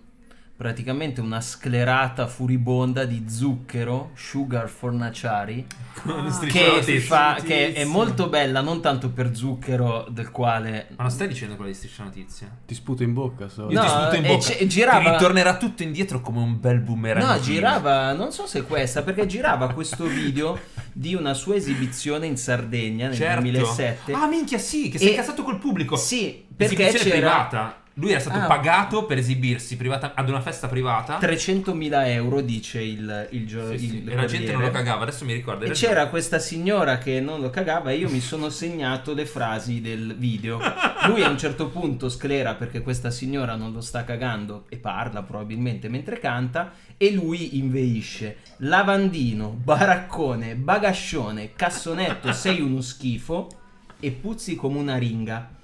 praticamente 0.59 1.21
una 1.21 1.39
sclerata 1.39 2.27
furibonda 2.27 3.05
di 3.05 3.23
zucchero, 3.29 4.11
Sugar 4.13 4.67
Fornaciari, 4.67 5.65
strisce 6.27 6.79
che, 6.81 6.99
fa, 6.99 7.37
che 7.41 7.71
è 7.71 7.85
molto 7.85 8.27
bella, 8.27 8.59
non 8.59 8.81
tanto 8.81 9.09
per 9.09 9.33
zucchero, 9.33 10.05
del 10.09 10.31
quale... 10.31 10.87
ma 10.97 11.03
non 11.03 11.11
stai 11.13 11.29
dicendo 11.29 11.55
quella 11.55 11.71
di 11.71 11.77
striscia 11.77 12.03
notizie 12.03 12.51
Ti 12.65 12.75
sputo 12.75 13.03
in 13.03 13.13
bocca 13.13 13.47
solo. 13.47 13.71
Io 13.71 13.79
No, 13.81 13.85
ti 13.85 13.89
sputo 13.89 14.15
in 14.17 14.25
e 14.25 14.27
bocca. 14.27 14.41
ci- 14.41 14.67
girava- 14.67 14.99
Ti 15.05 15.09
ritornerà 15.11 15.55
tutto 15.55 15.83
indietro 15.83 16.19
come 16.19 16.39
un 16.39 16.59
bel 16.59 16.79
boomerang. 16.81 17.25
No, 17.25 17.39
girava, 17.39 18.11
non 18.11 18.33
so 18.33 18.45
se 18.45 18.63
questa, 18.63 19.01
perché 19.01 19.25
girava 19.27 19.71
questo 19.71 20.03
video 20.07 20.59
di 20.91 21.15
una 21.15 21.33
sua 21.35 21.55
esibizione 21.55 22.25
in 22.27 22.35
Sardegna 22.35 23.07
nel 23.07 23.15
Certo. 23.15 23.41
2007. 23.43 24.11
Ah, 24.11 24.27
minchia, 24.27 24.57
sì, 24.57 24.89
che 24.89 24.97
si 24.97 25.05
è 25.05 25.07
E- 25.07 25.11
incazzato 25.11 25.41
col 25.43 25.57
pubblico. 25.57 25.95
Sì, 25.95 26.45
perché 26.53 26.87
c'era 26.89 27.09
privata. 27.09 27.78
Lui 27.99 28.11
era 28.11 28.19
stato 28.19 28.37
Ah. 28.39 28.45
pagato 28.47 29.05
per 29.05 29.17
esibirsi 29.17 29.75
privata- 29.77 30.13
ad 30.15 30.29
una 30.29 30.41
festa 30.41 30.67
privata. 30.67 31.17
300.000 31.19 32.09
euro, 32.09 32.41
dice 32.41 32.81
il, 32.81 33.27
il, 33.31 33.45
gio- 33.45 33.71
Sì, 33.71 33.77
sì, 33.77 34.03
E 34.07 34.15
la 34.15 34.25
gente 34.25 34.51
non 34.53 34.61
lo 34.61 34.71
cagava, 34.71 35.03
adesso 35.03 35.25
mi 35.25 35.33
ricordo. 35.33 35.65
E 35.65 35.71
c'era 35.71 35.93
ragione. 35.93 36.09
questa 36.09 36.39
signora 36.39 36.97
che 36.97 37.19
non 37.19 37.41
lo 37.41 37.49
cagava 37.49 37.91
e 37.91 37.97
io 37.97 38.09
mi 38.09 38.21
sono 38.21 38.49
segnato 38.49 39.13
le 39.13 39.25
frasi 39.25 39.81
del 39.81 40.15
video. 40.17 40.59
Lui 41.07 41.23
a 41.23 41.29
un 41.29 41.37
certo 41.37 41.67
punto 41.69 42.09
sclera 42.09 42.55
perché 42.55 42.81
questa 42.81 43.11
signora 43.11 43.55
non 43.55 43.71
lo 43.73 43.81
sta 43.81 44.03
cagando 44.03 44.65
e 44.69 44.77
parla 44.77 45.21
probabilmente 45.23 45.89
mentre 45.89 46.19
canta 46.19 46.71
e 46.97 47.11
lui 47.11 47.57
inveisce. 47.57 48.37
Lavandino, 48.57 49.49
baraccone, 49.49 50.55
bagascione, 50.55 51.51
cassonetto, 51.55 52.31
sei 52.31 52.61
uno 52.61 52.81
schifo 52.81 53.47
e 53.99 54.11
puzzi 54.11 54.55
come 54.55 54.79
una 54.79 54.97
ringa. 54.97 55.57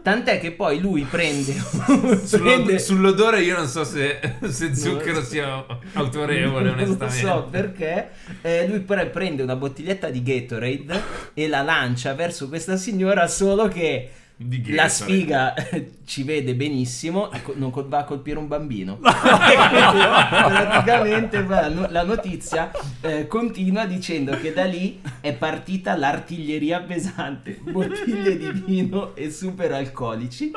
Tant'è 0.00 0.40
che 0.40 0.52
poi 0.52 0.80
lui 0.80 1.02
prende, 1.02 1.52
prende 2.30 2.78
Sull'odore 2.78 3.42
io 3.42 3.56
non 3.56 3.66
so 3.66 3.84
se, 3.84 4.18
se 4.48 4.74
zucchero 4.74 5.22
sia 5.22 5.66
autorevole, 5.94 6.70
onestamente. 6.70 7.22
Non 7.22 7.34
so 7.36 7.48
perché. 7.50 8.10
eh, 8.40 8.66
lui 8.68 8.80
però 8.80 9.06
prende 9.10 9.42
una 9.42 9.56
bottiglietta 9.56 10.08
di 10.08 10.22
Gatorade 10.22 11.02
e 11.34 11.46
la 11.48 11.60
lancia 11.62 12.14
verso 12.14 12.48
questa 12.48 12.76
signora, 12.76 13.26
solo 13.26 13.68
che 13.68 14.10
Di 14.40 14.72
la 14.72 14.88
sfiga 14.88 15.52
eh, 15.54 15.94
ci 16.04 16.22
vede 16.22 16.54
benissimo, 16.54 17.28
non 17.54 17.72
va 17.88 17.98
a 17.98 18.04
colpire 18.04 18.38
un 18.38 18.46
bambino. 18.46 18.98
Praticamente 19.02 21.42
la 21.42 22.04
notizia 22.04 22.70
eh, 23.00 23.26
continua 23.26 23.84
dicendo 23.84 24.38
che 24.38 24.52
da 24.52 24.64
lì 24.64 25.00
è 25.20 25.34
partita 25.34 25.96
l'artiglieria 25.96 26.82
pesante, 26.82 27.58
bottiglie 27.60 28.38
di 28.38 28.52
vino 28.64 29.16
e 29.16 29.32
super 29.32 29.72
alcolici. 29.72 30.52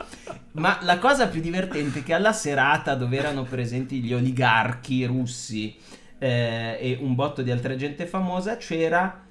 Ma 0.52 0.78
la 0.82 1.00
cosa 1.00 1.28
più 1.28 1.42
divertente 1.42 2.02
è 2.02 2.04
che 2.04 2.14
alla 2.14 2.34
serata 2.34 2.94
dove 2.94 3.18
erano 3.18 3.46
presenti 3.46 4.00
gli 4.00 4.14
oligarchi 4.14 5.04
russi 5.06 5.76
eh, 6.20 6.78
e 6.80 7.00
un 7.02 7.16
botto 7.16 7.42
di 7.42 7.50
altra 7.50 7.76
gente 7.76 8.06
famosa 8.06 8.58
c'era 8.58 9.24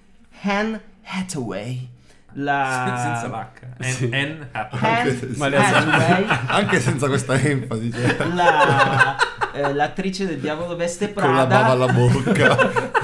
Anne 0.42 0.82
Hathaway. 1.05 1.98
La... 2.35 3.18
Senza 3.20 3.28
l'H. 3.28 3.85
Sì. 3.85 4.09
N, 4.09 4.47
Anche 6.47 6.81
senza 6.81 7.09
questa 7.09 7.35
enfasi, 7.35 7.91
cioè, 7.93 8.26
la, 8.35 9.16
eh, 9.53 9.72
l'attrice 9.72 10.26
del 10.26 10.39
Diavolo 10.39 10.76
Veste 10.76 11.09
Prada. 11.09 11.28
con 11.28 11.37
la 11.37 11.47
bava 11.47 11.70
alla 11.72 11.93
bocca. 11.93 12.57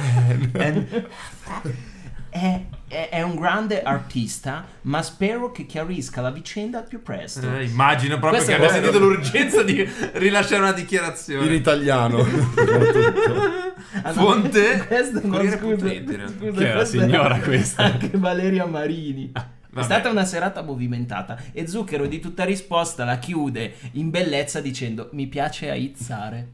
è, 2.30 2.60
è- 2.88 3.08
è 3.10 3.22
un 3.22 3.34
grande 3.34 3.82
artista, 3.82 4.64
ma 4.82 5.02
spero 5.02 5.50
che 5.50 5.66
chiarisca 5.66 6.20
la 6.20 6.30
vicenda 6.30 6.78
al 6.78 6.86
più 6.86 7.02
presto. 7.02 7.40
Eh, 7.56 7.64
immagino 7.64 8.18
proprio 8.18 8.42
Questo 8.42 8.50
che 8.50 8.56
è 8.56 8.60
abbia 8.60 8.70
sentito 8.80 8.98
l'urgenza 8.98 9.62
di 9.62 9.88
rilasciare 10.14 10.60
una 10.62 10.70
In 10.70 10.76
dichiarazione. 10.76 11.54
italiano. 11.54 12.24
Ah, 14.02 14.12
no, 14.12 14.20
Fonte 14.22 14.84
questo 14.86 15.20
no, 15.22 15.28
Corriere 15.36 15.58
scusa, 15.58 16.28
scusa, 16.28 16.50
Chi 16.58 16.64
è 16.64 16.74
la 16.74 16.84
signora 16.84 17.38
questa? 17.38 17.84
Anche 17.84 18.10
Valeria 18.14 18.66
Marini. 18.66 19.30
È 19.32 19.40
Vabbè. 19.70 19.84
stata 19.84 20.10
una 20.10 20.24
serata 20.24 20.62
movimentata 20.62 21.38
e 21.52 21.66
Zucchero 21.66 22.06
di 22.06 22.18
tutta 22.20 22.44
risposta 22.44 23.04
la 23.04 23.18
chiude 23.18 23.74
in 23.92 24.10
bellezza 24.10 24.60
dicendo 24.60 25.08
mi 25.12 25.26
piace 25.28 25.70
aizzare. 25.70 26.48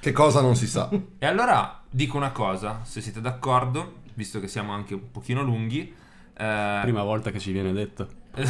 che 0.00 0.12
cosa 0.12 0.40
non 0.40 0.56
si 0.56 0.66
sa. 0.66 0.88
E 1.18 1.26
allora 1.26 1.82
dico 1.88 2.16
una 2.16 2.30
cosa, 2.30 2.80
se 2.84 3.00
siete 3.00 3.20
d'accordo, 3.20 3.99
visto 4.14 4.40
che 4.40 4.48
siamo 4.48 4.72
anche 4.72 4.94
un 4.94 5.10
pochino 5.10 5.42
lunghi. 5.42 5.94
eh, 6.36 6.78
Prima 6.82 7.02
volta 7.02 7.30
che 7.30 7.38
ci 7.38 7.52
viene 7.52 7.72
detto. 7.72 8.08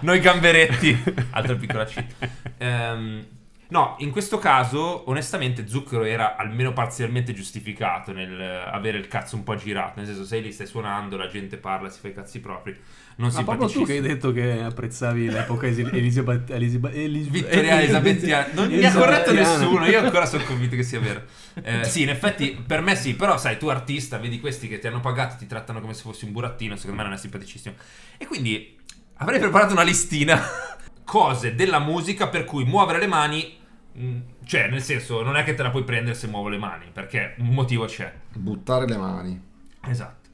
Noi 0.00 0.20
gamberetti, 0.20 1.02
altra 1.30 1.54
piccola 1.54 1.84
cheat. 1.84 2.14
Ehm, 2.58 3.26
no, 3.70 3.96
in 3.98 4.10
questo 4.10 4.38
caso, 4.38 5.08
onestamente, 5.08 5.66
Zucchero 5.66 6.04
era 6.04 6.36
almeno 6.36 6.72
parzialmente 6.72 7.32
giustificato 7.32 8.12
nel 8.12 8.40
eh, 8.40 8.62
avere 8.70 8.98
il 8.98 9.08
cazzo 9.08 9.36
un 9.36 9.42
po' 9.42 9.56
girato. 9.56 9.94
Nel 9.96 10.06
senso, 10.06 10.24
sei 10.24 10.42
lì, 10.42 10.52
stai 10.52 10.66
suonando, 10.66 11.16
la 11.16 11.28
gente 11.28 11.56
parla, 11.56 11.88
si 11.88 11.98
fa 12.00 12.08
i 12.08 12.14
cazzi 12.14 12.40
propri. 12.40 12.78
Non 13.16 13.30
Ma 13.34 13.44
proprio 13.44 13.68
tu 13.68 13.84
che 13.84 13.92
hai 13.94 14.00
detto 14.00 14.32
che 14.32 14.62
apprezzavi 14.62 15.28
l'epoca 15.28 15.66
esi- 15.66 15.82
Elisabeth- 15.82 16.50
Elisabeth- 16.50 16.96
Elis- 16.96 17.28
Vittoriana 17.30 17.80
Elisabettiana. 17.82 18.48
Non 18.52 18.68
mi 18.68 18.82
ha 18.82 18.92
corretto 18.94 19.32
nessuno 19.32 19.84
io 19.84 19.98
ancora 20.00 20.24
sono 20.24 20.42
convinto 20.44 20.74
che 20.74 20.82
sia 20.82 21.00
vero. 21.00 21.24
Eh, 21.62 21.84
sì 21.84 22.00
in 22.00 22.08
effetti 22.08 22.58
per 22.66 22.80
me 22.80 22.96
sì 22.96 23.14
però 23.14 23.36
sai 23.36 23.58
tu 23.58 23.66
artista 23.68 24.16
vedi 24.16 24.40
questi 24.40 24.68
che 24.68 24.78
ti 24.78 24.86
hanno 24.86 25.00
pagato 25.00 25.36
ti 25.36 25.46
trattano 25.46 25.82
come 25.82 25.92
se 25.92 26.00
fossi 26.00 26.24
un 26.24 26.32
burattino 26.32 26.76
secondo 26.76 26.96
me 26.96 27.08
non 27.08 27.12
è 27.12 27.18
simpaticissimo. 27.18 27.74
E 28.16 28.26
quindi 28.26 28.78
avrei 29.16 29.38
preparato 29.38 29.72
una 29.74 29.82
listina 29.82 30.40
cose 31.04 31.54
della 31.54 31.78
musica 31.78 32.28
per 32.28 32.44
cui 32.44 32.64
muovere 32.64 32.98
le 33.00 33.06
mani 33.06 33.58
cioè 34.44 34.68
nel 34.68 34.82
senso 34.82 35.22
non 35.22 35.36
è 35.36 35.44
che 35.44 35.54
te 35.54 35.62
la 35.62 35.70
puoi 35.70 35.84
prendere 35.84 36.14
se 36.14 36.26
muovo 36.28 36.48
le 36.48 36.58
mani 36.58 36.86
perché 36.92 37.34
un 37.38 37.48
motivo 37.48 37.86
c'è 37.86 38.12
Buttare 38.32 38.86
le 38.86 38.96
mani. 38.96 39.40
Esatto. 39.86 40.28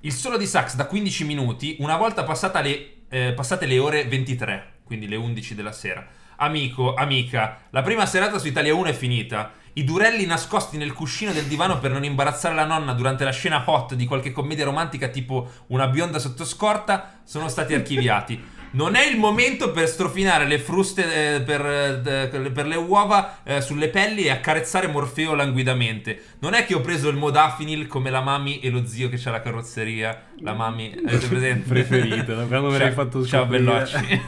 Il 0.00 0.12
solo 0.12 0.36
di 0.36 0.46
sax 0.46 0.74
da 0.74 0.86
15 0.86 1.24
minuti, 1.24 1.76
una 1.78 1.96
volta 1.96 2.26
le, 2.60 2.94
eh, 3.08 3.32
passate 3.34 3.66
le 3.66 3.78
ore 3.78 4.04
23, 4.06 4.72
quindi 4.82 5.06
le 5.06 5.16
11 5.16 5.54
della 5.54 5.72
sera. 5.72 6.04
Amico, 6.36 6.94
amica, 6.94 7.66
la 7.70 7.82
prima 7.82 8.04
serata 8.06 8.38
su 8.38 8.48
Italia 8.48 8.74
1 8.74 8.88
è 8.88 8.92
finita. 8.94 9.52
I 9.74 9.84
durelli 9.84 10.26
nascosti 10.26 10.76
nel 10.76 10.92
cuscino 10.92 11.32
del 11.32 11.44
divano 11.44 11.78
per 11.78 11.92
non 11.92 12.04
imbarazzare 12.04 12.54
la 12.54 12.64
nonna 12.64 12.94
durante 12.94 13.24
la 13.24 13.30
scena 13.30 13.62
hot 13.64 13.94
di 13.94 14.06
qualche 14.06 14.32
commedia 14.32 14.64
romantica 14.64 15.08
tipo 15.08 15.48
una 15.68 15.86
bionda 15.86 16.18
sotto 16.18 16.44
scorta 16.44 17.20
sono 17.22 17.48
stati 17.48 17.72
archiviati. 17.72 18.42
Non 18.72 18.94
è 18.94 19.06
il 19.06 19.18
momento 19.18 19.70
per 19.70 19.86
strofinare 19.86 20.46
le 20.46 20.58
fruste 20.58 21.36
eh, 21.36 21.40
per, 21.42 21.60
eh, 21.64 22.50
per 22.50 22.66
le 22.66 22.76
uova 22.76 23.42
eh, 23.42 23.60
sulle 23.60 23.88
pelli 23.88 24.24
e 24.24 24.30
accarezzare 24.30 24.86
Morfeo 24.86 25.34
languidamente. 25.34 26.20
Non 26.38 26.54
è 26.54 26.64
che 26.64 26.74
ho 26.74 26.80
preso 26.80 27.08
il 27.10 27.16
modafinil 27.16 27.86
come 27.86 28.08
la 28.08 28.22
mami 28.22 28.60
e 28.60 28.70
lo 28.70 28.86
zio 28.86 29.08
che 29.10 29.18
c'ha 29.18 29.30
la 29.30 29.42
carrozzeria. 29.42 30.28
La 30.38 30.54
mami, 30.54 30.94
avete 31.06 31.26
presente? 31.26 31.68
Preferito, 31.68 32.34
da 32.34 32.44
quando 32.46 32.70
me 32.70 32.78
l'hai 32.78 32.92
Ciao- 32.92 33.04
fatto 33.04 33.26
Ciao 33.26 33.42
scoprire. 33.42 33.62
Bellocci. 33.62 34.20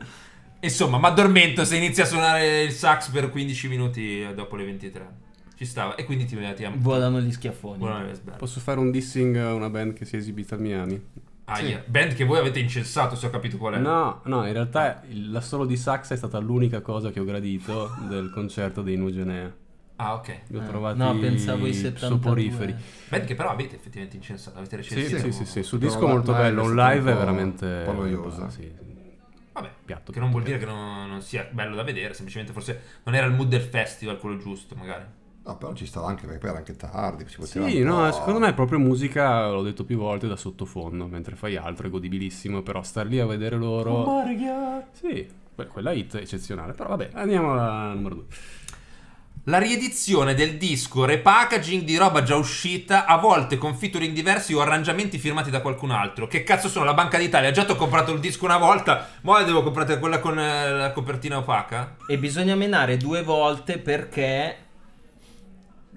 Insomma, 0.62 0.98
ma 0.98 1.08
addormento 1.08 1.64
se 1.64 1.76
inizia 1.76 2.04
a 2.04 2.06
suonare 2.06 2.62
il 2.62 2.72
sax 2.72 3.08
per 3.10 3.30
15 3.30 3.68
minuti 3.68 4.26
dopo 4.34 4.56
le 4.56 4.64
23. 4.64 5.08
Ci 5.56 5.64
stava. 5.64 5.94
E 5.94 6.04
quindi 6.04 6.24
ti 6.24 6.36
ti 6.56 6.68
Volano 6.76 7.20
gli 7.20 7.30
schiaffoni. 7.30 7.86
Vesberg. 8.06 8.36
Posso 8.36 8.60
fare 8.60 8.80
un 8.80 8.90
dissing 8.90 9.36
a 9.36 9.54
una 9.54 9.70
band 9.70 9.92
che 9.92 10.04
si 10.04 10.16
è 10.16 10.18
esibita 10.18 10.56
a 10.56 10.58
Miami? 10.58 11.28
Aia. 11.52 11.82
Band 11.86 12.14
che 12.14 12.24
voi 12.24 12.38
avete 12.38 12.58
incensato, 12.58 13.16
se 13.16 13.26
ho 13.26 13.30
capito 13.30 13.56
qual 13.56 13.74
è. 13.74 13.78
No, 13.78 14.20
no, 14.24 14.46
in 14.46 14.52
realtà 14.52 15.02
il- 15.08 15.30
la 15.30 15.40
solo 15.40 15.66
di 15.66 15.76
sax 15.76 16.12
è 16.12 16.16
stata 16.16 16.38
l'unica 16.38 16.80
cosa 16.80 17.10
che 17.10 17.20
ho 17.20 17.24
gradito 17.24 17.90
del 18.08 18.30
concerto 18.30 18.82
dei 18.82 18.96
Nugenea. 18.96 19.52
Ah, 19.96 20.14
ok. 20.14 20.40
Li 20.46 20.56
ho 20.56 20.60
Ah, 20.60 20.64
trovati 20.64 20.98
no, 20.98 21.18
pensavo 21.18 21.66
i 21.66 21.74
72. 21.74 22.16
soporiferi. 22.18 22.74
Band 23.08 23.24
che 23.26 23.34
però 23.34 23.50
avete 23.50 23.74
effettivamente 23.76 24.16
incensato, 24.16 24.56
avete 24.58 24.82
Sì, 24.82 24.94
recensito. 24.94 25.20
sì, 25.20 25.32
sì, 25.32 25.44
sì, 25.44 25.62
sul 25.62 25.78
Però 25.78 25.90
disco 25.90 26.06
la- 26.06 26.12
molto 26.12 26.32
bello, 26.32 26.62
un 26.64 26.74
live 26.74 27.10
è 27.12 27.14
veramente... 27.16 27.66
un 27.66 27.82
po' 27.84 27.92
noiosa. 27.92 28.48
Sì, 28.48 28.62
sì. 28.62 28.72
Vabbè, 29.52 29.70
Piatto. 29.84 30.12
che 30.12 30.20
non 30.20 30.30
vuol 30.30 30.42
dire 30.44 30.56
che 30.58 30.64
non, 30.64 31.08
non 31.08 31.20
sia 31.20 31.46
bello 31.50 31.74
da 31.74 31.82
vedere, 31.82 32.14
semplicemente 32.14 32.52
forse 32.54 32.80
non 33.02 33.14
era 33.14 33.26
il 33.26 33.32
mood 33.34 33.48
del 33.48 33.60
festival 33.60 34.18
quello 34.18 34.38
giusto, 34.38 34.74
magari. 34.76 35.04
No, 35.50 35.56
però 35.56 35.72
ci 35.74 35.84
stava 35.86 36.06
anche 36.06 36.26
perché 36.26 36.38
poi 36.38 36.50
era 36.50 36.58
anche 36.58 36.76
tardi. 36.76 37.24
Si 37.28 37.36
poteva 37.36 37.68
Sì, 37.68 37.82
no, 37.82 38.04
po'- 38.06 38.12
secondo 38.12 38.38
me 38.38 38.48
è 38.48 38.54
proprio 38.54 38.78
musica, 38.78 39.48
l'ho 39.50 39.62
detto 39.62 39.84
più 39.84 39.98
volte, 39.98 40.28
da 40.28 40.36
sottofondo, 40.36 41.06
mentre 41.06 41.34
fai 41.34 41.56
altro 41.56 41.88
è 41.88 41.90
godibilissimo, 41.90 42.62
però 42.62 42.82
star 42.82 43.06
lì 43.06 43.18
a 43.18 43.26
vedere 43.26 43.56
loro... 43.56 44.04
Sì, 44.92 45.28
que- 45.54 45.66
quella 45.66 45.90
hit 45.92 46.16
è 46.16 46.20
eccezionale, 46.20 46.72
però 46.72 46.90
vabbè, 46.90 47.10
andiamo 47.14 47.52
alla 47.52 47.92
numero 47.92 48.14
due. 48.14 48.24
La 49.44 49.58
riedizione 49.58 50.34
del 50.34 50.58
disco, 50.58 51.06
repackaging 51.06 51.82
di 51.82 51.96
roba 51.96 52.22
già 52.22 52.36
uscita, 52.36 53.06
a 53.06 53.16
volte 53.16 53.56
con 53.56 53.74
featuring 53.74 54.12
diversi 54.12 54.52
o 54.52 54.60
arrangiamenti 54.60 55.18
firmati 55.18 55.50
da 55.50 55.62
qualcun 55.62 55.90
altro. 55.90 56.28
Che 56.28 56.44
cazzo 56.44 56.68
sono? 56.68 56.84
La 56.84 56.94
Banca 56.94 57.18
d'Italia? 57.18 57.50
Già 57.50 57.64
ti 57.64 57.72
ho 57.72 57.76
comprato 57.76 58.12
il 58.12 58.20
disco 58.20 58.44
una 58.44 58.58
volta, 58.58 59.08
ma 59.22 59.42
devo 59.42 59.62
comprare 59.62 59.98
quella 59.98 60.20
con 60.20 60.38
eh, 60.38 60.70
la 60.72 60.92
copertina 60.92 61.38
opaca? 61.38 61.96
E 62.06 62.18
bisogna 62.18 62.54
menare 62.54 62.98
due 62.98 63.22
volte 63.22 63.78
perché 63.78 64.56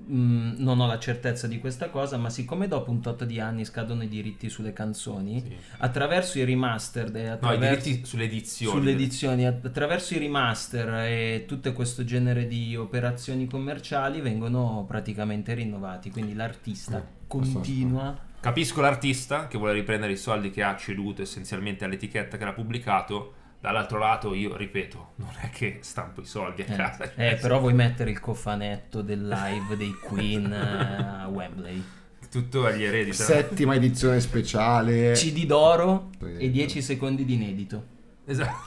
mm, 0.10 0.54
non 0.58 0.80
ho 0.80 0.88
la 0.88 1.00
certezza 1.00 1.48
di 1.48 1.60
questa 1.60 1.90
cosa, 1.90 2.18
ma 2.18 2.30
siccome 2.30 2.68
dopo 2.68 2.92
un 2.92 3.02
tot 3.02 3.24
di 3.26 3.40
anni 3.40 3.66
scadono 3.66 4.04
i 4.04 4.08
diritti 4.08 4.50
sulle 4.50 4.74
canzoni, 4.74 5.42
Sì. 5.42 5.56
attraverso 5.78 6.38
i 6.40 6.44
remastered 6.46 7.16
e 7.16 7.22
No, 7.22 7.26
i 7.28 7.32
attraverso 7.32 7.84
diritti 7.90 8.06
sulle 8.06 8.24
edizioni. 8.26 8.78
sulle 8.78 8.92
edizioni, 8.92 9.46
att- 9.46 9.66
attraverso 9.66 10.14
i 10.14 10.18
remaster 10.20 10.94
e 11.06 11.46
tutto 11.48 11.72
questo 11.74 12.04
genere 12.04 12.48
di 12.48 12.76
operazioni 12.76 13.48
commerciali 13.48 14.22
vengono 14.22 14.86
praticamente 14.88 15.54
rinnovati, 15.54 16.12
quindi 16.12 16.34
l'artista 16.34 16.98
Mm, 17.00 17.28
continua 17.28 18.18
Capisco 18.40 18.82
l'artista 18.82 19.48
che 19.48 19.58
vuole 19.58 19.74
riprendere 19.74 20.12
i 20.12 20.18
soldi 20.18 20.52
che 20.52 20.64
ha 20.64 20.76
ceduto 20.76 21.22
essenzialmente 21.22 21.86
all'etichetta 21.86 22.38
che 22.38 22.44
l'ha 22.44 22.52
pubblicato. 22.54 23.34
Dall'altro 23.64 23.98
lato, 23.98 24.34
io 24.34 24.58
ripeto, 24.58 25.12
non 25.16 25.30
è 25.40 25.50
che 25.50 25.78
stampo 25.84 26.20
i 26.20 26.26
soldi 26.26 26.64
a 26.64 26.66
Eh, 26.68 26.76
casa. 26.76 27.14
eh, 27.16 27.36
però 27.36 27.62
vuoi 27.62 27.74
mettere 27.74 28.10
il 28.12 28.20
cofanetto 28.20 29.02
del 29.02 29.26
live 29.26 29.78
dei 29.78 29.94
Queen 30.04 30.52
eh, 30.52 31.22
a 31.24 31.28
Wembley. 31.30 31.82
Tutto 32.30 32.66
agli 32.66 32.84
eredi. 32.84 33.14
Settima 33.14 33.76
edizione 33.76 34.20
speciale. 34.20 35.14
CD 35.14 35.46
d'oro 35.46 36.10
e 36.20 36.50
10 36.52 36.82
secondi 36.82 37.24
di 37.24 37.36
inedito. 37.36 37.86
Esatto. 38.26 38.58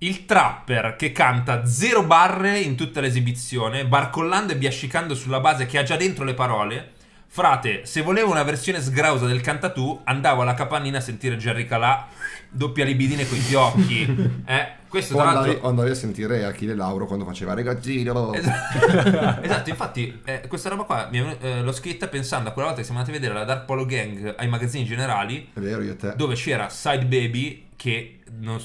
Il 0.00 0.26
trapper 0.26 0.96
che 0.96 1.12
canta 1.12 1.64
zero 1.64 2.02
barre 2.04 2.58
in 2.58 2.76
tutta 2.76 3.00
l'esibizione, 3.00 3.86
barcollando 3.86 4.52
e 4.52 4.56
biascicando 4.56 5.14
sulla 5.14 5.40
base 5.40 5.64
che 5.64 5.78
ha 5.78 5.82
già 5.84 5.96
dentro 5.96 6.24
le 6.24 6.34
parole. 6.34 6.92
Frate, 7.34 7.84
se 7.84 8.00
volevo 8.02 8.30
una 8.30 8.44
versione 8.44 8.80
sgrausa 8.80 9.26
del 9.26 9.40
cantatù, 9.40 10.00
andavo 10.04 10.42
alla 10.42 10.54
capannina 10.54 10.98
a 10.98 11.00
sentire 11.00 11.36
Jerry 11.36 11.66
Calà, 11.66 12.06
doppia 12.48 12.84
libidine 12.84 13.26
coi 13.26 13.38
fiocchi. 13.40 14.42
Eh, 14.46 14.68
questo 14.88 15.14
O 15.14 15.18
tra 15.18 15.30
andavi, 15.30 15.48
l'altro... 15.48 15.66
o 15.66 15.70
andavi 15.70 15.90
a 15.90 15.94
sentire 15.96 16.44
Achille 16.44 16.76
Lauro 16.76 17.06
quando 17.06 17.24
faceva 17.24 17.54
ragazzino. 17.54 18.32
Esatto, 18.34 19.40
esatto, 19.42 19.68
infatti 19.70 20.20
eh, 20.24 20.42
questa 20.46 20.68
roba 20.68 20.84
qua 20.84 21.08
mi 21.10 21.36
eh, 21.40 21.60
l'ho 21.62 21.72
scritta 21.72 22.06
pensando 22.06 22.50
a 22.50 22.52
quella 22.52 22.68
volta 22.68 22.82
che 22.82 22.86
siamo 22.86 23.00
andati 23.00 23.16
a 23.16 23.20
vedere 23.20 23.36
la 23.36 23.44
Dark 23.44 23.64
Polo 23.64 23.84
Gang 23.84 24.34
ai 24.38 24.46
magazzini 24.46 24.84
generali 24.84 25.50
È 25.54 25.58
vero, 25.58 25.82
io 25.82 25.90
e 25.92 25.96
te. 25.96 26.12
dove 26.14 26.36
c'era 26.36 26.68
Side 26.68 27.06
Baby 27.06 27.70
che 27.74 28.20
non, 28.38 28.60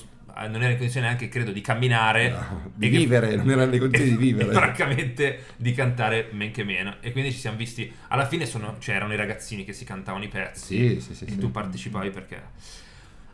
non 0.47 0.61
era 0.61 0.71
in 0.71 0.77
condizione 0.77 1.07
neanche, 1.07 1.27
credo, 1.29 1.51
di 1.51 1.61
camminare. 1.61 2.29
No, 2.29 2.71
di 2.73 2.87
e 2.87 2.89
che- 2.91 2.97
vivere, 2.97 3.35
non 3.35 3.49
era 3.49 3.65
nelle 3.65 3.79
condizioni 3.79 4.11
di 4.11 4.17
vivere. 4.31 4.49
e 4.49 4.53
francamente 4.53 5.43
di 5.57 5.73
cantare 5.73 6.29
men 6.31 6.51
che 6.51 6.63
meno. 6.63 6.95
E 7.01 7.11
quindi 7.11 7.31
ci 7.31 7.39
siamo 7.39 7.57
visti. 7.57 7.91
Alla 8.09 8.25
fine 8.27 8.45
sono, 8.45 8.75
c'erano 8.79 9.13
i 9.13 9.17
ragazzini 9.17 9.65
che 9.65 9.73
si 9.73 9.85
cantavano 9.85 10.23
i 10.23 10.27
pezzi. 10.29 10.99
Sì, 10.99 11.01
sì, 11.01 11.13
sì. 11.15 11.25
E 11.25 11.37
tu 11.37 11.51
partecipavi 11.51 12.09
perché. 12.09 12.41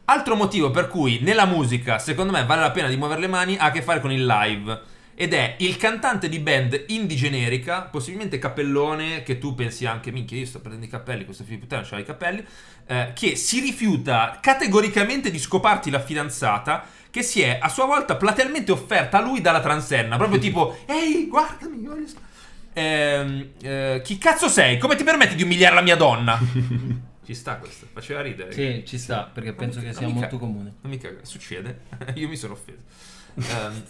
Altro 0.06 0.36
motivo 0.36 0.70
per 0.70 0.88
cui 0.88 1.20
nella 1.22 1.46
musica, 1.46 1.98
secondo 1.98 2.32
me, 2.32 2.46
vale 2.46 2.62
la 2.62 2.72
pena 2.72 2.88
di 2.88 2.96
muovere 2.96 3.22
le 3.22 3.28
mani 3.28 3.58
ha 3.58 3.66
a 3.66 3.72
che 3.72 3.82
fare 3.82 4.00
con 4.00 4.12
il 4.12 4.26
live. 4.26 4.80
Ed 5.18 5.34
è 5.34 5.56
il 5.60 5.78
cantante 5.78 6.28
di 6.28 6.40
band 6.40 6.86
indie 6.88 7.16
generica, 7.16 7.84
possibilmente 7.84 8.38
Cappellone, 8.38 9.24
che 9.24 9.38
tu 9.38 9.56
pensi 9.56 9.86
anche, 9.86 10.12
minchia, 10.12 10.38
io 10.38 10.46
sto 10.46 10.60
prendendo 10.60 10.86
i 10.88 10.90
capelli, 10.90 11.24
questo 11.24 11.44
figlio 11.44 11.56
di 11.56 11.62
puttana 11.62 11.88
c'ha 11.88 11.98
i 11.98 12.04
capelli, 12.04 12.44
eh, 12.86 13.12
che 13.16 13.38
si 13.38 13.62
rifiuta 13.62 14.40
categoricamente 14.42 15.32
di 15.32 15.40
scoparti 15.40 15.90
la 15.90 16.02
fidanzata, 16.02 16.86
che 17.10 17.24
si 17.24 17.42
è 17.42 17.58
a 17.62 17.70
sua 17.70 17.86
volta 17.86 18.18
platealmente 18.18 18.74
offerta 18.74 19.20
a 19.20 19.22
lui 19.22 19.40
dalla 19.40 19.62
transenna, 19.62 20.18
proprio 20.18 20.38
tipo, 20.38 20.80
ehi, 20.86 21.28
guardami, 21.28 21.86
voglio... 21.86 22.08
sc-". 22.08 22.18
Ehm, 22.74 23.52
eh, 23.62 24.02
chi 24.04 24.18
cazzo 24.18 24.50
sei? 24.50 24.78
Come 24.78 24.98
ti 24.98 25.06
permetti 25.06 25.36
di 25.36 25.44
umiliare 25.44 25.76
la 25.76 25.82
mia 25.82 25.96
donna? 25.96 26.38
Ci 27.26 27.34
sta 27.34 27.56
questo, 27.58 27.88
faceva 27.92 28.22
ridere. 28.22 28.52
Sì, 28.52 28.84
ci 28.86 28.98
sta, 28.98 29.24
perché 29.34 29.50
Non 29.50 29.58
penso 29.58 29.80
mi- 29.80 29.86
che 29.86 29.94
sia 29.94 30.08
molto 30.08 30.38
comune. 30.38 30.76
Non 30.82 30.92
mi 30.92 30.98
caga, 30.98 31.20
succede. 31.24 31.82
Io 32.16 32.28
mi 32.28 32.36
sono 32.38 32.54
offeso. 32.54 32.78
Ehm, 33.38 33.84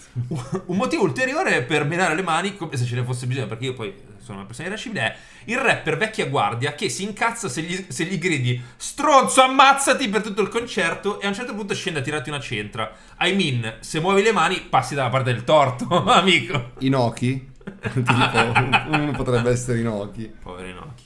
un 0.65 0.75
motivo 0.77 1.03
ulteriore 1.03 1.61
per 1.63 1.85
menare 1.85 2.15
le 2.15 2.23
mani, 2.23 2.55
come 2.55 2.77
se 2.77 2.85
ce 2.85 2.95
ne 2.95 3.03
fosse 3.03 3.27
bisogno, 3.27 3.45
perché 3.45 3.65
io 3.65 3.73
poi 3.75 3.93
sono 4.17 4.39
una 4.39 4.47
persona 4.47 4.69
irascibile, 4.69 5.01
è 5.01 5.15
il 5.45 5.57
rapper 5.59 5.97
vecchia 5.97 6.25
guardia 6.25 6.73
che 6.73 6.89
si 6.89 7.03
incazza 7.03 7.47
se 7.47 7.61
gli, 7.61 7.85
se 7.89 8.05
gli 8.05 8.17
gridi 8.17 8.59
stronzo 8.75 9.41
ammazzati 9.43 10.09
per 10.09 10.23
tutto 10.23 10.41
il 10.41 10.47
concerto 10.49 11.19
e 11.21 11.25
a 11.25 11.29
un 11.29 11.35
certo 11.35 11.53
punto 11.53 11.75
scende 11.75 11.99
a 11.99 12.01
tirarti 12.01 12.29
una 12.29 12.39
centra. 12.39 12.91
I 13.19 13.35
mean, 13.35 13.75
se 13.81 13.99
muovi 13.99 14.23
le 14.23 14.31
mani 14.31 14.61
passi 14.61 14.95
dalla 14.95 15.09
parte 15.09 15.31
del 15.31 15.43
torto, 15.43 15.87
amico. 16.09 16.71
Inoki? 16.79 17.51
tipo, 17.93 18.51
uno 18.87 19.11
potrebbe 19.11 19.51
essere 19.51 19.79
Inoki. 19.79 20.33
Poveri 20.41 20.71
Inoki. 20.71 21.03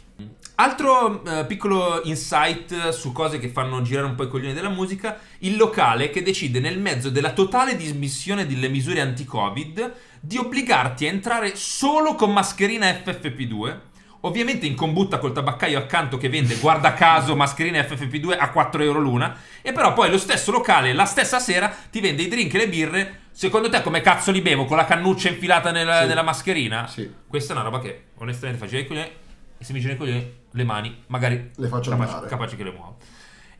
Altro 0.61 1.23
eh, 1.23 1.45
piccolo 1.45 2.01
insight 2.03 2.89
su 2.89 3.13
cose 3.13 3.39
che 3.39 3.47
fanno 3.47 3.81
girare 3.81 4.07
un 4.07 4.15
po' 4.15 4.23
i 4.23 4.27
coglioni 4.27 4.53
della 4.53 4.67
musica, 4.67 5.17
il 5.39 5.55
locale 5.55 6.09
che 6.09 6.21
decide 6.21 6.59
nel 6.59 6.77
mezzo 6.79 7.09
della 7.09 7.31
totale 7.31 7.77
dismissione 7.77 8.45
delle 8.45 8.67
misure 8.67 8.99
anti-Covid 8.99 9.93
di 10.19 10.35
obbligarti 10.37 11.05
a 11.05 11.11
entrare 11.11 11.55
solo 11.55 12.15
con 12.15 12.33
mascherina 12.33 12.89
FFP2, 12.89 13.77
ovviamente 14.21 14.65
in 14.65 14.75
combutta 14.75 15.17
col 15.17 15.31
tabaccaio 15.31 15.77
accanto 15.77 16.17
che 16.17 16.27
vende, 16.27 16.55
guarda 16.55 16.91
caso, 16.93 17.37
mascherine 17.37 17.87
FFP2 17.87 18.35
a 18.37 18.49
4 18.49 18.83
euro 18.83 18.99
l'una, 18.99 19.37
e 19.61 19.71
però 19.71 19.93
poi 19.93 20.09
lo 20.09 20.17
stesso 20.17 20.51
locale 20.51 20.91
la 20.91 21.05
stessa 21.05 21.39
sera 21.39 21.73
ti 21.89 22.01
vende 22.01 22.23
i 22.23 22.27
drink 22.27 22.53
e 22.53 22.57
le 22.57 22.67
birre, 22.67 23.19
secondo 23.31 23.69
te 23.69 23.81
come 23.81 24.01
cazzo 24.01 24.29
li 24.31 24.41
bevo? 24.41 24.65
Con 24.65 24.75
la 24.75 24.83
cannuccia 24.83 25.29
infilata 25.29 25.71
nella, 25.71 26.01
Sì. 26.01 26.07
nella 26.07 26.21
mascherina? 26.23 26.85
Sì. 26.85 27.09
Questa 27.29 27.53
è 27.53 27.55
una 27.55 27.63
roba 27.63 27.79
che 27.79 28.07
onestamente 28.17 28.59
faceva 28.59 28.81
i 28.81 28.85
coglioni 28.87 29.09
e 29.57 29.63
se 29.63 29.71
mi 29.71 29.79
girano 29.79 29.95
i 29.95 29.99
coglioni 30.05 30.38
le 30.51 30.63
mani 30.63 31.03
magari 31.07 31.51
Le 31.55 31.67
faccio 31.67 31.89
capace, 31.91 32.27
capace 32.27 32.55
che 32.55 32.63
le 32.63 32.71
muovo. 32.71 32.97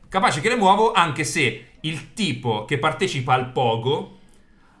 Capace 0.08 0.40
che 0.40 0.48
le 0.48 0.56
muovo 0.56 0.92
anche 0.92 1.24
se 1.24 1.66
il 1.80 2.12
tipo 2.14 2.64
che 2.64 2.78
partecipa 2.78 3.32
al 3.34 3.52
pogo 3.52 4.18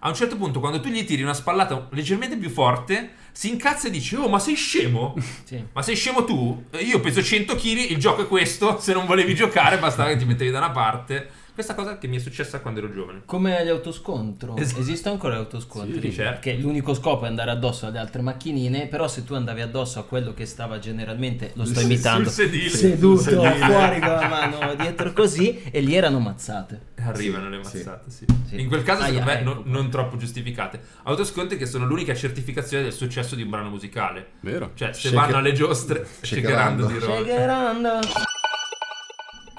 a 0.00 0.08
un 0.08 0.14
certo 0.14 0.36
punto 0.36 0.60
quando 0.60 0.80
tu 0.80 0.88
gli 0.88 1.04
tiri 1.04 1.22
una 1.22 1.34
spallata 1.34 1.88
leggermente 1.90 2.36
più 2.36 2.48
forte 2.48 3.10
si 3.32 3.48
incazza 3.50 3.88
e 3.88 3.90
dice 3.90 4.16
"Oh, 4.16 4.28
ma 4.28 4.38
sei 4.38 4.54
scemo?" 4.54 5.14
Sì. 5.44 5.62
Ma 5.72 5.82
sei 5.82 5.94
scemo 5.94 6.24
tu? 6.24 6.64
Io 6.80 7.00
peso 7.00 7.22
100 7.22 7.54
kg, 7.54 7.90
il 7.90 7.98
gioco 7.98 8.22
è 8.22 8.26
questo, 8.26 8.80
se 8.80 8.92
non 8.92 9.06
volevi 9.06 9.34
giocare 9.34 9.78
bastava 9.78 10.08
che 10.10 10.16
ti 10.16 10.24
mettevi 10.24 10.50
da 10.50 10.58
una 10.58 10.70
parte. 10.70 11.30
Questa 11.60 11.74
cosa 11.78 11.98
che 11.98 12.06
mi 12.06 12.16
è 12.16 12.20
successa 12.20 12.60
quando 12.60 12.80
ero 12.80 12.90
giovane. 12.90 13.20
Come 13.26 13.62
gli 13.62 13.68
autoscontro. 13.68 14.56
Esatto. 14.56 14.80
Esistono 14.80 15.14
ancora 15.16 15.34
gli 15.34 15.40
autoscontri? 15.40 16.00
Sì, 16.00 16.12
certo. 16.16 16.40
Che 16.40 16.54
l'unico 16.54 16.94
scopo 16.94 17.26
è 17.26 17.28
andare 17.28 17.50
addosso 17.50 17.84
alle 17.86 17.98
altre 17.98 18.22
macchinine, 18.22 18.86
però 18.86 19.06
se 19.08 19.24
tu 19.24 19.34
andavi 19.34 19.60
addosso 19.60 19.98
a 19.98 20.04
quello 20.04 20.32
che 20.32 20.46
stava 20.46 20.78
generalmente, 20.78 21.50
lo 21.56 21.66
sto 21.66 21.80
Sul 21.80 21.90
imitando, 21.90 22.30
sedile. 22.30 22.70
seduto 22.70 23.20
Sul 23.20 23.32
sedile. 23.32 23.56
fuori 23.66 24.00
con 24.00 24.08
la 24.08 24.24
mano 24.58 24.74
dietro 24.74 25.12
così, 25.12 25.60
e 25.70 25.80
lì 25.80 25.94
erano 25.94 26.18
mazzate. 26.18 26.80
Arrivano 27.02 27.50
le 27.50 27.62
sì. 27.62 27.76
mazzate, 27.76 28.10
sì. 28.10 28.24
Sì. 28.48 28.58
In 28.58 28.66
quel 28.68 28.82
caso, 28.82 29.02
Ah, 29.02 29.06
secondo 29.08 29.26
me, 29.26 29.32
ecco 29.40 29.44
non, 29.44 29.62
non 29.66 29.90
troppo 29.90 30.16
giustificate. 30.16 30.80
Autoscontri 31.02 31.58
che 31.58 31.66
sono 31.66 31.84
l'unica 31.84 32.14
certificazione 32.14 32.84
del 32.84 32.94
successo 32.94 33.34
di 33.34 33.42
un 33.42 33.50
brano 33.50 33.68
musicale. 33.68 34.28
Vero? 34.40 34.70
Cioè, 34.72 34.94
se 34.94 35.08
Shaker- 35.10 35.20
vanno 35.26 35.36
alle 35.36 35.52
giostre, 35.52 36.06
shakerando. 36.22 36.86
di 36.86 36.98
roba. 36.98 37.16
Shakerando. 37.18 37.98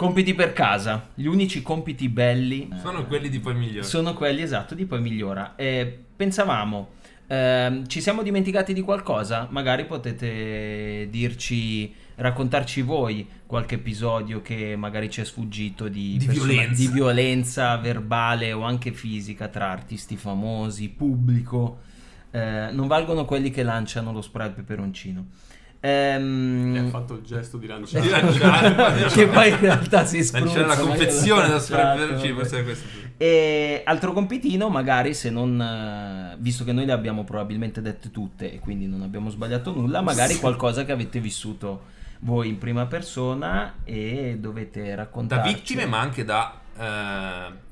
Compiti 0.01 0.33
per 0.33 0.51
casa. 0.53 1.09
Gli 1.13 1.25
unici 1.27 1.61
compiti 1.61 2.09
belli 2.09 2.67
Sono 2.81 3.05
quelli 3.05 3.29
di 3.29 3.39
poi 3.39 3.53
migliore. 3.53 3.83
sono 3.85 4.15
quelli 4.15 4.41
esatto 4.41 4.73
di 4.73 4.85
poi 4.87 4.99
migliora. 4.99 5.53
E 5.55 6.05
pensavamo, 6.15 6.89
ehm, 7.27 7.85
ci 7.85 8.01
siamo 8.01 8.23
dimenticati 8.23 8.73
di 8.73 8.81
qualcosa? 8.81 9.47
Magari 9.51 9.85
potete 9.85 11.07
dirci, 11.11 11.93
raccontarci 12.15 12.81
voi 12.81 13.27
qualche 13.45 13.75
episodio 13.75 14.41
che 14.41 14.75
magari 14.75 15.07
ci 15.11 15.21
è 15.21 15.23
sfuggito 15.23 15.87
di, 15.87 16.17
Di 16.17 16.25
persona- 16.25 16.47
violenza. 16.51 16.81
di 16.81 16.87
violenza 16.87 17.77
verbale 17.77 18.53
o 18.53 18.63
anche 18.63 18.93
fisica 18.93 19.49
tra 19.49 19.69
artisti 19.69 20.17
famosi, 20.17 20.89
pubblico. 20.89 21.81
Eh, 22.31 22.69
non 22.71 22.87
valgono 22.87 23.23
quelli 23.25 23.51
che 23.51 23.61
lanciano 23.61 24.11
lo 24.11 24.21
spray 24.21 24.47
al 24.47 24.53
peperoncino. 24.53 25.25
Ehm, 25.83 26.83
ha 26.85 26.89
fatto 26.89 27.15
il 27.15 27.21
gesto 27.23 27.57
di 27.57 27.65
lanciare. 27.65 28.05
Di 28.05 28.09
lanciare. 28.09 29.05
che 29.09 29.27
poi 29.27 29.49
in 29.49 29.59
realtà 29.59 30.05
si 30.05 30.23
spruzza. 30.23 30.59
Lanciare 30.61 30.67
la 30.67 30.77
confezione 30.77 31.47
da 31.47 31.57
vabbè. 31.57 32.33
forse 32.33 32.59
è 32.59 32.63
questo. 32.63 32.87
E 33.17 33.81
altro 33.85 34.13
compitino, 34.13 34.69
magari 34.69 35.13
se 35.13 35.29
non, 35.29 35.59
eh, 35.59 36.35
visto 36.39 36.63
che 36.63 36.71
noi 36.71 36.85
le 36.85 36.91
abbiamo 36.91 37.23
probabilmente 37.23 37.81
dette 37.81 38.11
tutte 38.11 38.53
e 38.53 38.59
quindi 38.59 38.87
non 38.87 39.01
abbiamo 39.01 39.29
sbagliato 39.29 39.73
nulla, 39.73 40.01
magari 40.01 40.35
qualcosa 40.37 40.85
che 40.85 40.91
avete 40.91 41.19
vissuto 41.19 41.99
voi 42.19 42.49
in 42.49 42.57
prima 42.59 42.85
persona 42.85 43.75
e 43.83 44.37
dovete 44.39 44.89
Da 44.89 44.95
raccontare. 44.95 45.51
vittime 45.51 45.85
ma 45.87 45.99
anche 45.99 46.23
da... 46.23 46.59
eh, 46.77 47.69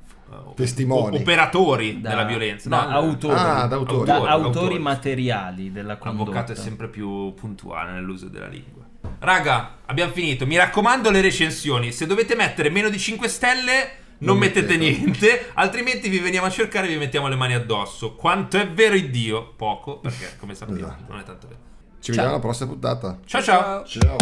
Testimoni. 0.55 1.17
o- 1.17 1.19
Operatori 1.21 2.01
della 2.01 2.23
violenza. 2.25 2.69
da 2.69 2.85
no? 2.85 2.89
autori, 2.89 3.33
Ah, 3.35 3.65
da 3.67 3.75
autori. 3.75 4.05
da 4.05 4.13
Autori, 4.15 4.31
autori 4.31 4.57
autori. 4.59 4.79
materiali 4.79 5.71
della 5.71 5.97
condotta. 5.97 6.23
L'avvocato 6.29 6.51
è 6.51 6.55
sempre 6.55 6.87
più 6.87 7.33
puntuale 7.33 7.91
nell'uso 7.91 8.27
della 8.27 8.47
lingua. 8.47 8.83
Raga, 9.19 9.77
abbiamo 9.85 10.11
finito. 10.11 10.45
Mi 10.45 10.57
raccomando 10.57 11.09
le 11.11 11.21
recensioni. 11.21 11.91
Se 11.91 12.05
dovete 12.05 12.35
mettere 12.35 12.69
meno 12.69 12.89
di 12.89 12.97
5 12.99 13.27
stelle, 13.27 13.91
non, 14.19 14.31
Non 14.31 14.37
mettete 14.39 14.77
mettete. 14.77 14.99
niente. 15.01 15.51
Altrimenti 15.53 16.09
vi 16.09 16.19
veniamo 16.19 16.45
a 16.47 16.49
cercare 16.49 16.87
e 16.87 16.89
vi 16.91 16.97
mettiamo 16.97 17.27
le 17.29 17.35
mani 17.35 17.53
addosso. 17.53 18.15
Quanto 18.15 18.57
è 18.57 18.67
vero 18.69 18.97
Dio? 18.99 19.53
Poco, 19.55 19.99
perché 19.99 20.35
come 20.37 20.53
sappiamo 20.55 20.81
Esatto. 20.81 21.03
non 21.11 21.19
è 21.19 21.23
tanto 21.23 21.47
vero. 21.47 21.59
Ci 22.01 22.11
vediamo 22.11 22.29
alla 22.33 22.39
prossima 22.41 22.69
puntata. 22.69 23.17
Ciao 23.25 23.41
ciao. 23.41 23.83
Ciao. 23.85 24.17